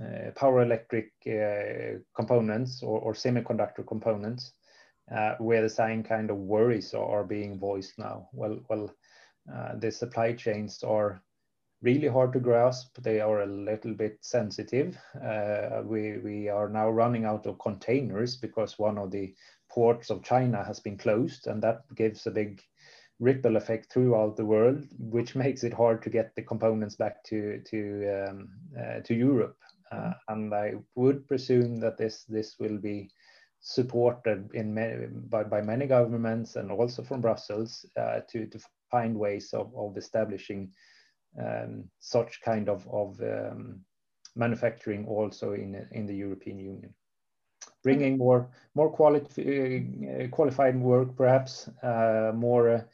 uh, 0.00 0.30
power 0.34 0.62
electric 0.62 1.12
uh, 1.26 1.98
components 2.14 2.82
or, 2.82 3.00
or, 3.00 3.14
semiconductor 3.14 3.86
components, 3.86 4.52
where 5.38 5.62
the 5.62 5.68
same 5.68 6.02
kind 6.02 6.30
of 6.30 6.36
worries 6.36 6.94
are 6.94 7.24
being 7.24 7.58
voiced 7.58 7.98
now. 7.98 8.28
Well, 8.32 8.60
well, 8.68 8.94
the 9.78 9.90
supply 9.90 10.34
chains 10.34 10.82
are 10.82 11.22
really 11.82 12.08
hard 12.08 12.32
to 12.32 12.40
grasp. 12.40 12.96
They 13.02 13.20
are 13.20 13.42
a 13.42 13.46
little 13.46 13.92
bit 13.92 14.18
sensitive. 14.20 14.96
Uh, 15.14 15.82
we, 15.84 16.18
we 16.18 16.48
are 16.48 16.68
now 16.68 16.88
running 16.88 17.24
out 17.24 17.46
of 17.46 17.58
containers 17.58 18.36
because 18.36 18.78
one 18.78 18.98
of 18.98 19.10
the 19.10 19.34
ports 19.68 20.10
of 20.10 20.22
China 20.22 20.64
has 20.64 20.80
been 20.80 20.96
closed, 20.96 21.48
and 21.48 21.62
that 21.62 21.82
gives 21.94 22.26
a 22.26 22.30
big 22.30 22.62
ripple 23.22 23.56
effect 23.56 23.92
throughout 23.92 24.36
the 24.36 24.44
world, 24.44 24.84
which 24.98 25.36
makes 25.36 25.62
it 25.62 25.72
hard 25.72 26.02
to 26.02 26.10
get 26.10 26.34
the 26.34 26.42
components 26.42 26.96
back 26.96 27.22
to 27.22 27.62
to 27.70 27.80
um, 28.16 28.48
uh, 28.78 29.00
to 29.00 29.14
Europe. 29.14 29.56
Uh, 29.92 30.12
and 30.28 30.52
I 30.54 30.74
would 30.96 31.28
presume 31.28 31.80
that 31.80 31.96
this 31.96 32.24
this 32.24 32.56
will 32.58 32.78
be 32.78 33.10
supported 33.60 34.50
in 34.54 34.74
many, 34.74 35.06
by, 35.06 35.44
by 35.44 35.60
many 35.60 35.86
governments 35.86 36.56
and 36.56 36.72
also 36.72 37.02
from 37.02 37.20
Brussels 37.20 37.86
uh, 37.96 38.20
to 38.30 38.46
to 38.46 38.58
find 38.90 39.16
ways 39.16 39.54
of, 39.54 39.72
of 39.76 39.96
establishing 39.96 40.72
um, 41.40 41.84
such 42.00 42.40
kind 42.42 42.68
of 42.68 42.88
of 42.88 43.20
um, 43.20 43.80
manufacturing 44.34 45.06
also 45.06 45.52
in 45.52 45.86
in 45.92 46.06
the 46.06 46.16
European 46.16 46.58
Union 46.58 46.94
bringing 47.82 48.18
more 48.18 48.48
more 48.74 48.90
quality, 48.90 49.86
uh, 50.08 50.28
qualified 50.28 50.80
work, 50.80 51.16
perhaps 51.16 51.68
uh, 51.82 52.32
more 52.34 52.86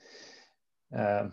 uh, 0.96 1.28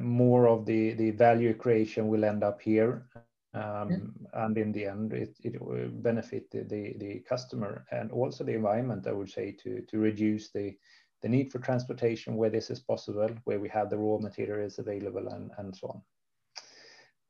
more 0.00 0.48
of 0.48 0.66
the 0.66 0.94
the 0.94 1.10
value 1.10 1.54
creation 1.54 2.08
will 2.08 2.24
end 2.24 2.42
up 2.42 2.60
here. 2.60 3.06
Um, 3.54 4.12
and 4.32 4.58
in 4.58 4.72
the 4.72 4.86
end 4.86 5.12
it, 5.12 5.36
it 5.44 5.62
will 5.62 5.88
benefit 5.88 6.50
the, 6.50 6.64
the, 6.64 6.96
the, 6.98 7.20
customer 7.20 7.86
and 7.92 8.10
also 8.10 8.42
the 8.42 8.54
environment 8.54 9.06
i 9.06 9.12
would 9.12 9.30
say 9.30 9.52
to, 9.62 9.80
to 9.82 9.98
reduce 9.98 10.50
the, 10.50 10.76
the 11.22 11.28
need 11.28 11.52
for 11.52 11.60
transportation 11.60 12.34
where 12.34 12.50
this 12.50 12.68
is 12.68 12.80
possible 12.80 13.30
where 13.44 13.60
we 13.60 13.68
have 13.68 13.90
the 13.90 13.96
raw 13.96 14.18
materials 14.18 14.80
available 14.80 15.28
and, 15.28 15.52
and 15.58 15.76
so 15.76 15.86
on 15.86 16.02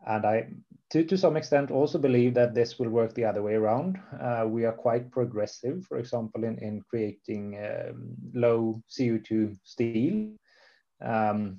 and 0.07 0.27
I, 0.27 0.49
to, 0.91 1.05
to 1.05 1.17
some 1.17 1.37
extent, 1.37 1.71
also 1.71 1.99
believe 1.99 2.35
that 2.35 2.55
this 2.55 2.79
will 2.79 2.91
work 2.91 3.15
the 3.15 3.25
other 3.25 3.43
way 3.43 3.55
around. 3.55 3.99
Uh, 4.21 4.45
we 4.47 4.65
are 4.65 4.73
quite 4.73 5.11
progressive, 5.11 5.85
for 5.87 5.99
example, 5.99 6.45
in, 6.45 6.59
in 6.59 6.83
creating 6.83 7.59
um, 7.59 8.15
low 8.35 8.83
CO2 8.91 9.57
steel. 9.65 10.31
Um, 11.03 11.59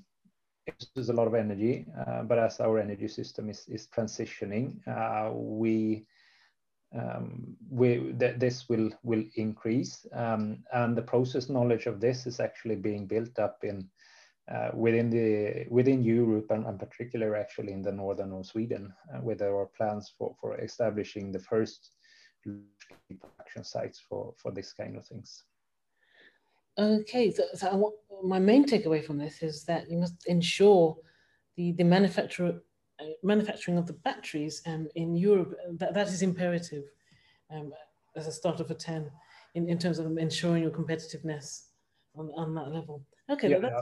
it 0.68 0.86
uses 0.96 1.10
a 1.10 1.14
lot 1.14 1.28
of 1.28 1.36
energy, 1.36 1.86
uh, 2.08 2.24
but 2.24 2.40
as 2.40 2.60
our 2.60 2.80
energy 2.80 3.08
system 3.08 3.50
is, 3.50 3.66
is 3.68 3.88
transitioning, 3.96 4.80
uh, 4.88 5.32
we, 5.34 6.06
um, 6.98 7.56
we 7.70 8.14
th 8.20 8.40
this 8.40 8.70
will, 8.70 8.90
will 9.04 9.24
increase. 9.36 10.08
Um, 10.14 10.64
and 10.74 10.96
the 10.96 11.02
process 11.02 11.50
knowledge 11.50 11.86
of 11.88 12.00
this 12.00 12.26
is 12.26 12.40
actually 12.40 12.78
being 12.78 13.06
built 13.06 13.38
up 13.38 13.58
in 13.64 13.90
uh, 14.54 14.70
within 14.74 15.10
the 15.10 15.66
within 15.70 16.04
Europe 16.04 16.52
and, 16.52 16.66
and 16.66 16.80
particularly 16.80 17.40
actually 17.40 17.74
in 17.74 17.82
the 17.82 17.92
northern 17.92 18.32
of 18.32 18.46
Sweden, 18.46 18.94
uh, 19.14 19.18
where 19.18 19.36
there 19.36 19.56
are 19.58 19.66
plans 19.66 20.14
for, 20.18 20.36
for 20.40 20.58
establishing 20.60 21.32
the 21.32 21.40
first 21.40 21.92
production 22.44 23.64
sites 23.64 24.00
for, 24.08 24.34
for 24.38 24.52
this 24.52 24.74
kind 24.74 24.96
of 24.98 25.06
things. 25.06 25.44
Okay, 26.78 27.32
so, 27.32 27.44
so 27.54 27.76
want, 27.76 27.96
my 28.24 28.40
main 28.40 28.66
takeaway 28.66 29.04
from 29.04 29.18
this 29.18 29.42
is 29.42 29.64
that 29.66 29.90
you 29.90 29.98
must 29.98 30.26
ensure 30.28 30.96
the, 31.56 31.72
the 31.74 31.84
manufacturer, 31.84 32.62
uh, 33.00 33.06
manufacturing 33.24 33.78
of 33.78 33.88
the 33.88 33.94
batteries 33.94 34.62
um, 34.66 34.88
in 34.96 35.16
Europe, 35.16 35.56
that, 35.78 35.94
that 35.94 36.08
is 36.08 36.22
imperative 36.22 36.84
um, 37.52 37.72
as 38.16 38.28
a 38.28 38.32
starter 38.32 38.64
for 38.64 38.74
10 38.74 39.10
in, 39.56 39.70
in 39.70 39.78
terms 39.78 40.00
of 40.00 40.18
ensuring 40.18 40.64
your 40.64 40.72
competitiveness 40.72 41.68
on, 42.18 42.32
on 42.36 42.56
that 42.56 42.72
level. 42.72 43.02
Okay, 43.30 43.50
yeah, 43.50 43.82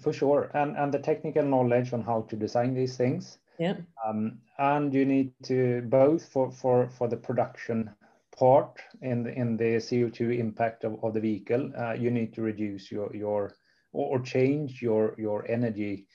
for 0.00 0.12
sure, 0.12 0.50
and 0.54 0.76
and 0.76 0.92
the 0.92 0.98
technical 0.98 1.44
knowledge 1.44 1.92
on 1.92 2.02
how 2.02 2.22
to 2.22 2.36
design 2.36 2.74
these 2.74 2.96
things. 2.96 3.38
Yeah. 3.58 3.76
Um, 4.06 4.38
and 4.58 4.94
you 4.94 5.04
need 5.04 5.32
to 5.44 5.82
both 5.82 6.28
for 6.32 6.50
for 6.50 6.88
for 6.88 7.08
the 7.08 7.16
production 7.16 7.90
part 8.38 8.80
in 9.02 9.24
the 9.24 9.32
in 9.32 9.56
the 9.56 9.76
CO2 9.76 10.38
impact 10.38 10.84
of, 10.84 11.02
of 11.02 11.14
the 11.14 11.20
vehicle, 11.20 11.72
uh, 11.76 11.92
you 11.92 12.10
need 12.10 12.32
to 12.34 12.42
reduce 12.42 12.90
your 12.90 13.14
your 13.14 13.54
or, 13.92 14.20
change 14.20 14.80
your 14.80 15.14
your 15.18 15.44
energy 15.50 16.06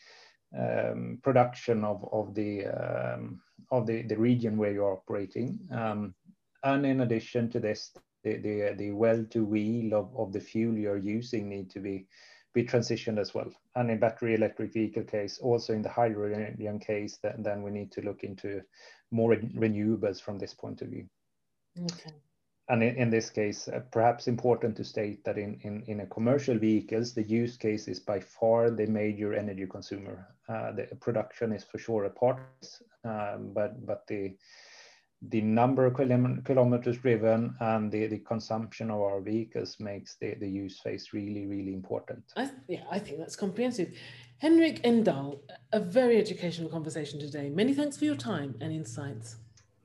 um, 0.57 1.19
production 1.21 1.83
of 1.83 2.07
of 2.11 2.33
the 2.33 2.65
um, 2.65 3.41
of 3.71 3.85
the 3.85 4.03
the 4.03 4.17
region 4.17 4.57
where 4.57 4.71
you're 4.71 4.93
operating. 4.93 5.59
Um, 5.71 6.15
and 6.63 6.85
in 6.85 7.01
addition 7.01 7.49
to 7.49 7.59
this, 7.59 7.91
the 8.23 8.37
the, 8.37 8.75
the 8.77 8.91
well 8.91 9.25
to 9.31 9.43
wheel 9.43 9.93
of, 9.93 10.09
of 10.17 10.33
the 10.33 10.39
fuel 10.39 10.77
you're 10.77 10.97
using 10.97 11.49
need 11.49 11.69
to 11.71 11.79
be 11.79 12.07
be 12.53 12.63
transitioned 12.63 13.19
as 13.19 13.33
well. 13.33 13.51
And 13.75 13.89
in 13.89 13.99
battery 13.99 14.35
electric 14.35 14.73
vehicle 14.73 15.03
case, 15.03 15.39
also 15.39 15.73
in 15.73 15.81
the 15.81 15.89
hydrogen 15.89 16.79
case, 16.79 17.17
then, 17.21 17.41
then 17.41 17.63
we 17.63 17.71
need 17.71 17.91
to 17.93 18.01
look 18.01 18.23
into 18.23 18.61
more 19.11 19.35
renewables 19.35 20.21
from 20.21 20.37
this 20.37 20.53
point 20.53 20.81
of 20.81 20.89
view. 20.89 21.07
Okay. 21.79 22.11
And 22.69 22.81
in, 22.81 22.95
in 22.95 23.09
this 23.09 23.29
case, 23.29 23.67
uh, 23.67 23.81
perhaps 23.91 24.27
important 24.27 24.77
to 24.77 24.83
state 24.83 25.23
that 25.25 25.37
in, 25.37 25.59
in, 25.63 25.83
in 25.87 25.99
a 26.01 26.05
commercial 26.05 26.57
vehicles, 26.57 27.13
the 27.13 27.23
use 27.23 27.57
case 27.57 27.87
is 27.87 27.99
by 27.99 28.19
far 28.19 28.69
the 28.69 28.85
major 28.85 29.33
energy 29.33 29.65
consumer. 29.65 30.27
Uh, 30.47 30.71
the 30.71 30.87
production 31.01 31.51
is 31.51 31.63
for 31.63 31.79
sure 31.79 32.05
a 32.05 32.09
part, 32.09 32.39
um, 33.03 33.51
but, 33.53 33.85
but 33.85 34.05
the, 34.07 34.37
the 35.29 35.41
number 35.41 35.85
of 35.85 35.93
kilometers 35.95 36.97
driven 36.97 37.55
and 37.59 37.91
the, 37.91 38.07
the 38.07 38.19
consumption 38.19 38.91
of 38.91 38.99
our 38.99 39.21
vehicles 39.21 39.77
makes 39.79 40.15
the, 40.15 40.35
the 40.35 40.47
use 40.47 40.79
phase 40.79 41.13
really, 41.13 41.45
really 41.45 41.73
important. 41.73 42.23
I, 42.35 42.49
yeah, 42.67 42.81
I 42.91 42.99
think 42.99 43.19
that's 43.19 43.35
comprehensive. 43.35 43.93
Henrik 44.39 44.81
Engdahl, 44.83 45.41
a 45.71 45.79
very 45.79 46.17
educational 46.17 46.69
conversation 46.69 47.19
today. 47.19 47.49
Many 47.49 47.73
thanks 47.73 47.95
for 47.95 48.05
your 48.05 48.15
time 48.15 48.55
and 48.59 48.73
insights. 48.73 49.37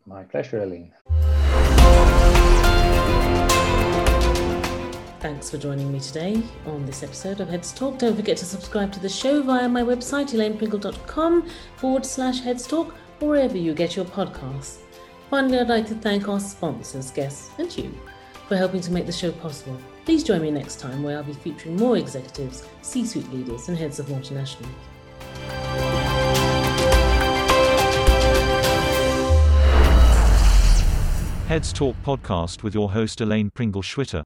My 0.06 0.24
pleasure, 0.24 0.62
Elaine. 0.62 0.92
Thanks 5.20 5.50
for 5.50 5.58
joining 5.58 5.92
me 5.92 6.00
today 6.00 6.42
on 6.64 6.86
this 6.86 7.02
episode 7.02 7.40
of 7.40 7.48
Heads 7.48 7.72
Talk. 7.72 7.98
Don't 7.98 8.16
forget 8.16 8.36
to 8.38 8.44
subscribe 8.44 8.92
to 8.92 9.00
the 9.00 9.08
show 9.08 9.42
via 9.42 9.68
my 9.68 9.82
website, 9.82 10.32
elainepringle.com 10.32 11.48
forward 11.76 12.06
slash 12.06 12.40
Heads 12.40 12.66
Talk, 12.66 12.94
or 13.20 13.30
wherever 13.30 13.56
you 13.56 13.74
get 13.74 13.96
your 13.96 14.04
podcasts. 14.04 14.78
Finally, 15.30 15.58
I'd 15.58 15.68
like 15.68 15.86
to 15.88 15.94
thank 15.94 16.26
our 16.26 16.40
sponsors, 16.40 17.10
guests, 17.10 17.50
and 17.58 17.76
you 17.76 17.94
for 18.48 18.56
helping 18.56 18.80
to 18.80 18.90
make 18.90 19.04
the 19.04 19.12
show 19.12 19.30
possible. 19.30 19.76
Please 20.06 20.24
join 20.24 20.40
me 20.40 20.50
next 20.50 20.80
time 20.80 21.02
where 21.02 21.18
I'll 21.18 21.22
be 21.22 21.34
featuring 21.34 21.76
more 21.76 21.98
executives, 21.98 22.66
C 22.80 23.04
suite 23.04 23.30
leaders, 23.30 23.68
and 23.68 23.76
heads 23.76 23.98
of 23.98 24.06
multinationals. 24.06 24.66
Heads 31.46 31.74
Talk 31.74 31.96
podcast 32.04 32.62
with 32.62 32.74
your 32.74 32.92
host 32.92 33.20
Elaine 33.20 33.50
Pringle 33.50 33.82
Schwitter. 33.82 34.22